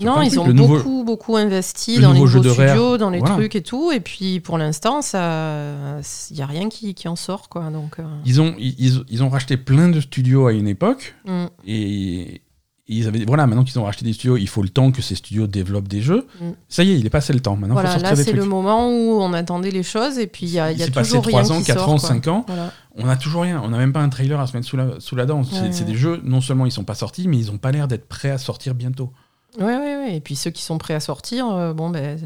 [0.00, 2.68] Non, ils ont nouveau- beaucoup, beaucoup investi le dans les nouveaux de Rare.
[2.70, 3.34] studios, dans les Voilà.
[3.36, 3.92] trucs et tout.
[3.92, 7.70] Et puis pour l'instant, ça, il y a rien qui, qui en sort quoi.
[7.70, 7.98] Donc.
[8.00, 11.44] euh, Ils ont, ils, ils- ils ont racheté plein de studios à une époque, mm.
[11.66, 12.40] et,
[12.86, 15.14] ils avaient, voilà, maintenant qu'ils ont racheté des studios, il faut le temps que ces
[15.14, 16.26] studios développent des jeux.
[16.38, 16.50] Mm.
[16.68, 17.56] Ça y est, il est passé le temps.
[17.56, 18.42] Maintenant, il faut Voilà, sortir là, des c'est trucs.
[18.42, 20.90] le moment où on attendait les choses et puis il y a, il y a
[20.90, 22.08] passé toujours rien 3 ans, qui 4 sort, ans, quoi.
[22.08, 22.44] 5 ans.
[22.46, 22.72] Voilà.
[22.96, 23.62] On a toujours rien.
[23.64, 25.44] On n'a même pas un trailer à se mettre sous la, sous la dent.
[25.44, 25.90] C'est Ouais, c'est ouais.
[25.92, 28.30] des jeux, non seulement ils sont pas sortis, mais ils ont pas l'air d'être prêts
[28.30, 29.12] à sortir bientôt.
[29.58, 30.16] Ouais, ouais, ouais.
[30.16, 32.18] Et puis ceux qui sont prêts à sortir, euh, bon, ben,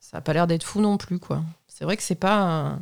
[0.00, 1.42] ça a pas l'air d'être fou non plus, quoi.
[1.66, 2.78] C'est vrai que c'est pas.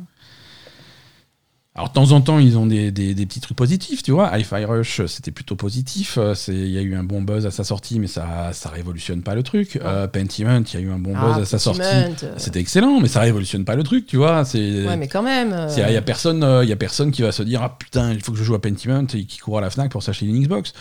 [1.77, 4.35] Alors, de temps en temps, ils ont des, des- des petits trucs positifs, tu vois.
[4.35, 6.17] Hi-Fi Rush, c'était plutôt positif.
[6.19, 9.21] Euh, Il y a eu un bon buzz à sa sortie, mais ça, ça révolutionne
[9.21, 9.77] pas le truc.
[9.83, 11.81] Euh, Pentiment, il y a eu un bon buzz Ah, à sa sortie.
[11.83, 14.41] Euh, C'était excellent, mais ça révolutionne pas le truc, tu vois.
[14.53, 15.53] Ouais, mais quand même.
[15.53, 18.11] euh, Il y a personne, euh, y a personne qui va se dire ah putain
[18.11, 20.25] il faut que je joue à Pentiment et qui court à la Fnac pour s'acheter
[20.25, 20.73] une Xbox.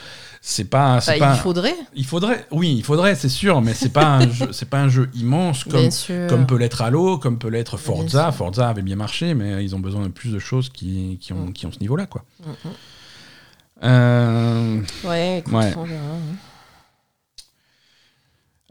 [0.49, 1.35] C'est pas, bah, pas.
[1.35, 4.69] il faudrait, il faudrait, oui, il faudrait, c'est sûr, mais c'est pas un jeu, c'est
[4.71, 5.73] pas un jeu immense comme
[6.29, 8.31] comme peut l'être Halo, comme peut l'être Forza.
[8.31, 10.86] Forza avait bien marché, mais ils ont besoin de plus de choses qui,
[11.21, 12.25] qui, ont, qui ont ce niveau-là, quoi.
[12.45, 12.73] Mm, mm.
[13.85, 15.73] Euh, Ouais, écoute, Ouais.
[15.77, 16.37] on verra, hein.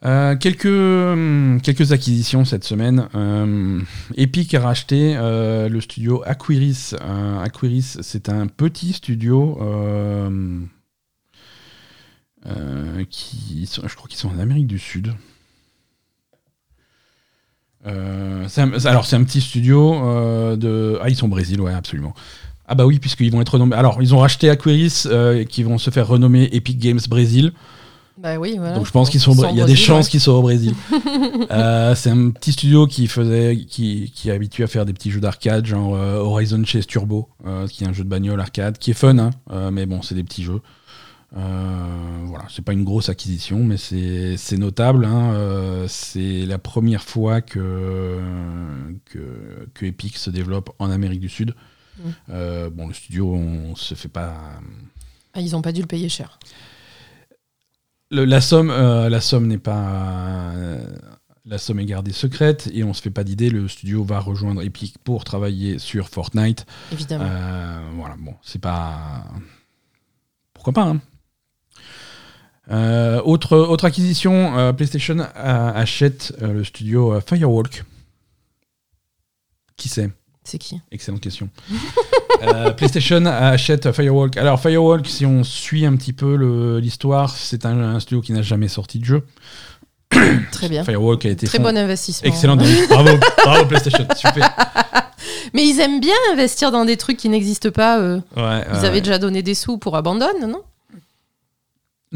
[0.03, 3.07] euh, quelques, hum, quelques acquisitions cette semaine.
[3.15, 3.81] Euh,
[4.17, 6.93] Epic a racheté euh, le studio Aquiris.
[7.43, 9.57] Aquiris, c'est un petit studio
[13.09, 15.13] qui, je crois qu'ils sont en Amérique du Sud.
[17.87, 21.73] Euh, un- alors c'est un petit studio euh, de ah ils sont au Brésil ouais
[21.73, 22.15] absolument
[22.67, 25.77] ah bah oui puisqu'ils vont être renommés alors ils ont racheté Aquiris euh, qui vont
[25.77, 27.51] se faire renommer Epic Games Brésil
[28.17, 28.73] Bah oui, voilà.
[28.75, 30.11] donc je pense qu'ils sont, il y a des chances ouais.
[30.11, 30.73] qu'ils soient au Brésil.
[31.95, 35.19] C'est un petit studio qui faisait, qui, qui est habitué à faire des petits jeux
[35.19, 37.27] d'arcade, genre Horizon Chase Turbo,
[37.69, 39.31] qui est un jeu de bagnole arcade, qui est fun, hein,
[39.71, 40.61] mais bon, c'est des petits jeux.
[41.37, 45.05] Euh, voilà, c'est pas une grosse acquisition, mais c'est notable.
[45.05, 48.19] hein, euh, c'est la première fois que,
[49.05, 51.53] que, que Epic se développe en Amérique du Sud.
[51.97, 52.09] Mm.
[52.29, 54.33] Euh, bon, le studio, on se fait pas.
[55.33, 56.39] Ah, ils ont pas dû le payer cher.
[58.11, 60.51] Le- la somme, euh, la somme n'est pas.
[60.55, 60.85] euh,
[61.47, 63.49] la somme est gardée secrète et on se fait pas d'idée.
[63.49, 66.65] Le studio va rejoindre Epic pour travailler sur Fortnite.
[66.91, 67.29] Évidemment.
[67.97, 69.25] Voilà, bon, c'est pas.
[70.53, 71.01] Pourquoi pas, hein
[72.71, 77.83] Euh, autre, autre acquisition, euh, PlayStation euh, achète euh, le studio Firewalk.
[79.77, 80.09] Qui c'est?
[80.43, 80.79] C'est qui?
[80.91, 81.49] Excellente question.
[82.77, 84.37] PlayStation achète Firewalk.
[84.37, 86.35] Alors Firewalk, si on suit un petit peu
[86.79, 89.23] l'histoire, c'est un, un studio qui n'a jamais sorti de jeu.
[90.51, 90.83] Très bien.
[90.83, 92.27] Firewalk a été Très bon investissement.
[92.27, 92.55] Excellent.
[92.89, 94.07] bravo, bravo PlayStation.
[94.15, 94.55] Super.
[95.53, 97.99] Mais ils aiment bien investir dans des trucs qui n'existent pas.
[97.99, 98.85] Ouais, Ils ouais.
[98.85, 100.61] avaient déjà donné des sous pour Abandon, non?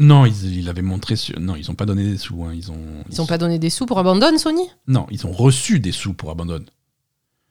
[0.00, 1.14] Non, ils, ils l'avaient montré.
[1.14, 1.38] Sur...
[1.38, 2.42] Non, ils n'ont pas donné des sous.
[2.44, 2.52] hein.
[2.54, 2.78] Ils ont.
[3.10, 4.62] Ils ont pas donné des sous pour Abandon, Sony?
[4.88, 6.64] Non, ils ont reçu des sous pour Abandon.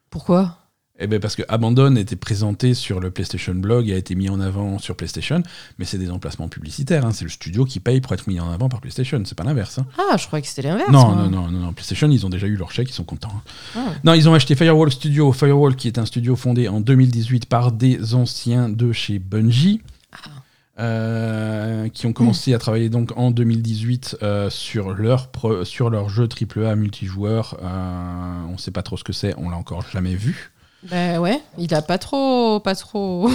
[0.09, 0.55] Pourquoi?
[1.01, 4.27] Eh ben parce que Abandon était présenté sur le PlayStation Blog et a été mis
[4.27, 5.41] en avant sur PlayStation,
[5.77, 7.05] mais c'est des emplacements publicitaires.
[7.05, 7.11] hein.
[7.13, 9.21] C'est le studio qui paye pour être mis en avant par PlayStation.
[9.23, 9.77] C'est pas l'inverse.
[9.79, 9.85] hein.
[9.97, 10.91] Ah, je croyais que c'était l'inverse.
[10.91, 11.15] Non, moi.
[11.15, 11.73] non, non, non, non.
[11.73, 13.31] PlayStation, ils ont déjà eu leur chèque, ils sont contents.
[13.33, 13.41] hein.
[13.77, 13.93] Ah.
[14.03, 15.31] Non, ils ont acheté Firewall Studio.
[15.31, 19.79] Firewall, qui est un studio fondé en 2018 par des anciens de chez Bungie.
[20.79, 25.29] Euh, qui ont commencé à travailler donc en 2018 euh, sur leur
[25.63, 27.57] sur leur jeu AAA multijoueur.
[27.61, 30.51] Euh, on sait pas trop ce que c'est, on l'a encore jamais vu.
[30.83, 33.29] Ben ouais, il a pas trop, pas trop.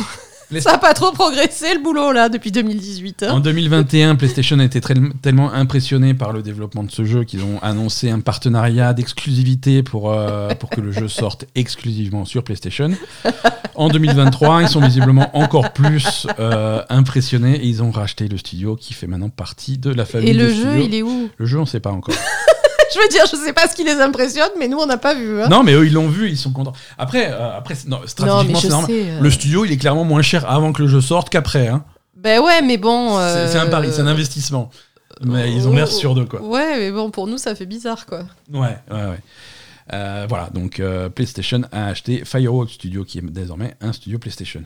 [0.61, 3.22] Ça a pas trop progressé le boulot là depuis 2018.
[3.24, 3.32] hein.
[3.32, 7.42] En 2021, PlayStation a été très- tellement impressionné par le développement de ce jeu qu'ils
[7.42, 12.90] ont annoncé un partenariat d'exclusivité pour, euh, pour que le jeu sorte exclusivement sur PlayStation.
[13.74, 18.76] En 2023, ils sont visiblement encore plus euh, impressionnés et ils ont racheté le studio
[18.76, 20.84] qui fait maintenant partie de la famille Et le jeu, studios.
[20.84, 21.28] il est où?
[21.36, 22.14] Le jeu, on sait pas encore.
[22.95, 25.14] Je veux dire, je sais pas ce qui les impressionne, mais nous on n'a pas
[25.14, 25.42] vu.
[25.42, 25.49] hein.
[25.49, 26.72] non, mais eux, ils l'ont vu, ils sont contents.
[26.97, 28.90] Après, euh, après non, stratégiquement, c'est normal.
[28.90, 29.11] sais.
[29.11, 31.68] euh, Le studio, il est clairement moins cher avant que le jeu sorte qu'après.
[31.68, 31.84] hein.
[32.16, 33.18] Ben ouais, mais bon.
[33.18, 34.70] C'est c'est un euh, pari, c'est un investissement.
[35.22, 36.42] Mais ils ont l'air sûrs d'eux, quoi.
[36.42, 38.20] Ouais, mais bon, pour nous, ça fait bizarre, quoi.
[38.53, 39.20] Ouais, ouais, ouais.
[39.92, 44.62] Euh, voilà, donc euh, PlayStation a acheté Firewalk Studio, qui est désormais un studio PlayStation.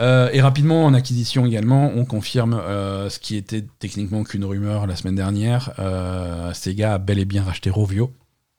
[0.00, 4.86] Euh, et rapidement, en acquisition également, on confirme euh, ce qui était techniquement qu'une rumeur
[4.86, 5.72] la semaine dernière.
[5.78, 8.12] Euh, Sega a bel et bien racheté Rovio.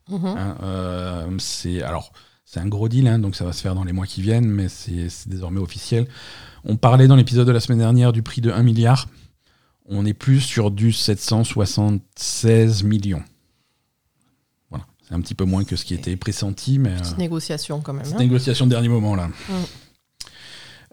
[0.10, 0.26] Mhm.
[0.26, 0.58] hein.
[0.64, 2.12] Euh, c'est alors
[2.46, 4.48] c'est un gros deal, hein, donc ça va se faire dans les mois qui viennent,
[4.48, 6.08] mais c'est désormais officiel.
[6.66, 9.08] On parlait dans l'épisode de la semaine dernière du prix de 1 milliard.
[9.88, 13.24] On est plus sur du 776 millions.
[14.70, 17.94] Voilà, c'est un petit peu moins que ce qui était pressenti, mais Petite négociation quand
[17.94, 18.02] même.
[18.02, 18.20] petite hein.
[18.20, 19.28] négociation de dernier moment là.
[19.28, 19.54] Mm.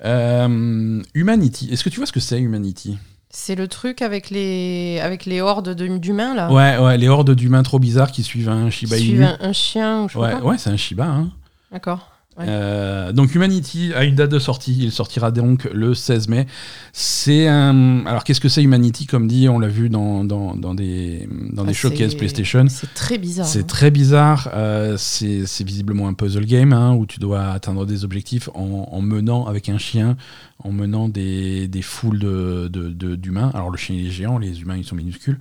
[0.04, 2.98] Euh, Humanity, est-ce que tu vois ce que c'est Humanity?
[3.30, 6.50] C'est le truc avec les, avec les hordes de- d'humains, là.
[6.50, 9.16] Ouais, ouais, les hordes d'humains trop bizarres qui suivent un Shiba qui Inu.
[9.16, 10.40] suivent un, un chien ou je sais Ouais, pas.
[10.40, 11.04] ouais, c'est un Shiba.
[11.06, 11.30] Hein.
[11.72, 12.10] D'accord.
[12.38, 12.44] Ouais.
[12.48, 16.46] Euh, donc Humanity a une date de sortie, il sortira donc le 16 mai.
[16.92, 18.04] C'est un...
[18.04, 21.64] Alors qu'est-ce que c'est Humanity Comme dit, on l'a vu dans, dans, dans des, dans
[21.64, 22.66] Ah, des showcases PlayStation.
[22.68, 23.46] C'est très bizarre.
[23.46, 23.66] C'est hein.
[23.66, 24.50] très bizarre.
[24.52, 29.00] euh, c'est visiblement un puzzle game hein, où tu dois atteindre des objectifs en, en
[29.00, 30.16] menant avec un chien,
[30.62, 32.68] en menant des, des foules d'humains.
[32.68, 33.56] De, de.
[33.56, 35.38] Alors le chien il est géant, les humains ils sont minuscules,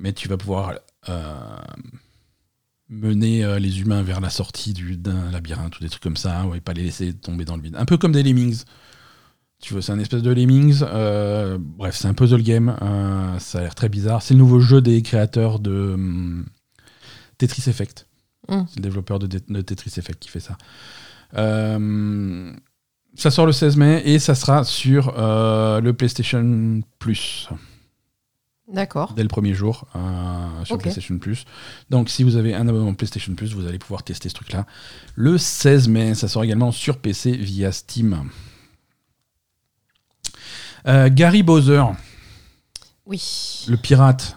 [0.00, 0.74] mais tu vas pouvoir
[1.08, 1.34] euh,
[2.88, 6.46] mener euh, les humains vers la sortie du- d'un labyrinthe ou des trucs comme ça,
[6.46, 7.76] ouais, pas les laisser tomber dans le vide.
[7.76, 8.62] Un peu comme des lemmings.
[9.60, 10.80] Tu vois, c'est un espèce de lemmings.
[10.82, 12.76] euh, bref, c'est un puzzle game.
[12.80, 14.22] euh, ça a l'air très bizarre.
[14.22, 16.46] C'est le nouveau jeu des créateurs de hum,
[17.38, 18.06] Tetris Effect.
[18.48, 18.60] Mm.
[18.68, 20.56] C'est le développeur de, de Tetris Effect qui fait ça.
[23.14, 27.48] Ça sort le 16 mai et ça sera sur le PlayStation Plus
[28.70, 29.14] D'accord.
[29.14, 30.76] dès le premier jour euh, sur.
[30.78, 31.44] PlayStation Plus.
[31.90, 34.66] Donc si vous avez un abonnement PlayStation Plus, vous allez pouvoir tester ce truc-là.
[35.14, 38.28] Le 16 mai, ça sort également sur PC via Steam.
[40.86, 41.82] Euh, Gary Bowser,
[43.06, 43.64] Oui.
[43.68, 44.36] le pirate.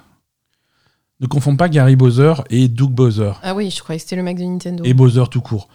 [1.20, 3.34] Ne confonds pas Gary Bowser et Doug Bowser.
[3.44, 4.84] Ah oui, je croyais que c'était le mec de Nintendo.
[4.84, 5.70] Et Bowser tout court.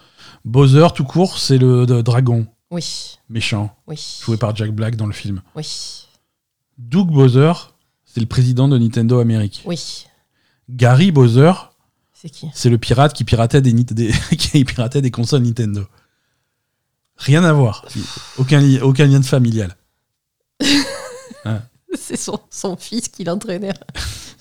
[0.45, 3.19] Bowser tout court, c'est le dragon Oui.
[3.29, 4.19] méchant, Oui.
[4.25, 5.43] joué par Jack Black dans le film.
[5.55, 6.07] Oui.
[6.79, 7.53] Doug Bowser,
[8.17, 9.63] c'est le président de Nintendo Amérique.
[9.67, 10.07] Oui.
[10.71, 11.53] Gary Bowser,
[12.15, 12.47] C'est qui?
[12.55, 15.85] c'est le pirate qui piratait des, Nit- des- qui piratait des consoles Nintendo.
[17.19, 17.85] Rien à voir.
[18.39, 19.77] Aucun, li- aucun lien de familial.
[21.99, 23.75] C'est son, son fils qui l'entraînait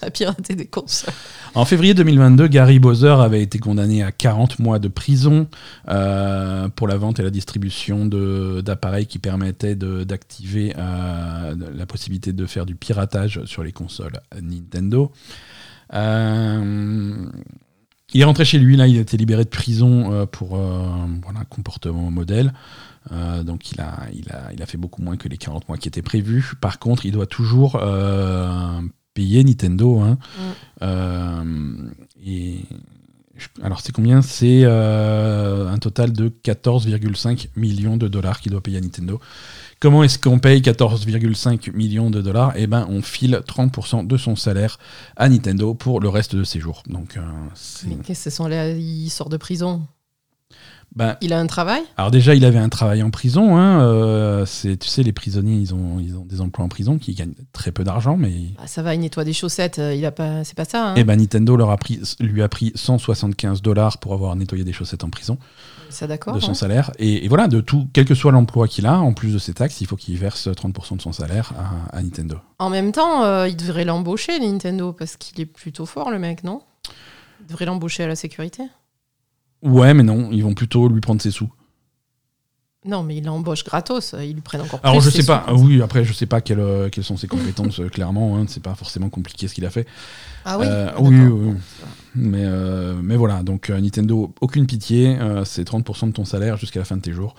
[0.01, 1.13] à pirater des consoles.
[1.53, 5.47] En février 2022, Gary Bowser avait été condamné à 40 mois de prison
[5.87, 12.45] euh, pour la vente et la distribution d'appareils qui permettaient d'activer euh, la possibilité de
[12.45, 15.11] faire du piratage sur les consoles Nintendo.
[15.93, 17.25] Euh,
[18.13, 22.11] il est rentré chez lui, là, il a été libéré de prison pour voilà, comportement
[22.11, 22.53] modèle.
[23.43, 25.87] Donc il a, il, a, il a fait beaucoup moins que les 40 mois qui
[25.87, 26.53] étaient prévus.
[26.61, 27.79] Par contre, il doit toujours
[29.15, 29.99] payer Nintendo.
[30.01, 30.19] hein.
[30.37, 30.41] Mm.
[30.83, 31.89] Euh,
[32.23, 32.57] et
[33.35, 34.21] je- alors c'est combien?
[34.21, 39.19] C'est euh, un total de 14,5 millions de dollars qu'il doit payer à Nintendo.
[39.81, 42.53] Comment est-ce qu'on paye 14,5 millions de dollars?
[42.55, 44.77] Eh ben, on file 30% de son salaire
[45.17, 46.81] à Nintendo pour le reste de ses jours.
[46.87, 47.21] Donc, euh,
[47.87, 48.77] Mais qu'est-ce que ce sont les...
[48.79, 49.85] Il sort de prison.
[50.95, 53.57] Ben, Il a un travail alors déjà, il avait un travail en prison.
[53.57, 56.97] Hein, euh, c'est, tu sais, les prisonniers, ils ont, ils ont des emplois en prison
[56.97, 59.79] qui gagnent très peu d'argent, mais Bah, Ça va, il nettoie des chaussettes.
[59.79, 60.43] euh, Il a pas...
[60.43, 60.89] C'est pas ça.
[60.89, 64.63] hein Eh ben, Nintendo leur a pris, lui a pris 175 dollars pour avoir nettoyé
[64.63, 65.37] des chaussettes en prison
[65.89, 66.35] Ça d'accord.
[66.35, 66.53] de son hein.
[66.53, 66.91] salaire.
[66.99, 69.53] Et, et voilà, de tout, quel que soit l'emploi qu'il a, en plus de ses
[69.53, 71.53] taxes, il faut qu'il verse 30% de son salaire
[71.91, 72.37] à, à Nintendo.
[72.59, 76.43] En même temps, euh, il devrait l'embaucher, Nintendo, parce qu'il est plutôt fort, le mec,
[76.43, 76.61] non?
[77.41, 78.63] Il devrait l'embaucher à la sécurité.
[79.65, 81.49] Ouais, mais non, ils vont plutôt lui prendre ses sous.
[82.85, 84.13] Non, mais il l'embauche gratos.
[84.13, 85.55] euh, Ils lui prennent encore Alors plus je ses sais pas, sous.
[85.55, 88.61] oui, après je sais pas quelles, euh, quelles sont ses compétences, euh, clairement, hein, c'est
[88.61, 89.87] pas forcément compliqué ce qu'il a fait.
[90.45, 91.53] Ah oui Euh, Ah, oui, oui, oui.
[92.13, 96.79] Mais, euh, mais voilà, donc euh, Nintendo, aucune pitié, c'est 30% de ton salaire jusqu'à
[96.79, 97.33] la fin de tes jours.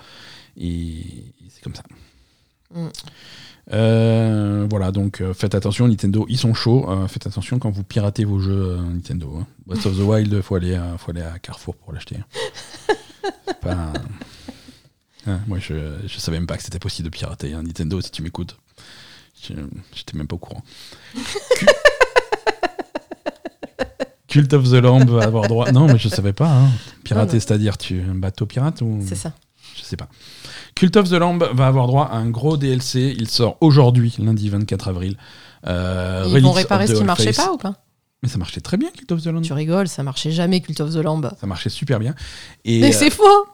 [0.59, 1.85] Et c'est comme ça.
[2.75, 2.89] Mm.
[3.73, 6.89] Euh, voilà, donc euh, faites attention, Nintendo, ils sont chauds.
[6.89, 9.39] euh, faites attention quand vous piratez vos jeux Nintendo.
[9.41, 9.47] hein.
[9.67, 12.17] Breath of the Wild, faut aller, faut aller à Carrefour pour l'acheter.
[13.61, 13.93] Pas.
[15.27, 15.75] Hein, moi, je,
[16.07, 18.57] je savais même pas que c'était possible de pirater un Nintendo si tu m'écoutes.
[19.43, 20.63] J'étais même pas au courant.
[21.59, 21.67] Cu-
[24.29, 25.73] Cult of the Lamb va avoir droit.
[25.73, 26.49] Non, mais je savais pas.
[26.51, 26.69] hein.
[27.05, 29.01] Pirater, c'est-à-dire tu un bateau pirate ou?
[29.07, 29.33] C'est ça.
[29.77, 30.09] Je sais pas.
[30.75, 33.15] Cult of the Lamb va avoir droit à un gros DLC.
[33.19, 35.17] Il sort aujourd'hui, lundi 24 avril.
[35.67, 37.75] Euh, Ils vont réparer ce qui marchait pas ou pas?
[38.23, 39.43] Mais ça marchait très bien, Cult of the Lamb.
[39.43, 41.31] Tu rigoles, ça marchait jamais, Cult of the Lamb.
[41.41, 42.15] Ça marchait super bien.
[42.65, 43.47] Et, Mais euh, c'est faux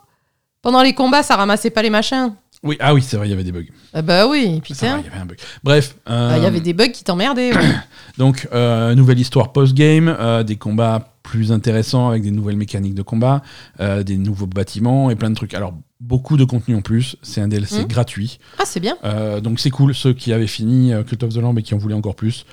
[0.63, 2.33] Pendant les combats, ça ramassait pas les machins.
[2.63, 3.67] oui, ah oui, c'est vrai, il y avait des bugs.
[3.93, 5.01] Ah bah oui, putain.
[5.01, 5.39] il y avait un bug.
[5.65, 5.97] Bref.
[6.07, 7.53] Ah, Il y euh, avait des bugs qui t'emmerdaient.
[7.55, 7.75] ouais.
[8.19, 13.01] Donc, euh, nouvelle histoire post-game, euh, des combats plus intéressants avec des nouvelles mécaniques de
[13.03, 13.43] combat,
[13.81, 15.55] euh, des nouveaux bâtiments et plein de trucs.
[15.55, 17.17] Alors, beaucoup de contenu en plus.
[17.23, 17.87] C'est un DLC Mhm.
[17.87, 18.39] gratuit.
[18.59, 18.99] ah, c'est bien.
[19.05, 19.95] Euh, donc, c'est cool.
[19.95, 22.45] Ceux qui avaient fini euh, Cult of the Lamb et qui en voulaient encore plus.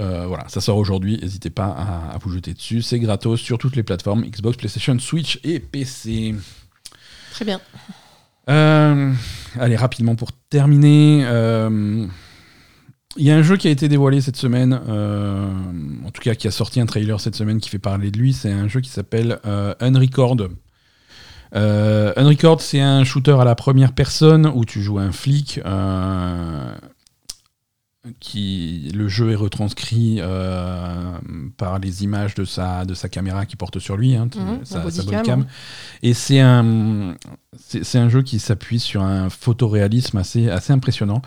[0.00, 1.18] euh, voilà, ça sort aujourd'hui.
[1.22, 2.80] N'hésitez pas à, à vous jeter dessus.
[2.82, 6.34] C'est gratos sur toutes les plateformes Xbox, PlayStation, Switch et PC.
[7.32, 7.60] Très bien.
[8.46, 11.24] Allez, rapidement pour terminer.
[13.16, 15.48] Il y a un jeu qui a été dévoilé cette semaine, euh,
[16.04, 18.32] en tout cas qui a sorti un trailer cette semaine qui fait parler de lui.
[18.32, 20.48] C'est un jeu qui s'appelle euh, Unrecord.
[21.54, 25.60] Euh, Unrecord, c'est un shooter à la première personne où tu joues un flic.
[28.20, 31.12] Qui, le jeu est retranscrit euh,
[31.56, 34.82] par les images de sa, de sa caméra qui porte sur lui, hein, Mhm, sa,
[34.90, 35.46] sa bodycam, ouais.
[36.02, 37.14] Et c'est un,
[37.56, 41.22] c'est un jeu qui s'appuie sur un photoréalisme assez, assez impressionnant.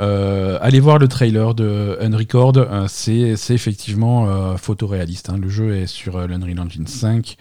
[0.00, 5.28] Euh, allez voir le trailer de Unrecord, euh, c'est effectivement euh, photoréaliste.
[5.30, 5.38] hein.
[5.38, 7.36] Le jeu est sur l'Unreal Engine 5,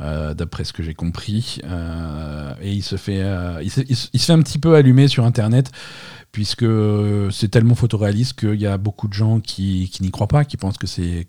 [0.00, 1.58] euh, d'après ce que j'ai compris.
[1.64, 4.58] Euh, et il se, fait, euh, il, se, il se- il se fait un petit
[4.58, 5.70] peu allumer sur Internet,
[6.32, 6.64] puisque
[7.30, 10.56] c'est tellement photoréaliste qu'il y a beaucoup de gens qui, qui n'y croient pas, qui
[10.56, 11.26] pensent que c'est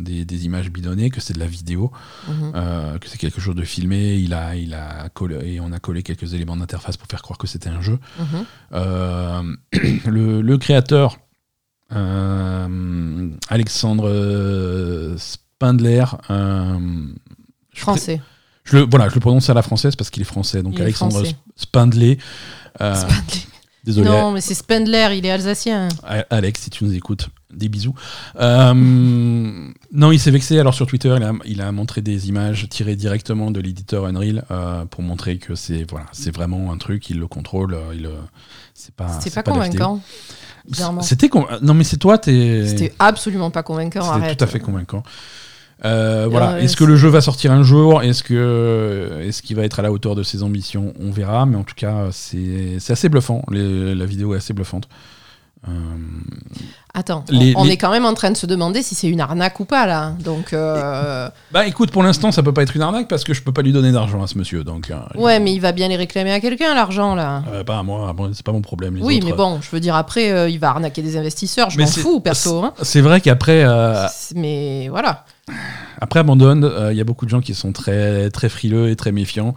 [0.00, 1.92] des, des images bidonnées, que c'est de la vidéo.
[2.26, 2.52] Mhm.
[2.98, 4.14] Que c'est quelque chose de filmé.
[4.16, 7.36] Il a, il a collé, et on a collé quelques éléments d'interface pour faire croire
[7.38, 7.98] que c'était un jeu.
[8.18, 9.56] Mhm.
[10.06, 11.18] Le, le créateur,
[11.92, 16.78] euh, Alexandre Spindler, euh,
[17.80, 18.20] Français.
[18.64, 20.62] Je le, voilà, je le prononce à la française parce qu'il est français.
[20.62, 21.36] Donc Il Alexandre français.
[21.54, 22.18] Spindler.
[22.80, 23.40] euh, Spindler.
[23.84, 25.88] désolé, Non, mais c'est Spendler, il est alsacien.
[26.30, 27.94] Alex, si tu nous écoutes, des bisous.
[28.40, 30.58] Euh, non, il s'est vexé.
[30.58, 34.44] Alors sur Twitter, il a, il a montré des images tirées directement de l'éditeur Unreal
[34.50, 37.08] euh, pour montrer que c'est voilà, c'est vraiment un truc.
[37.10, 37.74] Il le contrôle.
[37.74, 38.08] euh, Il,
[38.74, 39.20] c'est pas.
[39.20, 39.54] C'est pas vidéo.
[39.54, 40.00] convaincant.
[41.02, 42.66] C'était con- non mais c'est toi, t'es.
[42.66, 44.14] C'était absolument pas convaincant.
[44.14, 45.04] C'était tout à fait convaincant.
[45.84, 46.54] Euh, voilà.
[46.54, 48.02] Ouais, Est-ce que le jeu va sortir un jour?
[48.02, 50.94] Est-ce que est-ce qu'il va être à la hauteur de ses ambitions?
[51.00, 51.44] On verra.
[51.46, 53.42] Mais en tout cas, c'est assez bluffant.
[53.50, 54.88] Les- la vidéo est assez bluffante.
[55.68, 55.72] Euh,
[56.94, 59.08] Attends, Les- on, on les- est quand même en train de se demander si c'est
[59.08, 60.12] une arnaque ou pas là.
[60.24, 63.42] Donc, euh, Bah écoute, pour l'instant, ça peut pas être une arnaque parce que je
[63.42, 64.62] peux pas lui donner d'argent à ce monsieur.
[64.64, 67.42] Donc, euh, ouais, mais il va bien les réclamer à quelqu'un l'argent là.
[67.52, 68.94] euh, pas à moi, c'est pas mon problème.
[68.96, 69.26] les oui, autres.
[69.26, 71.68] mais bon, je veux dire après, euh, il va arnaquer des investisseurs.
[71.68, 72.62] Je m'en fous perso.
[72.62, 72.72] hein.
[72.82, 75.24] C'est vrai qu'après, euh, Mais voilà.
[76.00, 78.96] Après Abandon, euh, il y a beaucoup de gens qui sont très très frileux et
[78.96, 79.54] très méfiants.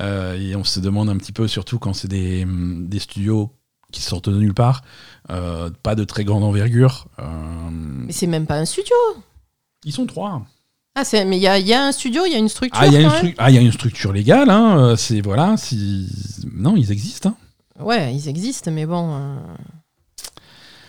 [0.00, 3.50] Euh, et on se demande un petit peu, surtout quand c'est des, des studios
[3.92, 4.82] qui sortent de nulle part,
[5.30, 7.08] euh, pas de très grande envergure.
[7.70, 8.94] Mais c'est même pas un studio.
[9.84, 10.42] ils sont trois.
[10.94, 12.80] Ah, c'est- mais il y a, y a un studio, il y a une structure.
[12.82, 14.50] Ah, il y, a une stru- ah, il y a une structure légale.
[14.50, 16.06] Hein, c'est voilà, si
[16.54, 17.30] non, ils existent.
[17.78, 17.82] hein.
[17.84, 19.36] Ouais, ils existent, mais bon.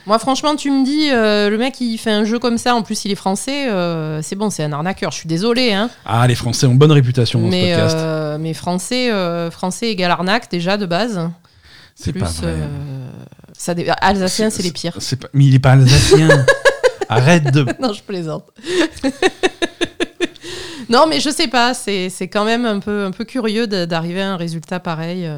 [0.05, 2.81] Moi, franchement, tu me dis, euh, le mec, il fait un jeu comme ça, en
[2.83, 5.11] plus, il est français, euh, c'est bon, c'est un arnaqueur.
[5.11, 5.89] Je suis désolé, hein.
[6.05, 7.97] Ah, les Français ont bonne réputation dans Mais, ce podcast.
[7.99, 11.29] euh, mais français, français égale arnaque, déjà, de base.
[11.95, 12.55] c'est Plus, pas vrai.
[13.57, 14.95] ça dé- Alsaciens, c'est les pires.
[14.99, 15.29] C'est pas...
[15.33, 16.45] Mais il est pas alsacien.
[17.09, 17.65] Arrête de.
[17.81, 18.49] non, je plaisante.
[20.89, 24.21] non, mais je sais pas, c'est c'est quand même un peu, un peu curieux d'arriver
[24.21, 25.29] à un résultat pareil.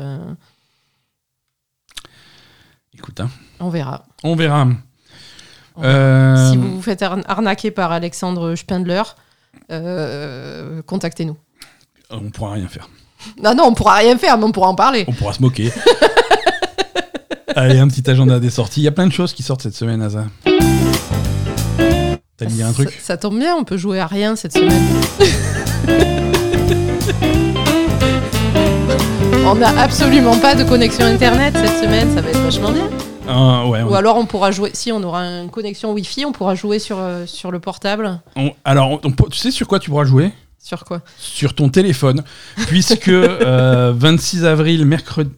[2.98, 3.30] Écoute, hein,
[3.60, 4.06] on verra.
[4.26, 4.68] On verra.
[5.84, 9.02] Euh, Si vous vous faites arn- arnaquer par Alexandre Spindler,
[9.72, 11.38] euh, contactez-nous.
[12.10, 12.90] On pourra rien faire.
[13.42, 15.06] Non, non, on pourra rien faire, mais on pourra en parler.
[15.08, 15.72] On pourra se moquer.
[17.56, 18.82] Allez, un petit agenda des sorties.
[18.82, 20.26] Il y a plein de choses qui sortent cette semaine, Asa.
[22.38, 24.84] T'as dit un truc Ça, ça tombe bien, on peut jouer à rien cette semaine.
[29.46, 32.90] on n'a absolument pas de connexion internet cette semaine, ça va être vachement bien.
[33.28, 36.32] Ah, ouais, on- Ou alors on pourra jouer, si on aura une connexion Wi-Fi, on
[36.32, 38.20] pourra jouer sur, euh, sur le portable.
[38.36, 40.32] on- alors, on- tu sais sur quoi tu pourras jouer?
[40.60, 41.02] Sur quoi?
[41.18, 42.24] Sur ton téléphone,
[42.68, 45.30] puisque euh, 26 avril, mercredi,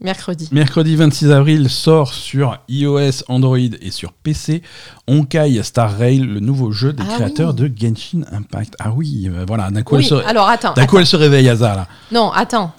[0.00, 0.48] Mercredi.
[0.52, 4.62] mercredi 26 avril, sort sur iOS, Android et sur PC
[5.06, 7.70] Honkai Star Rail, le nouveau jeu des Ah créateurs oui.
[7.70, 8.74] de Genshin Impact.
[8.80, 10.74] Ah oui, euh, voilà, d'un coup, Oui, elle se, alors attends.
[10.76, 11.86] elle se réveille, Asa, là.
[12.10, 12.72] Non, attends.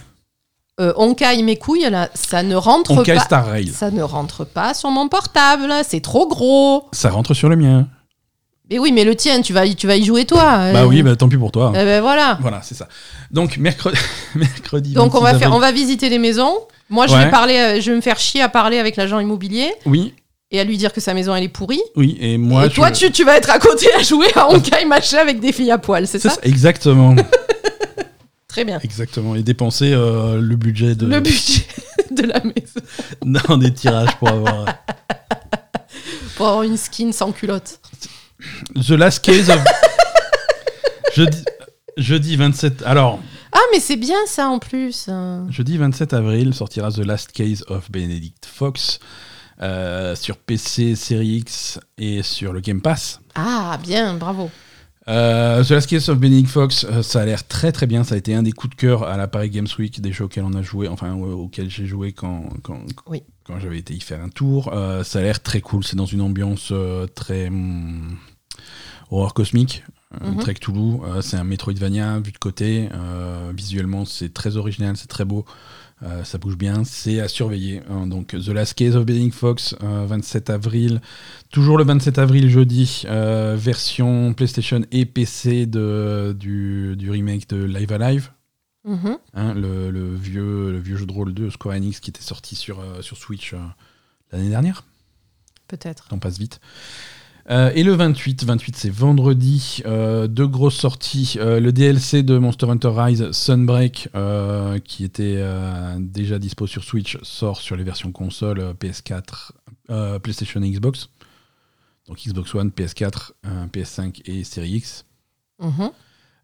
[0.82, 3.22] Euh, Honkai mes couilles, là, ça ne rentre Honkai pas.
[3.22, 3.68] Star Rail.
[3.70, 6.84] Ça ne rentre pas sur mon portable, c'est trop gros.
[6.92, 7.88] Ça rentre sur le mien.
[8.70, 10.42] Mais oui, mais le tien, tu vas y, tu vas y jouer toi.
[10.74, 11.72] Bah Euh, oui, bah, tant pis pour toi.
[11.72, 12.38] ben voilà.
[12.42, 12.90] Voilà, c'est ça.
[13.32, 13.98] Donc mercredi,
[14.36, 14.94] mercredi.
[14.94, 16.54] Donc on 26 va faire, on va visiter les maisons.
[16.90, 17.26] Moi, je Ouais.
[17.26, 20.14] vais parler, euh, je vais me faire chier à parler avec l'agent immobilier Oui,
[20.52, 21.82] et à lui dire que sa maison elle est pourrie.
[21.96, 22.66] oui, et moi.
[22.66, 25.40] et toi, je- tu, tu vas être à côté à jouer à Honkai machin avec
[25.40, 26.36] des filles à poil, c'est C'est ça?
[26.36, 27.16] ça, exactement,
[28.56, 28.80] Très bien.
[28.84, 29.36] exactement.
[29.36, 31.66] Et dépenser euh, le budget de Le budget
[32.12, 32.80] de la maison
[33.50, 34.66] dans des tirages pour avoir
[36.38, 37.82] pour avoir une skin sans culotte.
[38.76, 39.60] The Last Case of.
[41.16, 41.44] jeudi,
[41.98, 42.84] jeudi 27.
[42.86, 43.20] Alors,
[43.52, 45.10] Ah, mais c'est bien ça en plus.
[45.50, 49.00] jeudi 27 avril sortira The Last Case of Benedict Fox
[49.62, 53.20] euh, sur PC, Series X et sur le Game Pass.
[53.36, 54.50] Ah, bien, bravo.
[55.08, 58.04] Euh, The Last Case of Benedict Fox, euh, ça a l'air très très bien.
[58.04, 60.26] Ça a été un des coups de cœur à la Paris Games Week, des jeux
[60.26, 63.22] auxquels on a joué, enfin auxquels j'ai joué quand, quand, Oui.
[63.44, 64.72] quand j'avais été y faire un tour.
[64.74, 65.84] Euh, ça a l'air très cool.
[65.84, 68.18] C'est dans une ambiance euh, très hum,
[69.12, 69.84] horreur cosmique,
[70.22, 70.38] Mhm.
[70.38, 71.00] très Cthulhu.
[71.04, 72.90] Euh, c'est un Metroidvania vu de côté.
[73.54, 75.46] Visuellement, c'est très original, c'est très beau.
[76.06, 77.82] Euh, ça bouge bien, c'est à surveiller.
[77.90, 78.06] hein.
[78.06, 81.02] donc, The Last Case of Benedict Fox, euh, 27 avril.
[81.52, 87.64] Toujours le 27 avril, jeudi, euh, version PlayStation et PC de, du, du remake de
[87.64, 88.30] Live Alive.
[88.84, 89.18] Mhm.
[89.34, 92.56] hein, le, le vieux, le vieux jeu de rôle de Square Enix qui était sorti
[92.56, 93.56] sur, euh, sur Switch
[94.32, 94.84] l'année dernière.
[95.68, 96.08] Peut-être.
[96.10, 96.60] T'en passe vite.
[97.52, 101.36] Euh, et le 28, 28 c'est vendredi, euh, deux grosses sorties.
[101.38, 104.10] Euh, le DLC de Monster Hunter Rise Sunbreak,
[104.84, 105.44] qui était
[106.00, 109.52] déjà dispo sur Switch, sort sur les versions console euh, PS4,
[109.90, 111.10] euh, PlayStation et Xbox.
[112.08, 115.06] Donc Xbox One, PS4, euh, PS5 et Series X.
[115.60, 115.92] Mhm.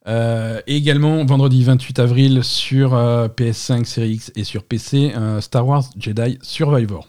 [0.08, 5.42] Euh, et également vendredi 28 avril sur euh, PS5, Series X et sur PC, euh,
[5.42, 7.08] Star Wars Jedi Survivor.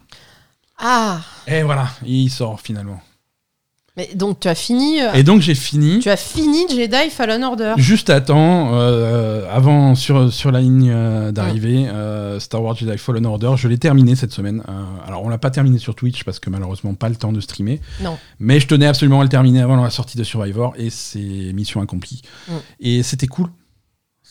[0.78, 3.01] Ah Et voilà, il sort finalement.
[3.97, 5.02] Mais donc tu as fini.
[5.02, 5.98] euh, Et donc j'ai fini.
[5.98, 7.74] Tu as fini Jedi Fallen Order.
[7.77, 12.97] Juste à temps, euh, avant sur, sur la ligne euh, d'arrivée, euh, Star Wars Jedi
[12.97, 14.62] Fallen Order, je l'ai terminé cette semaine.
[14.66, 14.73] Euh,
[15.06, 17.81] alors on l'a pas terminé sur Twitch parce que malheureusement pas le temps de streamer,
[18.02, 18.16] Non.
[18.40, 21.19] mais je tenais absolument à le terminer avant la sortie de Survivor et c'est
[21.52, 22.23] mission accomplie.
[22.48, 22.52] Mm.
[22.81, 23.48] Et c'était cool.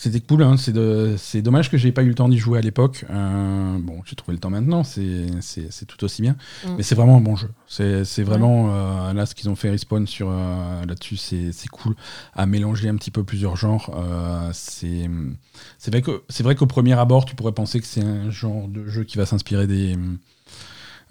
[0.01, 3.05] C'était cool, hein, c'est dommage que j'ai pas eu le temps d'y jouer à l'époque.
[3.11, 5.27] Euh, bon, j'ai trouvé le temps maintenant, c'est
[5.87, 6.35] tout aussi bien.
[6.65, 6.69] Mm.
[6.77, 7.49] Mais c'est vraiment un bon jeu.
[7.67, 11.93] C'est vraiment, euh, là, ce qu'ils ont fait Respawn sur euh, là-dessus, c'est c'est cool
[12.33, 13.95] à mélanger un petit peu plusieurs genres.
[14.53, 15.07] C'est
[15.77, 18.67] c'est vrai que c'est vrai qu'au premier abord, tu pourrais penser que c'est un genre
[18.67, 19.95] de jeu qui va s'inspirer des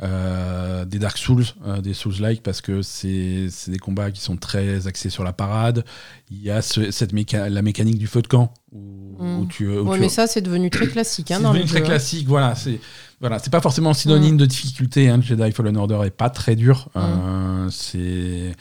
[0.03, 4.87] euh, des Dark Souls, euh, des Souls-like, parce que c'est des combats qui sont très
[4.87, 5.85] axés sur la parade.
[6.31, 9.39] Il y a ce- cette méca- la mécanique du feu de camp où, Mm.
[9.41, 11.81] où tu, où Ouais, tu- mais ça, c'est devenu très classique hein, c'est devenu très
[11.81, 11.85] hein.
[11.85, 12.55] classique, voilà.
[12.55, 12.81] C'est
[13.21, 15.11] voilà, pas forcément synonyme de difficulté.
[15.11, 16.89] Hein, Jedi Fallen Order est pas très dur.
[16.97, 18.55] Euh, c'est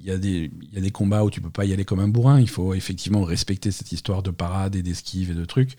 [0.00, 1.84] il y a des il y a des combats où tu peux pas y aller
[1.84, 2.40] comme un bourrin.
[2.40, 5.76] Il faut effectivement respecter cette histoire de parade et d'esquive et de trucs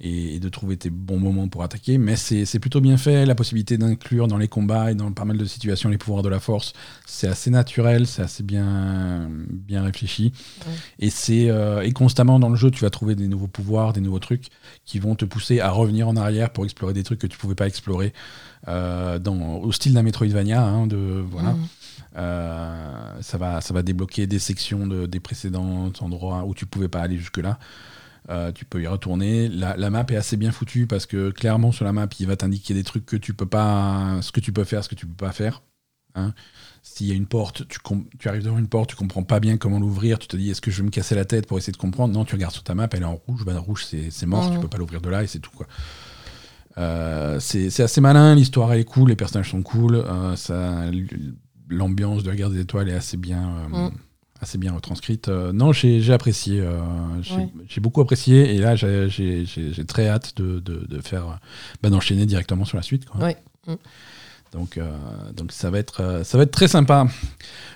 [0.00, 1.98] et, et de trouver tes bons moments pour attaquer.
[1.98, 3.26] Mais c'est plutôt bien fait.
[3.26, 6.28] La possibilité d'inclure dans les combats et dans pas mal de situations les pouvoirs de
[6.28, 6.72] la force,
[7.06, 10.32] c'est assez naturel, c'est assez bien bien réfléchi.
[10.66, 10.72] Ouais.
[11.00, 14.00] Et c'est euh, et constamment dans le jeu, tu vas trouver des nouveaux pouvoirs, des
[14.00, 14.48] nouveaux trucs
[14.84, 17.54] qui vont te pousser à revenir en arrière pour explorer des trucs que tu pouvais
[17.54, 18.12] pas explorer
[18.66, 20.62] euh, dans, au style d'un Metroidvania.
[20.62, 21.52] hein, de, voilà.
[21.52, 21.66] Mhm.
[22.16, 26.88] Euh, ça, va, ça va débloquer des sections de, des précédents endroits où tu pouvais
[26.88, 27.58] pas aller jusque-là.
[28.30, 29.48] Euh, tu peux y retourner.
[29.48, 32.36] La, la map est assez bien foutue parce que clairement sur la map, il va
[32.36, 35.06] t'indiquer des trucs que tu peux pas, ce que tu peux faire, ce que tu
[35.06, 35.62] peux pas faire.
[36.14, 36.34] Hein.
[36.82, 37.64] S'il y a une porte,
[38.18, 40.60] tu, arrives devant une porte, tu comprends pas bien comment l'ouvrir, tu te dis est-ce
[40.60, 42.14] que je vais me casser la tête pour essayer de comprendre?
[42.14, 44.58] Non, tu regardes sur ta map, elle est en rouge, bah, rouge c'est mort, tu
[44.58, 45.66] peux pas l'ouvrir de là et c'est tout quoi.
[46.76, 50.92] Euh, c'est assez malin, l'histoire est cool, les personnages sont cool, euh,
[51.68, 53.90] l'ambiance de la guerre des étoiles est assez bien, Mm.
[54.40, 55.28] Assez bien retranscrite.
[55.28, 56.78] Euh, non, j'ai j'ai apprécié, euh,
[57.22, 57.50] j'ai Ouais.
[57.80, 61.38] beaucoup apprécié et là j'ai- j'ai j'ai- j'ai très hâte de, de, de faire,
[61.82, 63.04] bah, d'enchaîner directement sur la suite.
[63.06, 63.20] Quoi.
[63.22, 63.36] Ouais.
[63.66, 63.74] Mm.
[64.52, 64.90] Donc, euh,
[65.36, 67.06] donc ça, va être, euh, ça va être très sympa.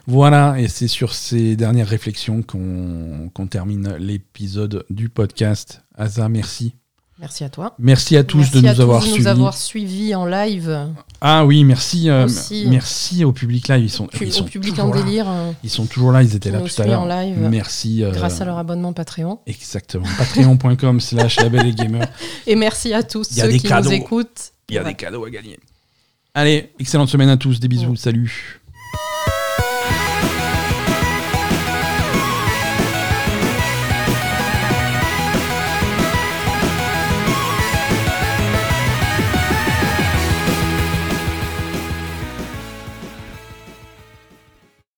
[0.07, 5.83] Voilà, et c'est sur ces dernières réflexions qu'on qu'on termine l'épisode du podcast.
[5.97, 6.75] Asa, merci.
[7.23, 7.75] Merci à toi.
[7.79, 9.21] Merci à tous Merci de nous avoir tous suivis.
[9.23, 10.89] nous avoir suivis en live.
[11.21, 12.27] Ah oui, merci, euh,
[12.67, 13.79] merci au public là.
[13.79, 15.03] Ils sont, Pu- ils sont au public toujours en là.
[15.03, 17.07] délire, euh, Ils sont toujours là, ils étaient là tout à l'heure.
[17.07, 17.39] live.
[17.49, 18.03] Merci.
[18.03, 19.39] euh, grâce à leur abonnement Patreon.
[19.47, 20.05] Exactement.
[20.19, 22.09] Patreon.com slash label et gamer.
[22.49, 23.89] Et merci à tous Il y a ceux qui cadeaux.
[23.91, 24.51] nous écoutent.
[24.69, 24.89] Il y a Ouais.
[24.91, 25.61] des cadeaux à gagner.
[26.35, 27.61] Allez, excellente semaine à tous.
[27.61, 27.95] Des bisous.
[27.95, 28.61] Salut.